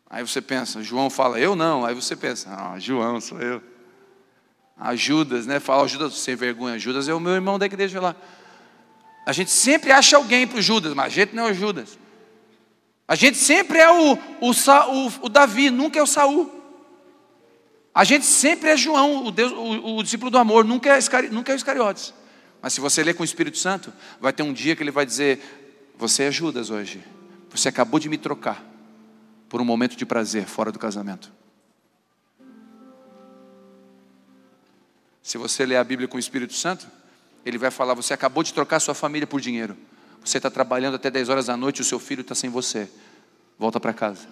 Aí 0.10 0.28
você 0.28 0.42
pensa, 0.42 0.84
João 0.84 1.10
fala, 1.10 1.40
eu 1.40 1.56
não. 1.56 1.86
Aí 1.86 1.96
você 1.96 2.18
pensa, 2.18 2.50
ah, 2.50 2.78
João, 2.80 3.22
sou 3.22 3.40
eu. 3.40 3.62
A 4.78 4.94
Judas, 4.94 5.46
né? 5.46 5.62
Fala, 5.62 5.88
Judas 5.88 6.16
sem 6.16 6.36
vergonha. 6.36 6.78
Judas 6.78 7.08
é 7.08 7.14
o 7.14 7.20
meu 7.20 7.32
irmão 7.32 7.58
da 7.58 7.66
igreja 7.66 8.02
lá. 8.02 8.14
A 9.26 9.34
gente 9.34 9.50
sempre 9.50 9.92
acha 9.92 10.18
alguém 10.18 10.46
para 10.46 10.60
o 10.60 10.62
Judas, 10.62 10.94
mas 10.94 11.08
a 11.08 11.10
gente 11.10 11.36
não 11.36 11.48
é 11.48 11.52
o 11.52 11.54
Judas. 11.54 11.98
A 13.08 13.16
gente 13.16 13.38
sempre 13.38 13.80
é 13.80 13.92
o, 13.92 14.14
o, 14.14 14.52
o, 14.52 15.12
o 15.22 15.30
Davi, 15.30 15.70
nunca 15.70 16.00
é 16.00 16.04
o 16.04 16.08
Saul. 16.08 16.52
A 17.94 18.04
gente 18.04 18.26
sempre 18.26 18.70
é 18.70 18.78
João, 18.78 19.26
o, 19.26 19.32
Deus, 19.32 19.52
o, 19.52 19.98
o 19.98 20.04
discípulo 20.04 20.30
do 20.30 20.38
amor, 20.38 20.66
nunca 20.66 20.90
é, 20.90 21.00
nunca 21.32 21.52
é 21.52 21.56
o 21.56 21.58
Iscariotes. 21.58 22.14
Mas 22.62 22.74
se 22.74 22.82
você 22.82 23.04
ler 23.04 23.14
com 23.14 23.22
o 23.24 23.26
Espírito 23.26 23.58
Santo, 23.58 23.94
vai 24.20 24.34
ter 24.34 24.44
um 24.44 24.52
dia 24.52 24.76
que 24.76 24.84
ele 24.84 24.92
vai 24.92 25.06
dizer: 25.06 25.40
Você 25.98 26.24
é 26.24 26.32
Judas 26.32 26.70
hoje. 26.70 27.04
Você 27.52 27.70
acabou 27.70 28.00
de 28.00 28.10
me 28.10 28.18
trocar 28.18 28.64
por 29.48 29.62
um 29.62 29.66
momento 29.66 29.96
de 29.96 30.06
prazer 30.06 30.46
fora 30.46 30.72
do 30.72 30.80
casamento. 30.80 31.32
Se 35.24 35.38
você 35.38 35.66
ler 35.66 35.78
a 35.78 35.84
Bíblia 35.84 36.08
com 36.08 36.18
o 36.18 36.20
Espírito 36.20 36.54
Santo, 36.54 36.88
ele 37.46 37.58
vai 37.58 37.72
falar: 37.72 37.94
Você 37.94 38.14
acabou 38.14 38.44
de 38.44 38.54
trocar 38.54 38.80
sua 38.80 38.96
família 38.96 39.28
por 39.28 39.40
dinheiro. 39.40 39.78
Você 40.24 40.38
está 40.38 40.50
trabalhando 40.50 40.96
até 40.96 41.12
10 41.12 41.30
horas 41.30 41.46
da 41.46 41.56
noite 41.56 41.78
e 41.78 41.82
o 41.82 41.86
seu 41.86 42.00
filho 42.00 42.22
está 42.22 42.34
sem 42.34 42.50
você. 42.50 42.90
Volta 43.60 43.80
para 43.80 43.94
casa. 43.94 44.28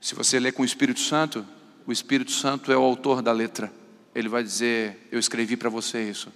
Se 0.00 0.14
você 0.14 0.38
ler 0.38 0.52
com 0.52 0.62
o 0.62 0.64
Espírito 0.64 1.00
Santo, 1.00 1.44
o 1.86 1.92
Espírito 1.92 2.30
Santo 2.30 2.72
é 2.72 2.76
o 2.76 2.82
autor 2.82 3.20
da 3.20 3.32
letra. 3.32 3.72
Ele 4.14 4.28
vai 4.28 4.42
dizer: 4.42 5.08
Eu 5.10 5.18
escrevi 5.18 5.56
para 5.56 5.68
você 5.68 6.08
isso. 6.08 6.32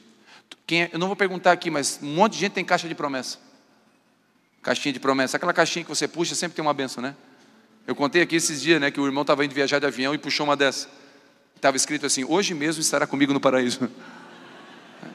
É? 0.69 0.91
Eu 0.93 0.99
não 0.99 1.07
vou 1.07 1.17
perguntar 1.17 1.53
aqui, 1.53 1.71
mas 1.71 2.01
um 2.03 2.15
monte 2.15 2.33
de 2.33 2.39
gente 2.41 2.53
tem 2.53 2.65
caixa 2.65 2.89
de 2.89 2.95
promessa. 2.95 3.39
Caixinha 4.63 4.93
de 4.93 4.99
promessa. 4.99 5.37
Aquela 5.37 5.53
caixinha 5.53 5.85
que 5.85 5.89
você 5.89 6.09
puxa 6.09 6.35
sempre 6.35 6.57
tem 6.57 6.63
uma 6.63 6.75
benção, 6.75 7.01
né? 7.01 7.15
Eu 7.87 7.95
contei 7.95 8.21
aqui 8.21 8.35
esses 8.35 8.61
dias, 8.61 8.81
né, 8.81 8.91
que 8.91 9.01
o 9.01 9.07
irmão 9.07 9.23
estava 9.23 9.45
indo 9.45 9.55
viajar 9.55 9.79
de 9.79 9.87
avião 9.87 10.13
e 10.13 10.19
puxou 10.19 10.45
uma 10.45 10.57
dessa. 10.57 10.89
Estava 11.57 11.77
escrito 11.77 12.07
assim: 12.07 12.25
Hoje 12.25 12.55
mesmo 12.55 12.81
estará 12.81 13.07
comigo 13.07 13.33
no 13.33 13.41
paraíso. 13.41 13.91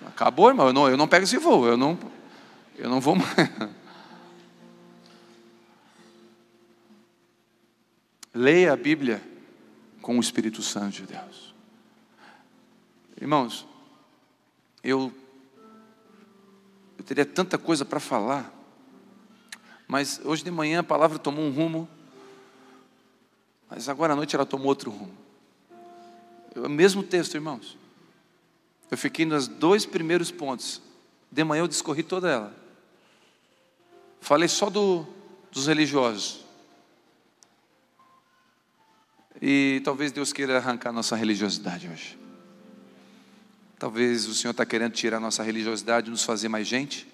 Acabou, 0.05 0.49
irmão. 0.49 0.67
Eu 0.67 0.73
não, 0.73 0.89
eu 0.89 0.97
não 0.97 1.07
pego 1.07 1.23
esse 1.23 1.37
voo. 1.37 1.65
Eu 1.65 1.77
não, 1.77 1.97
eu 2.77 2.89
não 2.89 2.99
vou 2.99 3.15
mais. 3.15 3.31
Leia 8.33 8.73
a 8.73 8.77
Bíblia 8.77 9.21
com 10.01 10.17
o 10.17 10.19
Espírito 10.19 10.61
Santo 10.61 10.93
de 10.93 11.05
Deus. 11.07 11.53
Irmãos, 13.19 13.67
eu, 14.83 15.13
eu 16.97 17.03
teria 17.03 17.25
tanta 17.25 17.57
coisa 17.57 17.85
para 17.85 17.99
falar, 17.99 18.51
mas 19.87 20.19
hoje 20.23 20.43
de 20.43 20.49
manhã 20.49 20.79
a 20.79 20.83
palavra 20.83 21.19
tomou 21.19 21.45
um 21.45 21.51
rumo, 21.51 21.87
mas 23.69 23.87
agora 23.87 24.13
à 24.13 24.15
noite 24.15 24.35
ela 24.35 24.45
tomou 24.45 24.67
outro 24.67 24.89
rumo. 24.89 25.20
O 26.55 26.67
mesmo 26.67 27.01
texto, 27.01 27.35
irmãos. 27.35 27.77
Eu 28.89 28.97
fiquei 28.97 29.25
nos 29.25 29.47
dois 29.47 29.85
primeiros 29.85 30.31
pontos. 30.31 30.81
De 31.31 31.43
manhã 31.43 31.61
eu 31.61 31.67
discorri 31.67 32.03
toda 32.03 32.29
ela. 32.29 32.55
Falei 34.19 34.49
só 34.49 34.69
do, 34.69 35.07
dos 35.49 35.67
religiosos. 35.67 36.43
E 39.41 39.81
talvez 39.83 40.11
Deus 40.11 40.33
queira 40.33 40.57
arrancar 40.57 40.91
nossa 40.91 41.15
religiosidade 41.15 41.87
hoje. 41.87 42.19
Talvez 43.79 44.27
o 44.27 44.35
Senhor 44.35 44.51
está 44.51 44.65
querendo 44.65 44.91
tirar 44.91 45.19
nossa 45.19 45.41
religiosidade, 45.41 46.11
nos 46.11 46.23
fazer 46.23 46.49
mais 46.49 46.67
gente, 46.67 47.07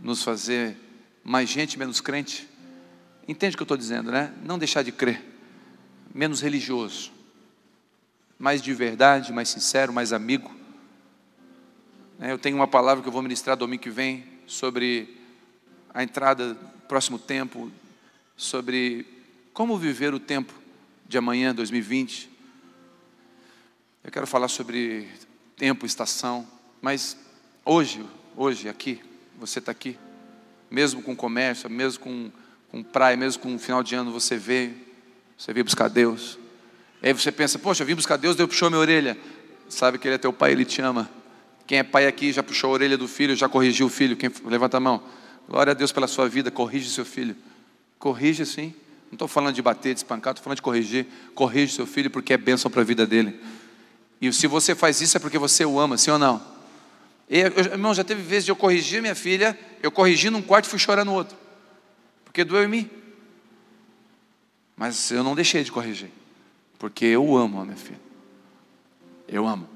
nos 0.00 0.22
fazer 0.22 0.76
mais 1.22 1.48
gente, 1.48 1.78
menos 1.78 2.00
crente. 2.00 2.48
Entende 3.28 3.54
o 3.54 3.58
que 3.58 3.62
eu 3.62 3.66
estou 3.66 3.76
dizendo, 3.76 4.10
né? 4.10 4.32
Não 4.44 4.58
deixar 4.58 4.82
de 4.82 4.92
crer, 4.92 5.22
menos 6.14 6.40
religioso 6.40 7.15
mais 8.38 8.60
de 8.60 8.72
verdade, 8.74 9.32
mais 9.32 9.48
sincero, 9.48 9.92
mais 9.92 10.12
amigo. 10.12 10.54
É, 12.20 12.32
eu 12.32 12.38
tenho 12.38 12.56
uma 12.56 12.68
palavra 12.68 13.02
que 13.02 13.08
eu 13.08 13.12
vou 13.12 13.22
ministrar 13.22 13.56
domingo 13.56 13.82
que 13.82 13.90
vem 13.90 14.24
sobre 14.46 15.18
a 15.92 16.02
entrada, 16.02 16.54
próximo 16.88 17.18
tempo, 17.18 17.70
sobre 18.36 19.06
como 19.52 19.78
viver 19.78 20.14
o 20.14 20.20
tempo 20.20 20.52
de 21.08 21.16
amanhã, 21.16 21.54
2020. 21.54 22.30
Eu 24.04 24.10
quero 24.12 24.26
falar 24.26 24.48
sobre 24.48 25.08
tempo, 25.56 25.86
estação, 25.86 26.46
mas 26.80 27.16
hoje, 27.64 28.04
hoje, 28.36 28.68
aqui, 28.68 29.00
você 29.38 29.58
está 29.58 29.72
aqui, 29.72 29.98
mesmo 30.70 31.02
com 31.02 31.16
comércio, 31.16 31.68
mesmo 31.68 32.04
com, 32.04 32.30
com 32.70 32.82
praia, 32.82 33.16
mesmo 33.16 33.42
com 33.42 33.58
final 33.58 33.82
de 33.82 33.94
ano, 33.94 34.12
você 34.12 34.36
veio, 34.36 34.74
você 35.36 35.52
veio 35.52 35.64
buscar 35.64 35.88
Deus. 35.88 36.38
Aí 37.02 37.12
você 37.12 37.30
pensa, 37.30 37.58
poxa, 37.58 37.82
eu 37.82 37.86
vim 37.86 37.94
buscar 37.94 38.16
Deus, 38.16 38.36
Deus 38.36 38.48
puxou 38.48 38.70
minha 38.70 38.80
orelha. 38.80 39.16
Sabe 39.68 39.98
que 39.98 40.08
Ele 40.08 40.14
é 40.14 40.18
teu 40.18 40.32
pai, 40.32 40.52
Ele 40.52 40.64
te 40.64 40.80
ama. 40.80 41.08
Quem 41.66 41.78
é 41.78 41.82
pai 41.82 42.06
aqui 42.06 42.32
já 42.32 42.42
puxou 42.42 42.70
a 42.70 42.72
orelha 42.74 42.96
do 42.96 43.08
filho, 43.08 43.34
já 43.34 43.48
corrigiu 43.48 43.86
o 43.86 43.90
filho. 43.90 44.16
Quem 44.16 44.30
levanta 44.44 44.76
a 44.76 44.80
mão. 44.80 45.02
Glória 45.48 45.72
a 45.72 45.74
Deus 45.74 45.92
pela 45.92 46.06
sua 46.06 46.28
vida, 46.28 46.50
corrige 46.50 46.88
seu 46.88 47.04
filho. 47.04 47.36
Corrige 47.98 48.46
sim. 48.46 48.74
Não 49.06 49.14
estou 49.14 49.28
falando 49.28 49.54
de 49.54 49.62
bater, 49.62 49.94
de 49.94 50.00
espancar, 50.00 50.32
estou 50.32 50.44
falando 50.44 50.56
de 50.56 50.62
corrigir. 50.62 51.06
Corrige 51.34 51.74
seu 51.74 51.86
filho 51.86 52.10
porque 52.10 52.32
é 52.32 52.36
bênção 52.36 52.70
para 52.70 52.82
a 52.82 52.84
vida 52.84 53.06
dele. 53.06 53.40
E 54.20 54.32
se 54.32 54.46
você 54.46 54.74
faz 54.74 55.00
isso 55.00 55.16
é 55.16 55.20
porque 55.20 55.38
você 55.38 55.64
o 55.64 55.78
ama, 55.78 55.96
sim 55.96 56.10
ou 56.10 56.18
não? 56.18 56.42
Eu, 57.28 57.46
irmão, 57.58 57.92
já 57.92 58.04
teve 58.04 58.22
vezes 58.22 58.44
de 58.44 58.50
eu 58.50 58.56
corrigir 58.56 59.02
minha 59.02 59.14
filha, 59.14 59.58
eu 59.82 59.90
corrigi 59.90 60.30
num 60.30 60.42
quarto 60.42 60.66
e 60.66 60.68
fui 60.68 60.78
chorar 60.78 61.04
no 61.04 61.12
outro. 61.12 61.36
Porque 62.24 62.44
doeu 62.44 62.64
em 62.64 62.68
mim. 62.68 62.90
Mas 64.76 65.10
eu 65.10 65.24
não 65.24 65.34
deixei 65.34 65.64
de 65.64 65.72
corrigir. 65.72 66.10
Porque 66.78 67.04
eu 67.04 67.36
amo 67.36 67.60
a 67.60 67.64
minha 67.64 67.76
filha. 67.76 68.00
Eu 69.26 69.46
amo. 69.46 69.68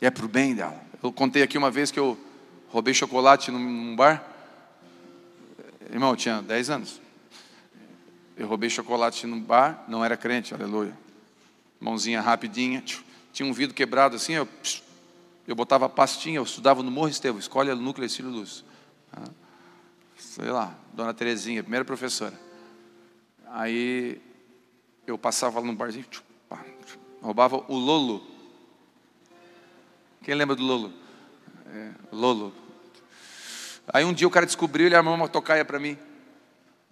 E 0.00 0.06
é 0.06 0.10
para 0.10 0.24
o 0.24 0.28
bem 0.28 0.54
dela. 0.54 0.80
Eu 1.02 1.12
contei 1.12 1.42
aqui 1.42 1.56
uma 1.56 1.70
vez 1.70 1.90
que 1.90 1.98
eu 1.98 2.18
roubei 2.68 2.92
chocolate 2.92 3.50
num 3.50 3.94
bar. 3.94 4.24
Irmão, 5.90 6.10
eu 6.10 6.16
tinha 6.16 6.42
10 6.42 6.70
anos. 6.70 7.00
Eu 8.36 8.46
roubei 8.46 8.68
chocolate 8.68 9.26
num 9.26 9.40
bar, 9.40 9.84
não 9.88 10.04
era 10.04 10.16
crente, 10.16 10.52
aleluia. 10.52 10.96
Mãozinha 11.80 12.20
rapidinha, 12.20 12.82
tinha 13.32 13.48
um 13.48 13.52
vidro 13.52 13.74
quebrado 13.74 14.16
assim, 14.16 14.34
eu, 14.34 14.48
eu 15.46 15.54
botava 15.54 15.88
pastinha, 15.88 16.36
eu 16.36 16.42
estudava 16.42 16.82
no 16.82 16.90
Morro 16.90 17.08
Estevão, 17.08 17.38
escolhe 17.38 17.70
o 17.70 17.76
núcleo 17.76 18.04
Estilo 18.04 18.30
Luz. 18.30 18.62
Ah, 19.10 19.30
sei 20.18 20.50
lá, 20.50 20.74
Dona 20.92 21.14
Terezinha, 21.14 21.62
primeira 21.62 21.84
professora. 21.84 22.38
Aí 23.46 24.20
eu 25.06 25.16
passava 25.16 25.60
lá 25.60 25.66
no 25.66 25.74
barzinho, 25.74 26.06
roubava 27.22 27.64
o 27.68 27.76
Lolo. 27.76 28.26
Quem 30.22 30.34
lembra 30.34 30.56
do 30.56 30.62
Lolo? 30.62 30.92
É, 31.72 31.90
Lolo. 32.10 32.52
Aí 33.88 34.04
um 34.04 34.12
dia 34.12 34.26
o 34.26 34.30
cara 34.30 34.46
descobriu, 34.46 34.86
ele 34.86 34.96
armou 34.96 35.14
uma 35.14 35.28
tocaia 35.28 35.64
para 35.64 35.78
mim. 35.78 35.96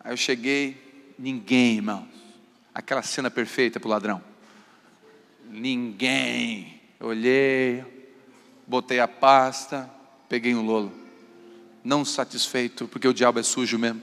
Aí 0.00 0.12
eu 0.12 0.16
cheguei, 0.16 0.84
Ninguém, 1.18 1.76
irmãos. 1.76 2.08
Aquela 2.74 3.02
cena 3.02 3.30
perfeita 3.30 3.78
para 3.78 3.86
o 3.86 3.90
ladrão. 3.90 4.22
Ninguém. 5.48 6.80
olhei, 6.98 7.84
botei 8.66 8.98
a 8.98 9.06
pasta, 9.06 9.88
peguei 10.28 10.54
um 10.54 10.64
lolo. 10.64 10.92
Não 11.84 12.04
satisfeito, 12.04 12.88
porque 12.88 13.06
o 13.06 13.14
diabo 13.14 13.38
é 13.38 13.42
sujo 13.42 13.78
mesmo. 13.78 14.02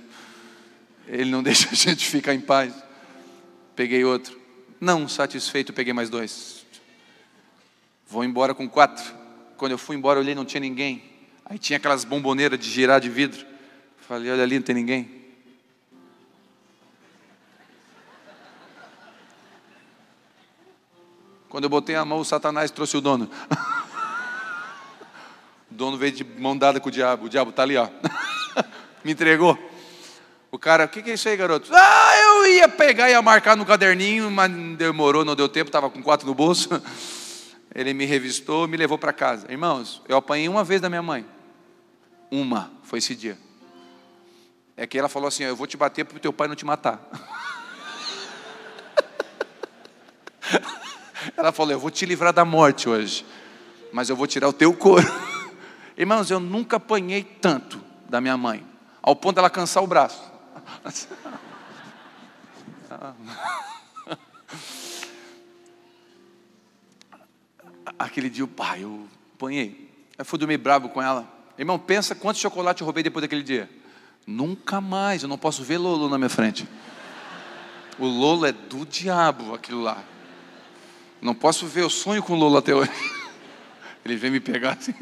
Ele 1.08 1.30
não 1.30 1.44
deixa 1.44 1.70
a 1.70 1.76
gente 1.76 2.08
ficar 2.08 2.34
em 2.34 2.40
paz. 2.40 2.74
Peguei 3.82 4.06
outro. 4.06 4.40
Não 4.80 5.10
satisfeito, 5.10 5.74
peguei 5.74 5.92
mais 5.92 6.08
dois. 6.08 6.64
Vou 8.08 8.24
embora 8.24 8.54
com 8.54 8.70
quatro. 8.70 9.04
Quando 9.58 9.72
eu 9.72 9.78
fui 9.80 9.96
embora, 9.96 10.20
olhei, 10.20 10.36
não 10.36 10.46
tinha 10.46 10.62
ninguém. 10.62 11.04
Aí 11.44 11.58
tinha 11.58 11.78
aquelas 11.78 12.06
bomboneiras 12.06 12.60
de 12.60 12.70
girar 12.70 13.02
de 13.02 13.10
vidro. 13.10 13.44
Falei, 14.08 14.32
olha 14.32 14.44
ali, 14.44 14.60
não 14.60 14.64
tem 14.64 14.76
ninguém. 14.76 15.10
Quando 21.50 21.64
eu 21.64 21.70
botei 21.72 21.96
a 21.96 22.06
mão, 22.06 22.20
o 22.20 22.24
Satanás 22.24 22.70
trouxe 22.70 22.96
o 22.96 23.02
dono. 23.02 23.32
o 25.72 25.74
dono 25.74 25.98
veio 25.98 26.12
de 26.12 26.24
mão 26.24 26.56
dada 26.56 26.80
com 26.80 26.90
o 26.90 26.92
diabo. 26.92 27.26
O 27.26 27.30
diabo 27.30 27.50
está 27.50 27.64
ali, 27.64 27.78
ó. 27.78 27.90
Me 29.04 29.14
entregou. 29.14 29.58
O 30.52 30.60
cara, 30.60 30.86
o 30.86 30.88
que, 30.88 31.02
que 31.02 31.10
é 31.10 31.16
isso 31.16 31.28
aí, 31.28 31.36
garoto? 31.36 31.72
Ah, 31.74 32.12
eu 32.32 32.48
ia 32.54 32.70
pegar 32.70 33.10
ia 33.10 33.22
marcar 33.22 33.56
no 33.56 33.66
caderninho, 33.66 34.30
mas 34.32 34.52
demorou, 34.78 35.24
não 35.24 35.36
deu 35.36 35.50
tempo, 35.50 35.70
estava 35.70 35.90
com 35.90 36.02
quatro 36.02 36.26
no 36.28 36.34
bolso. 36.34 36.70
Ele 37.74 37.94
me 37.94 38.06
revistou, 38.06 38.68
me 38.68 38.76
levou 38.76 38.98
para 38.98 39.14
casa. 39.14 39.50
Irmãos, 39.50 40.02
eu 40.08 40.18
apanhei 40.18 40.50
uma 40.50 40.64
vez 40.64 40.82
da 40.82 40.90
minha 40.90 41.02
mãe. 41.02 41.26
Uma, 42.30 42.72
foi 42.84 43.00
esse 43.00 43.16
dia. 43.16 43.38
É 44.76 44.86
que 44.88 44.98
ela 44.98 45.08
falou 45.08 45.28
assim: 45.28 45.44
Eu 45.44 45.56
vou 45.56 45.68
te 45.68 45.78
bater 45.78 46.04
para 46.06 46.18
o 46.18 46.20
teu 46.20 46.34
pai 46.34 46.48
não 46.48 46.56
te 46.56 46.66
matar. 46.66 47.02
Ela 51.38 51.52
falou: 51.52 51.72
Eu 51.72 51.80
vou 51.80 51.92
te 51.92 52.06
livrar 52.06 52.34
da 52.34 52.44
morte 52.44 52.90
hoje, 52.90 53.26
mas 53.92 54.10
eu 54.10 54.16
vou 54.16 54.28
tirar 54.28 54.48
o 54.50 54.54
teu 54.54 54.74
couro. 54.74 55.08
Irmãos, 55.96 56.32
eu 56.32 56.40
nunca 56.40 56.78
apanhei 56.78 57.24
tanto 57.24 57.80
da 58.10 58.20
minha 58.20 58.36
mãe, 58.36 58.66
ao 59.02 59.16
ponto 59.16 59.36
dela 59.36 59.50
cansar 59.50 59.84
o 59.84 59.88
braço. 59.88 60.22
Aquele 67.98 68.30
dia, 68.30 68.46
pai, 68.48 68.84
eu 68.84 69.08
apanhei. 69.36 69.90
Eu 70.18 70.26
fui 70.26 70.38
dormir 70.38 70.58
bravo 70.58 70.90
com 70.90 71.02
ela. 71.02 71.28
Irmão, 71.58 71.80
pensa 71.80 72.16
quanto 72.16 72.40
chocolate 72.40 72.82
eu 72.82 72.86
roubei 72.86 73.04
depois 73.04 73.22
daquele 73.22 73.44
dia. 73.44 73.70
Nunca 74.26 74.80
mais, 74.80 75.24
eu 75.24 75.30
não 75.30 75.38
posso 75.38 75.64
ver 75.64 75.78
Lolo 75.78 76.10
na 76.10 76.18
minha 76.18 76.30
frente. 76.30 76.68
O 77.98 78.06
Lolo 78.06 78.46
é 78.46 78.52
do 78.52 78.86
diabo, 78.86 79.54
aquilo 79.54 79.82
lá. 79.82 80.04
Não 81.22 81.36
posso 81.36 81.68
ver, 81.68 81.84
o 81.84 81.90
sonho 81.90 82.24
com 82.24 82.34
o 82.34 82.36
Lula 82.36 82.60
até 82.60 82.74
hoje. 82.74 82.92
Ele 84.06 84.16
vem 84.16 84.32
me 84.32 84.40
pegar 84.40 84.74
assim. 84.74 84.94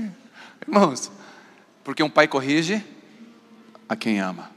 Irmãos, 0.61 1.11
porque 1.83 2.03
um 2.03 2.09
pai 2.09 2.27
corrige 2.27 2.83
a 3.87 3.95
quem 3.95 4.19
ama. 4.19 4.51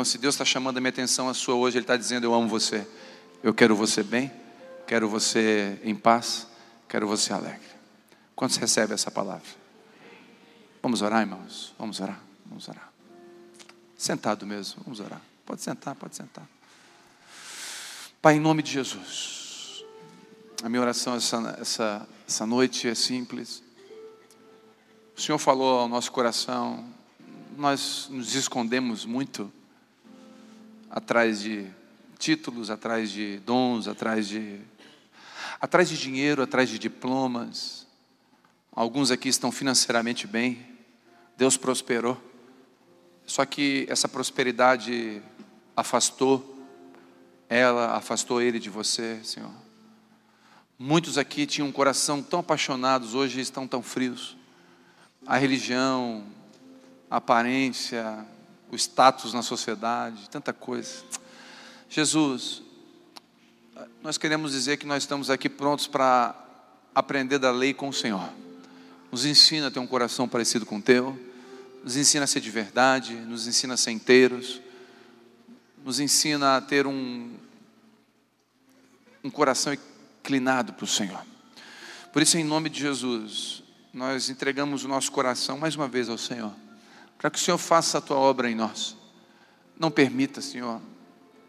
Então, 0.00 0.04
se 0.06 0.16
Deus 0.16 0.34
está 0.34 0.46
chamando 0.46 0.78
a 0.78 0.80
minha 0.80 0.88
atenção 0.88 1.28
a 1.28 1.34
sua 1.34 1.54
hoje, 1.54 1.76
Ele 1.76 1.84
está 1.84 1.94
dizendo: 1.94 2.24
Eu 2.24 2.32
amo 2.32 2.48
você. 2.48 2.88
Eu 3.42 3.52
quero 3.52 3.76
você 3.76 4.02
bem, 4.02 4.32
quero 4.86 5.06
você 5.06 5.78
em 5.84 5.94
paz, 5.94 6.46
quero 6.88 7.06
você 7.06 7.34
alegre. 7.34 7.68
Quantos 8.34 8.56
recebe 8.56 8.94
essa 8.94 9.10
palavra? 9.10 9.44
Vamos 10.82 11.02
orar, 11.02 11.20
irmãos? 11.20 11.74
Vamos 11.78 12.00
orar, 12.00 12.18
vamos 12.46 12.66
orar. 12.66 12.90
Sentado 13.94 14.46
mesmo, 14.46 14.80
vamos 14.84 15.00
orar. 15.00 15.20
Pode 15.44 15.60
sentar, 15.60 15.94
pode 15.94 16.16
sentar. 16.16 16.48
Pai, 18.22 18.36
em 18.36 18.40
nome 18.40 18.62
de 18.62 18.72
Jesus. 18.72 19.84
A 20.62 20.68
minha 20.70 20.80
oração 20.80 21.14
essa, 21.14 21.58
essa, 21.60 22.08
essa 22.26 22.46
noite 22.46 22.88
é 22.88 22.94
simples. 22.94 23.62
O 25.14 25.20
Senhor 25.20 25.36
falou 25.36 25.80
ao 25.80 25.88
nosso 25.88 26.10
coração, 26.10 26.88
nós 27.54 28.08
nos 28.10 28.34
escondemos 28.34 29.04
muito 29.04 29.52
atrás 30.90 31.40
de 31.40 31.66
títulos, 32.18 32.68
atrás 32.68 33.10
de 33.10 33.38
dons, 33.38 33.86
atrás 33.86 34.28
de 34.28 34.60
atrás 35.60 35.88
de 35.88 35.96
dinheiro, 35.96 36.42
atrás 36.42 36.68
de 36.68 36.78
diplomas. 36.78 37.86
Alguns 38.72 39.10
aqui 39.10 39.28
estão 39.28 39.52
financeiramente 39.52 40.26
bem. 40.26 40.66
Deus 41.36 41.56
prosperou. 41.56 42.20
Só 43.26 43.44
que 43.44 43.86
essa 43.88 44.08
prosperidade 44.08 45.22
afastou 45.76 46.58
ela, 47.48 47.96
afastou 47.96 48.40
ele 48.40 48.58
de 48.58 48.70
você, 48.70 49.20
Senhor. 49.22 49.50
Muitos 50.78 51.18
aqui 51.18 51.46
tinham 51.46 51.68
um 51.68 51.72
coração 51.72 52.22
tão 52.22 52.40
apaixonados, 52.40 53.14
hoje 53.14 53.40
estão 53.40 53.66
tão 53.66 53.82
frios. 53.82 54.36
A 55.26 55.36
religião, 55.36 56.24
a 57.10 57.16
aparência, 57.16 58.24
o 58.70 58.76
status 58.76 59.32
na 59.32 59.42
sociedade, 59.42 60.28
tanta 60.30 60.52
coisa. 60.52 61.04
Jesus, 61.88 62.62
nós 64.02 64.16
queremos 64.16 64.52
dizer 64.52 64.76
que 64.76 64.86
nós 64.86 65.02
estamos 65.02 65.30
aqui 65.30 65.48
prontos 65.48 65.86
para 65.86 66.34
aprender 66.94 67.38
da 67.38 67.50
lei 67.50 67.74
com 67.74 67.88
o 67.88 67.92
Senhor. 67.92 68.28
Nos 69.10 69.24
ensina 69.24 69.66
a 69.66 69.70
ter 69.70 69.80
um 69.80 69.86
coração 69.86 70.28
parecido 70.28 70.64
com 70.64 70.78
o 70.78 70.82
teu, 70.82 71.18
nos 71.82 71.96
ensina 71.96 72.24
a 72.24 72.26
ser 72.26 72.40
de 72.40 72.50
verdade, 72.50 73.14
nos 73.14 73.46
ensina 73.46 73.74
a 73.74 73.76
ser 73.76 73.90
inteiros, 73.90 74.60
nos 75.84 75.98
ensina 75.98 76.56
a 76.56 76.60
ter 76.60 76.86
um, 76.86 77.34
um 79.24 79.30
coração 79.30 79.72
inclinado 79.72 80.72
para 80.74 80.84
o 80.84 80.88
Senhor. 80.88 81.24
Por 82.12 82.22
isso, 82.22 82.36
em 82.36 82.44
nome 82.44 82.68
de 82.68 82.80
Jesus, 82.80 83.62
nós 83.92 84.30
entregamos 84.30 84.84
o 84.84 84.88
nosso 84.88 85.10
coração 85.10 85.58
mais 85.58 85.74
uma 85.74 85.88
vez 85.88 86.08
ao 86.08 86.18
Senhor, 86.18 86.52
para 87.20 87.30
que 87.30 87.38
o 87.38 87.40
Senhor 87.40 87.58
faça 87.58 87.98
a 87.98 88.00
tua 88.00 88.16
obra 88.16 88.50
em 88.50 88.54
nós. 88.54 88.96
Não 89.78 89.90
permita, 89.90 90.40
Senhor, 90.40 90.80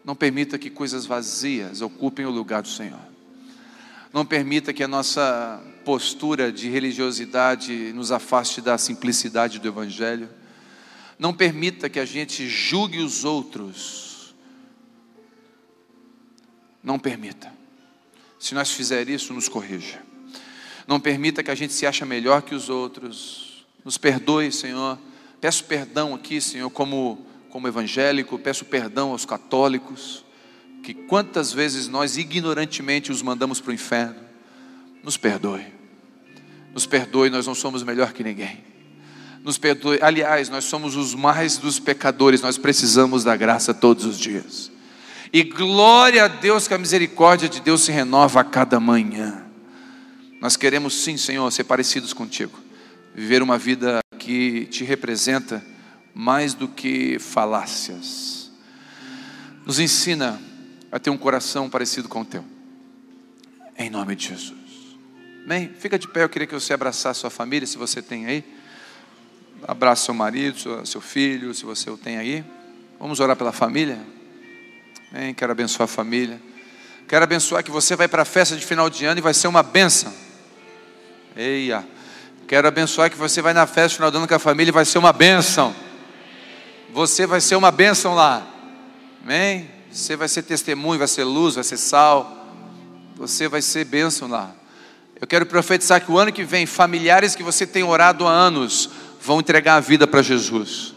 não 0.04 0.14
permita 0.14 0.60
que 0.60 0.70
coisas 0.70 1.06
vazias 1.06 1.80
ocupem 1.80 2.26
o 2.26 2.30
lugar 2.30 2.62
do 2.62 2.68
Senhor. 2.68 3.00
Não 4.12 4.26
permita 4.26 4.74
que 4.74 4.84
a 4.84 4.88
nossa 4.88 5.64
postura 5.86 6.52
de 6.52 6.70
religiosidade 6.70 7.94
nos 7.94 8.12
afaste 8.12 8.60
da 8.60 8.78
simplicidade 8.78 9.60
do 9.60 9.68
Evangelho. 9.70 10.30
Não 11.18 11.34
permita 11.34 11.90
que 11.90 12.02
a 12.02 12.06
gente 12.06 12.50
julgue 12.50 13.00
os 13.00 13.24
outros. 13.24 14.36
Não 16.84 17.00
permita. 17.00 17.50
Se 18.38 18.54
nós 18.54 18.72
fizer 18.72 19.08
isso, 19.08 19.34
nos 19.34 19.48
corrija. 19.48 20.02
Não 20.86 21.00
permita 21.00 21.42
que 21.42 21.52
a 21.52 21.56
gente 21.56 21.72
se 21.72 21.86
ache 21.86 22.04
melhor 22.04 22.42
que 22.42 22.54
os 22.54 22.68
outros. 22.68 23.66
Nos 23.86 23.98
perdoe, 23.98 24.52
Senhor. 24.52 25.00
Peço 25.42 25.64
perdão 25.64 26.14
aqui, 26.14 26.40
Senhor, 26.40 26.70
como, 26.70 27.26
como 27.50 27.68
evangélico, 27.68 28.38
peço 28.38 28.64
perdão 28.64 29.10
aos 29.10 29.26
católicos, 29.26 30.24
que 30.84 30.94
quantas 30.94 31.52
vezes 31.52 31.88
nós 31.88 32.16
ignorantemente 32.16 33.12
os 33.12 33.24
mandamos 33.24 33.60
para 33.60 33.72
o 33.72 33.74
inferno. 33.74 34.22
Nos 35.04 35.18
perdoe. 35.18 35.66
Nos 36.76 36.86
perdoe, 36.86 37.32
nós 37.32 37.48
não 37.48 37.56
somos 37.56 37.82
melhor 37.82 38.14
que 38.14 38.24
ninguém. 38.24 38.64
Nos 39.44 39.58
perdoe. 39.58 39.98
Aliás, 40.00 40.48
nós 40.48 40.66
somos 40.66 40.96
os 40.96 41.16
mais 41.16 41.58
dos 41.58 41.80
pecadores, 41.80 42.42
nós 42.42 42.60
precisamos 42.60 43.24
da 43.24 43.36
graça 43.36 43.74
todos 43.74 44.06
os 44.06 44.20
dias. 44.20 44.72
E 45.34 45.44
glória 45.44 46.26
a 46.26 46.28
Deus 46.28 46.68
que 46.68 46.74
a 46.76 46.78
misericórdia 46.78 47.50
de 47.50 47.62
Deus 47.62 47.82
se 47.82 47.92
renova 47.92 48.42
a 48.42 48.44
cada 48.44 48.80
manhã. 48.80 49.44
Nós 50.40 50.56
queremos 50.56 50.94
sim, 50.94 51.18
Senhor, 51.18 51.50
ser 51.52 51.64
parecidos 51.64 52.14
contigo. 52.14 52.60
Viver 53.16 53.42
uma 53.42 53.58
vida 53.58 54.02
que 54.22 54.66
te 54.68 54.84
representa 54.84 55.66
mais 56.14 56.54
do 56.54 56.68
que 56.68 57.18
falácias. 57.18 58.52
Nos 59.66 59.80
ensina 59.80 60.40
a 60.92 61.00
ter 61.00 61.10
um 61.10 61.18
coração 61.18 61.68
parecido 61.68 62.08
com 62.08 62.22
o 62.22 62.26
teu. 62.26 62.46
Em 63.76 63.90
nome 63.90 64.16
de 64.16 64.28
Jesus. 64.28 64.60
Amém? 65.44 65.72
Fica 65.80 65.98
de 65.98 66.08
pé, 66.08 66.24
eu 66.24 66.30
queria 66.30 66.46
que 66.46 66.54
você 66.54 66.72
abraçasse 66.72 67.20
sua 67.20 67.32
família, 67.32 67.66
se 67.66 67.78
você 67.78 68.00
tem 68.00 68.28
aí. 68.28 68.44
Abraça 69.68 70.06
seu 70.06 70.14
marido, 70.14 70.86
seu 70.86 71.02
filho, 71.02 71.52
se 71.56 71.66
você 71.66 71.90
o 71.90 71.98
tem 71.98 72.18
aí. 72.18 72.46
Vamos 73.00 73.20
orar 73.20 73.36
pela 73.36 73.52
família? 73.52 74.00
Amém. 75.12 75.34
Quero 75.34 75.52
abençoar 75.52 75.86
a 75.86 75.88
família. 75.88 76.40
Quero 77.08 77.24
abençoar 77.24 77.64
que 77.64 77.72
você 77.72 77.96
vai 77.96 78.08
para 78.08 78.22
a 78.22 78.26
festa 78.26 78.56
de 78.56 78.64
final 78.64 78.88
de 78.88 79.04
ano 79.04 79.18
e 79.18 79.22
vai 79.22 79.34
ser 79.34 79.48
uma 79.48 79.64
benção. 79.64 80.14
Eia. 81.36 81.84
Quero 82.52 82.68
abençoar 82.68 83.10
que 83.10 83.16
você 83.16 83.42
vai 83.42 83.54
na 83.54 83.66
festa 83.66 83.96
final 83.96 84.12
de 84.12 84.18
ano 84.18 84.28
com 84.28 84.36
a 84.36 84.38
família 84.38 84.72
e 84.72 84.74
vai 84.74 84.84
ser 84.84 84.98
uma 84.98 85.14
benção. 85.14 85.74
Você 86.92 87.26
vai 87.26 87.40
ser 87.40 87.56
uma 87.56 87.72
benção 87.72 88.14
lá. 88.14 88.46
Amém? 89.24 89.70
Você 89.90 90.18
vai 90.18 90.28
ser 90.28 90.42
testemunho, 90.42 91.00
vai 91.00 91.08
ser 91.08 91.24
luz, 91.24 91.56
vai 91.56 91.64
ser 91.64 91.78
sal. 91.78 92.46
Você 93.16 93.48
vai 93.48 93.62
ser 93.62 93.86
bênção 93.86 94.28
lá. 94.28 94.52
Eu 95.22 95.26
quero 95.26 95.46
profetizar 95.46 96.04
que 96.04 96.12
o 96.12 96.20
ano 96.20 96.30
que 96.30 96.44
vem, 96.44 96.66
familiares 96.66 97.36
que 97.36 97.42
você 97.42 97.66
tem 97.66 97.84
orado 97.84 98.28
há 98.28 98.32
anos 98.32 98.90
vão 99.22 99.40
entregar 99.40 99.76
a 99.76 99.80
vida 99.80 100.06
para 100.06 100.22
Jesus 100.22 100.94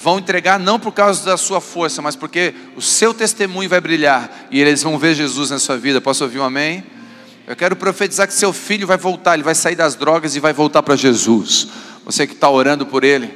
vão 0.00 0.20
entregar 0.20 0.60
não 0.60 0.78
por 0.78 0.92
causa 0.92 1.24
da 1.24 1.36
sua 1.36 1.60
força, 1.60 2.00
mas 2.00 2.14
porque 2.14 2.54
o 2.76 2.80
seu 2.80 3.12
testemunho 3.12 3.68
vai 3.68 3.80
brilhar 3.80 4.46
e 4.48 4.60
eles 4.60 4.80
vão 4.80 4.96
ver 4.96 5.12
Jesus 5.12 5.50
na 5.50 5.58
sua 5.58 5.76
vida. 5.76 6.00
Posso 6.00 6.22
ouvir 6.22 6.38
um 6.38 6.44
amém? 6.44 6.84
Eu 7.48 7.56
quero 7.56 7.74
profetizar 7.74 8.28
que 8.28 8.34
seu 8.34 8.52
filho 8.52 8.86
vai 8.86 8.98
voltar, 8.98 9.32
ele 9.32 9.42
vai 9.42 9.54
sair 9.54 9.74
das 9.74 9.94
drogas 9.94 10.36
e 10.36 10.40
vai 10.40 10.52
voltar 10.52 10.82
para 10.82 10.94
Jesus. 10.94 11.68
Você 12.04 12.26
que 12.26 12.34
está 12.34 12.50
orando 12.50 12.84
por 12.84 13.02
ele, 13.02 13.34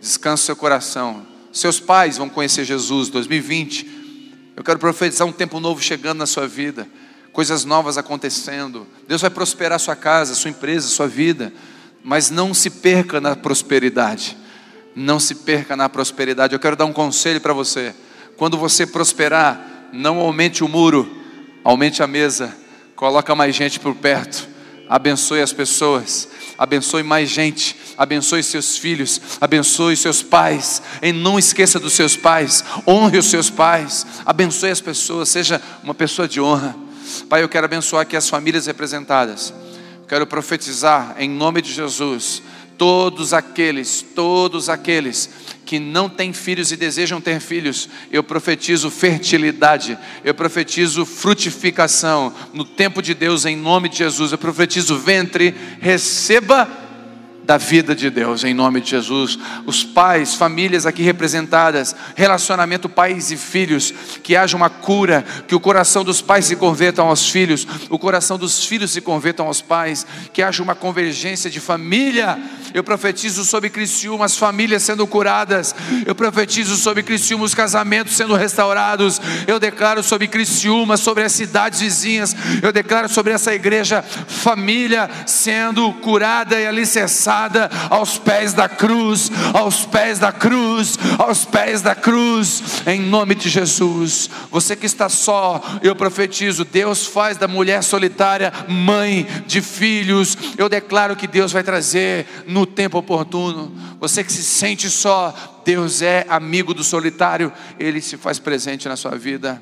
descansa 0.00 0.44
seu 0.44 0.54
coração. 0.54 1.26
Seus 1.52 1.80
pais 1.80 2.16
vão 2.16 2.28
conhecer 2.28 2.64
Jesus 2.64 3.08
2020. 3.08 4.52
Eu 4.56 4.62
quero 4.62 4.78
profetizar 4.78 5.26
um 5.26 5.32
tempo 5.32 5.58
novo 5.58 5.82
chegando 5.82 6.18
na 6.18 6.26
sua 6.26 6.46
vida, 6.46 6.86
coisas 7.32 7.64
novas 7.64 7.98
acontecendo. 7.98 8.86
Deus 9.08 9.22
vai 9.22 9.30
prosperar 9.30 9.80
sua 9.80 9.96
casa, 9.96 10.36
sua 10.36 10.52
empresa, 10.52 10.86
sua 10.86 11.08
vida, 11.08 11.52
mas 12.04 12.30
não 12.30 12.54
se 12.54 12.70
perca 12.70 13.20
na 13.20 13.34
prosperidade 13.34 14.36
não 14.98 15.20
se 15.20 15.34
perca 15.34 15.76
na 15.76 15.88
prosperidade. 15.88 16.54
Eu 16.54 16.58
quero 16.58 16.74
dar 16.74 16.84
um 16.84 16.92
conselho 16.92 17.40
para 17.40 17.52
você. 17.52 17.94
Quando 18.36 18.58
você 18.58 18.86
prosperar, 18.86 19.88
não 19.92 20.18
aumente 20.18 20.64
o 20.64 20.68
muro, 20.68 21.08
aumente 21.62 22.02
a 22.02 22.06
mesa, 22.06 22.54
coloca 22.98 23.32
mais 23.32 23.54
gente 23.54 23.78
por 23.78 23.94
perto, 23.94 24.48
abençoe 24.88 25.40
as 25.40 25.52
pessoas, 25.52 26.28
abençoe 26.58 27.04
mais 27.04 27.30
gente, 27.30 27.76
abençoe 27.96 28.42
seus 28.42 28.76
filhos, 28.76 29.20
abençoe 29.40 29.96
seus 29.96 30.20
pais, 30.20 30.82
e 31.00 31.12
não 31.12 31.38
esqueça 31.38 31.78
dos 31.78 31.92
seus 31.92 32.16
pais, 32.16 32.64
honre 32.84 33.18
os 33.18 33.26
seus 33.26 33.48
pais, 33.48 34.04
abençoe 34.26 34.70
as 34.70 34.80
pessoas, 34.80 35.28
seja 35.28 35.62
uma 35.84 35.94
pessoa 35.94 36.26
de 36.26 36.40
honra. 36.40 36.74
Pai, 37.28 37.40
eu 37.40 37.48
quero 37.48 37.66
abençoar 37.66 38.02
aqui 38.02 38.16
as 38.16 38.28
famílias 38.28 38.66
representadas. 38.66 39.54
Quero 40.08 40.26
profetizar 40.26 41.14
em 41.20 41.30
nome 41.30 41.62
de 41.62 41.72
Jesus 41.72 42.42
todos 42.78 43.34
aqueles, 43.34 44.00
todos 44.14 44.68
aqueles 44.68 45.28
que 45.66 45.78
não 45.78 46.08
têm 46.08 46.32
filhos 46.32 46.72
e 46.72 46.76
desejam 46.76 47.20
ter 47.20 47.40
filhos, 47.40 47.90
eu 48.10 48.24
profetizo 48.24 48.90
fertilidade, 48.90 49.98
eu 50.24 50.32
profetizo 50.32 51.04
frutificação 51.04 52.32
no 52.54 52.64
tempo 52.64 53.02
de 53.02 53.12
Deus, 53.12 53.44
em 53.44 53.54
nome 53.54 53.90
de 53.90 53.98
Jesus, 53.98 54.32
eu 54.32 54.38
profetizo 54.38 54.96
ventre, 54.96 55.54
receba 55.78 56.87
da 57.48 57.56
vida 57.56 57.96
de 57.96 58.10
Deus, 58.10 58.44
em 58.44 58.52
nome 58.52 58.78
de 58.78 58.90
Jesus. 58.90 59.38
Os 59.64 59.82
pais, 59.82 60.34
famílias 60.34 60.84
aqui 60.84 61.00
representadas, 61.00 61.96
relacionamento 62.14 62.90
pais 62.90 63.30
e 63.30 63.38
filhos, 63.38 63.90
que 64.22 64.36
haja 64.36 64.54
uma 64.54 64.68
cura, 64.68 65.24
que 65.46 65.54
o 65.54 65.60
coração 65.60 66.04
dos 66.04 66.20
pais 66.20 66.44
se 66.44 66.56
convertam 66.56 67.08
aos 67.08 67.30
filhos, 67.30 67.66
o 67.88 67.98
coração 67.98 68.36
dos 68.36 68.66
filhos 68.66 68.90
se 68.90 69.00
convertam 69.00 69.46
aos 69.46 69.62
pais, 69.62 70.06
que 70.30 70.42
haja 70.42 70.62
uma 70.62 70.74
convergência 70.74 71.48
de 71.48 71.58
família. 71.58 72.38
Eu 72.74 72.84
profetizo 72.84 73.42
sobre 73.46 73.70
Criciúma 73.70 74.26
as 74.26 74.36
famílias 74.36 74.82
sendo 74.82 75.06
curadas, 75.06 75.74
eu 76.04 76.14
profetizo 76.14 76.76
sobre 76.76 77.02
Criciúma 77.02 77.46
os 77.46 77.54
casamentos 77.54 78.14
sendo 78.14 78.34
restaurados, 78.34 79.22
eu 79.46 79.58
declaro 79.58 80.02
sobre 80.02 80.28
Criciúma, 80.28 80.98
sobre 80.98 81.24
as 81.24 81.32
cidades 81.32 81.80
vizinhas, 81.80 82.36
eu 82.62 82.70
declaro 82.70 83.08
sobre 83.08 83.32
essa 83.32 83.54
igreja, 83.54 84.02
família 84.02 85.08
sendo 85.24 85.94
curada 85.94 86.60
e 86.60 86.66
alicerçada 86.66 87.37
aos 87.90 88.18
pés 88.18 88.52
da 88.52 88.68
cruz, 88.68 89.30
aos 89.54 89.84
pés 89.84 90.18
da 90.18 90.32
cruz, 90.32 90.98
aos 91.18 91.44
pés 91.44 91.80
da 91.80 91.94
cruz, 91.94 92.82
em 92.86 93.00
nome 93.00 93.34
de 93.34 93.48
Jesus. 93.48 94.28
Você 94.50 94.74
que 94.74 94.86
está 94.86 95.08
só, 95.08 95.62
eu 95.82 95.94
profetizo: 95.94 96.64
Deus 96.64 97.06
faz 97.06 97.36
da 97.36 97.46
mulher 97.46 97.82
solitária 97.82 98.52
mãe 98.68 99.26
de 99.46 99.60
filhos. 99.60 100.36
Eu 100.56 100.68
declaro 100.68 101.16
que 101.16 101.26
Deus 101.26 101.52
vai 101.52 101.62
trazer 101.62 102.26
no 102.46 102.66
tempo 102.66 102.98
oportuno. 102.98 103.72
Você 104.00 104.24
que 104.24 104.32
se 104.32 104.42
sente 104.42 104.90
só, 104.90 105.62
Deus 105.64 106.02
é 106.02 106.26
amigo 106.28 106.72
do 106.72 106.82
solitário, 106.82 107.52
Ele 107.78 108.00
se 108.00 108.16
faz 108.16 108.38
presente 108.38 108.88
na 108.88 108.96
sua 108.96 109.16
vida. 109.16 109.60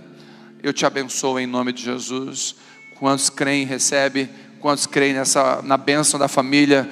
Eu 0.62 0.72
te 0.72 0.86
abençoo 0.86 1.38
em 1.38 1.46
nome 1.46 1.72
de 1.72 1.82
Jesus. 1.82 2.56
Quantos 2.98 3.28
creem, 3.28 3.66
recebe. 3.66 4.28
Quantos 4.60 4.86
creem 4.86 5.14
nessa, 5.14 5.60
na 5.62 5.76
bênção 5.76 6.18
da 6.18 6.28
família, 6.28 6.88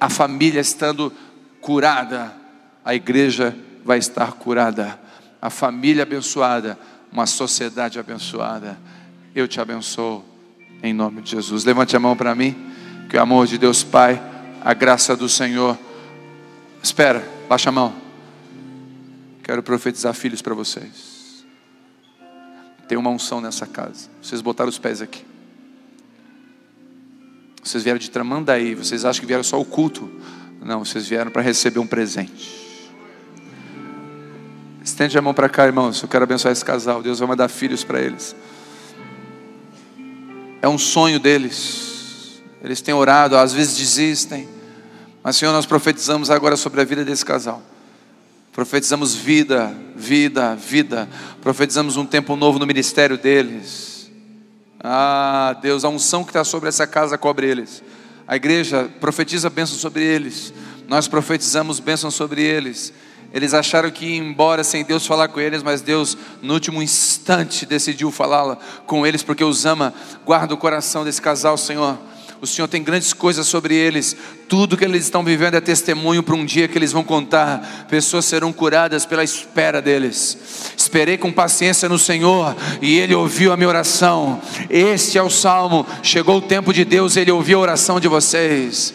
a 0.00 0.08
família 0.08 0.60
estando 0.60 1.12
curada, 1.60 2.34
a 2.84 2.94
igreja 2.94 3.56
vai 3.84 3.98
estar 3.98 4.32
curada, 4.32 4.98
a 5.40 5.50
família 5.50 6.02
abençoada, 6.02 6.78
uma 7.12 7.26
sociedade 7.26 7.98
abençoada. 7.98 8.78
Eu 9.34 9.46
te 9.46 9.60
abençoo 9.60 10.24
em 10.82 10.92
nome 10.92 11.22
de 11.22 11.30
Jesus. 11.30 11.64
Levante 11.64 11.96
a 11.96 12.00
mão 12.00 12.16
para 12.16 12.34
mim, 12.34 12.54
que 13.08 13.16
o 13.16 13.20
amor 13.20 13.46
de 13.46 13.58
Deus 13.58 13.82
Pai, 13.82 14.20
a 14.62 14.74
graça 14.74 15.16
do 15.16 15.28
Senhor. 15.28 15.78
Espera, 16.82 17.26
baixa 17.48 17.68
a 17.68 17.72
mão. 17.72 17.94
Quero 19.42 19.62
profetizar 19.62 20.14
filhos 20.14 20.40
para 20.40 20.54
vocês. 20.54 21.44
Tem 22.88 22.96
uma 22.98 23.10
unção 23.10 23.40
nessa 23.40 23.66
casa. 23.66 24.08
Vocês 24.22 24.40
botaram 24.40 24.68
os 24.68 24.78
pés 24.78 25.00
aqui. 25.00 25.24
Vocês 27.64 27.82
vieram 27.82 27.98
de 27.98 28.10
Tramandaí, 28.10 28.74
vocês 28.74 29.06
acham 29.06 29.20
que 29.20 29.26
vieram 29.26 29.42
só 29.42 29.58
o 29.58 29.64
culto? 29.64 30.10
Não, 30.62 30.84
vocês 30.84 31.08
vieram 31.08 31.30
para 31.30 31.40
receber 31.40 31.78
um 31.78 31.86
presente. 31.86 32.62
Estende 34.82 35.16
a 35.16 35.22
mão 35.22 35.32
para 35.32 35.48
cá, 35.48 35.64
irmãos. 35.64 36.02
Eu 36.02 36.08
quero 36.08 36.24
abençoar 36.24 36.52
esse 36.52 36.64
casal. 36.64 37.02
Deus 37.02 37.18
vai 37.18 37.26
mandar 37.26 37.48
filhos 37.48 37.82
para 37.82 38.02
eles. 38.02 38.36
É 40.60 40.68
um 40.68 40.76
sonho 40.76 41.18
deles. 41.18 42.42
Eles 42.62 42.82
têm 42.82 42.92
orado, 42.92 43.34
às 43.34 43.54
vezes 43.54 43.78
desistem. 43.78 44.46
Mas, 45.22 45.36
Senhor, 45.36 45.52
nós 45.52 45.64
profetizamos 45.64 46.30
agora 46.30 46.56
sobre 46.56 46.82
a 46.82 46.84
vida 46.84 47.02
desse 47.02 47.24
casal. 47.24 47.62
Profetizamos 48.52 49.14
vida, 49.14 49.74
vida, 49.96 50.54
vida. 50.54 51.08
Profetizamos 51.40 51.96
um 51.96 52.04
tempo 52.04 52.36
novo 52.36 52.58
no 52.58 52.66
ministério 52.66 53.16
deles 53.16 53.93
ah, 54.86 55.56
Deus, 55.62 55.82
a 55.82 55.88
unção 55.88 56.22
que 56.22 56.28
está 56.28 56.44
sobre 56.44 56.68
essa 56.68 56.86
casa 56.86 57.16
cobre 57.16 57.46
eles. 57.46 57.82
A 58.28 58.36
igreja 58.36 58.90
profetiza 59.00 59.48
bênção 59.48 59.78
sobre 59.78 60.04
eles. 60.04 60.52
Nós 60.86 61.08
profetizamos 61.08 61.80
bênção 61.80 62.10
sobre 62.10 62.42
eles. 62.42 62.92
Eles 63.32 63.54
acharam 63.54 63.90
que 63.90 64.04
ia 64.04 64.18
embora 64.18 64.62
sem 64.62 64.84
Deus 64.84 65.06
falar 65.06 65.28
com 65.28 65.40
eles, 65.40 65.62
mas 65.62 65.80
Deus, 65.80 66.18
no 66.42 66.52
último 66.52 66.82
instante, 66.82 67.64
decidiu 67.64 68.10
falar 68.10 68.56
com 68.86 69.06
eles 69.06 69.22
porque 69.22 69.42
os 69.42 69.64
ama. 69.64 69.94
Guarda 70.22 70.52
o 70.52 70.58
coração 70.58 71.02
desse 71.02 71.20
casal, 71.20 71.56
Senhor. 71.56 71.98
O 72.44 72.46
Senhor 72.46 72.68
tem 72.68 72.82
grandes 72.82 73.14
coisas 73.14 73.46
sobre 73.46 73.74
eles. 73.74 74.14
Tudo 74.50 74.76
que 74.76 74.84
eles 74.84 75.04
estão 75.04 75.24
vivendo 75.24 75.54
é 75.54 75.62
testemunho 75.62 76.22
para 76.22 76.34
um 76.34 76.44
dia 76.44 76.68
que 76.68 76.76
eles 76.76 76.92
vão 76.92 77.02
contar. 77.02 77.86
Pessoas 77.88 78.26
serão 78.26 78.52
curadas 78.52 79.06
pela 79.06 79.24
espera 79.24 79.80
deles. 79.80 80.36
Esperei 80.76 81.16
com 81.16 81.32
paciência 81.32 81.88
no 81.88 81.98
Senhor 81.98 82.54
e 82.82 82.98
Ele 82.98 83.14
ouviu 83.14 83.50
a 83.50 83.56
minha 83.56 83.70
oração. 83.70 84.42
Este 84.68 85.16
é 85.16 85.22
o 85.22 85.30
salmo. 85.30 85.86
Chegou 86.02 86.36
o 86.36 86.42
tempo 86.42 86.70
de 86.70 86.84
Deus, 86.84 87.16
Ele 87.16 87.30
ouviu 87.30 87.60
a 87.60 87.62
oração 87.62 87.98
de 87.98 88.08
vocês. 88.08 88.92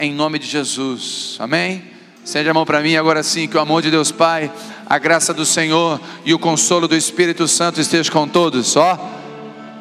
Em 0.00 0.14
nome 0.14 0.38
de 0.38 0.46
Jesus. 0.46 1.36
Amém? 1.38 1.84
Sente 2.24 2.48
a 2.48 2.54
mão 2.54 2.64
para 2.64 2.80
mim 2.80 2.96
agora 2.96 3.22
sim, 3.22 3.46
que 3.46 3.58
o 3.58 3.60
amor 3.60 3.82
de 3.82 3.90
Deus 3.90 4.10
Pai, 4.10 4.50
a 4.86 4.96
graça 4.96 5.34
do 5.34 5.44
Senhor 5.44 6.00
e 6.24 6.32
o 6.32 6.38
consolo 6.38 6.88
do 6.88 6.96
Espírito 6.96 7.46
Santo 7.46 7.78
esteja 7.78 8.10
com 8.10 8.26
todos. 8.26 8.74
Ó, 8.74 8.98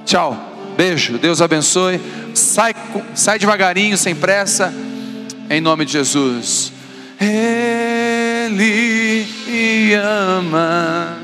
tchau, 0.05 0.54
beijo, 0.75 1.17
Deus 1.17 1.41
abençoe. 1.41 1.99
Sai, 2.33 2.75
sai 3.13 3.39
devagarinho, 3.39 3.97
sem 3.97 4.13
pressa, 4.13 4.73
em 5.49 5.61
nome 5.61 5.85
de 5.85 5.93
Jesus. 5.93 6.71
Ele 7.19 8.75
ama. 9.93 11.17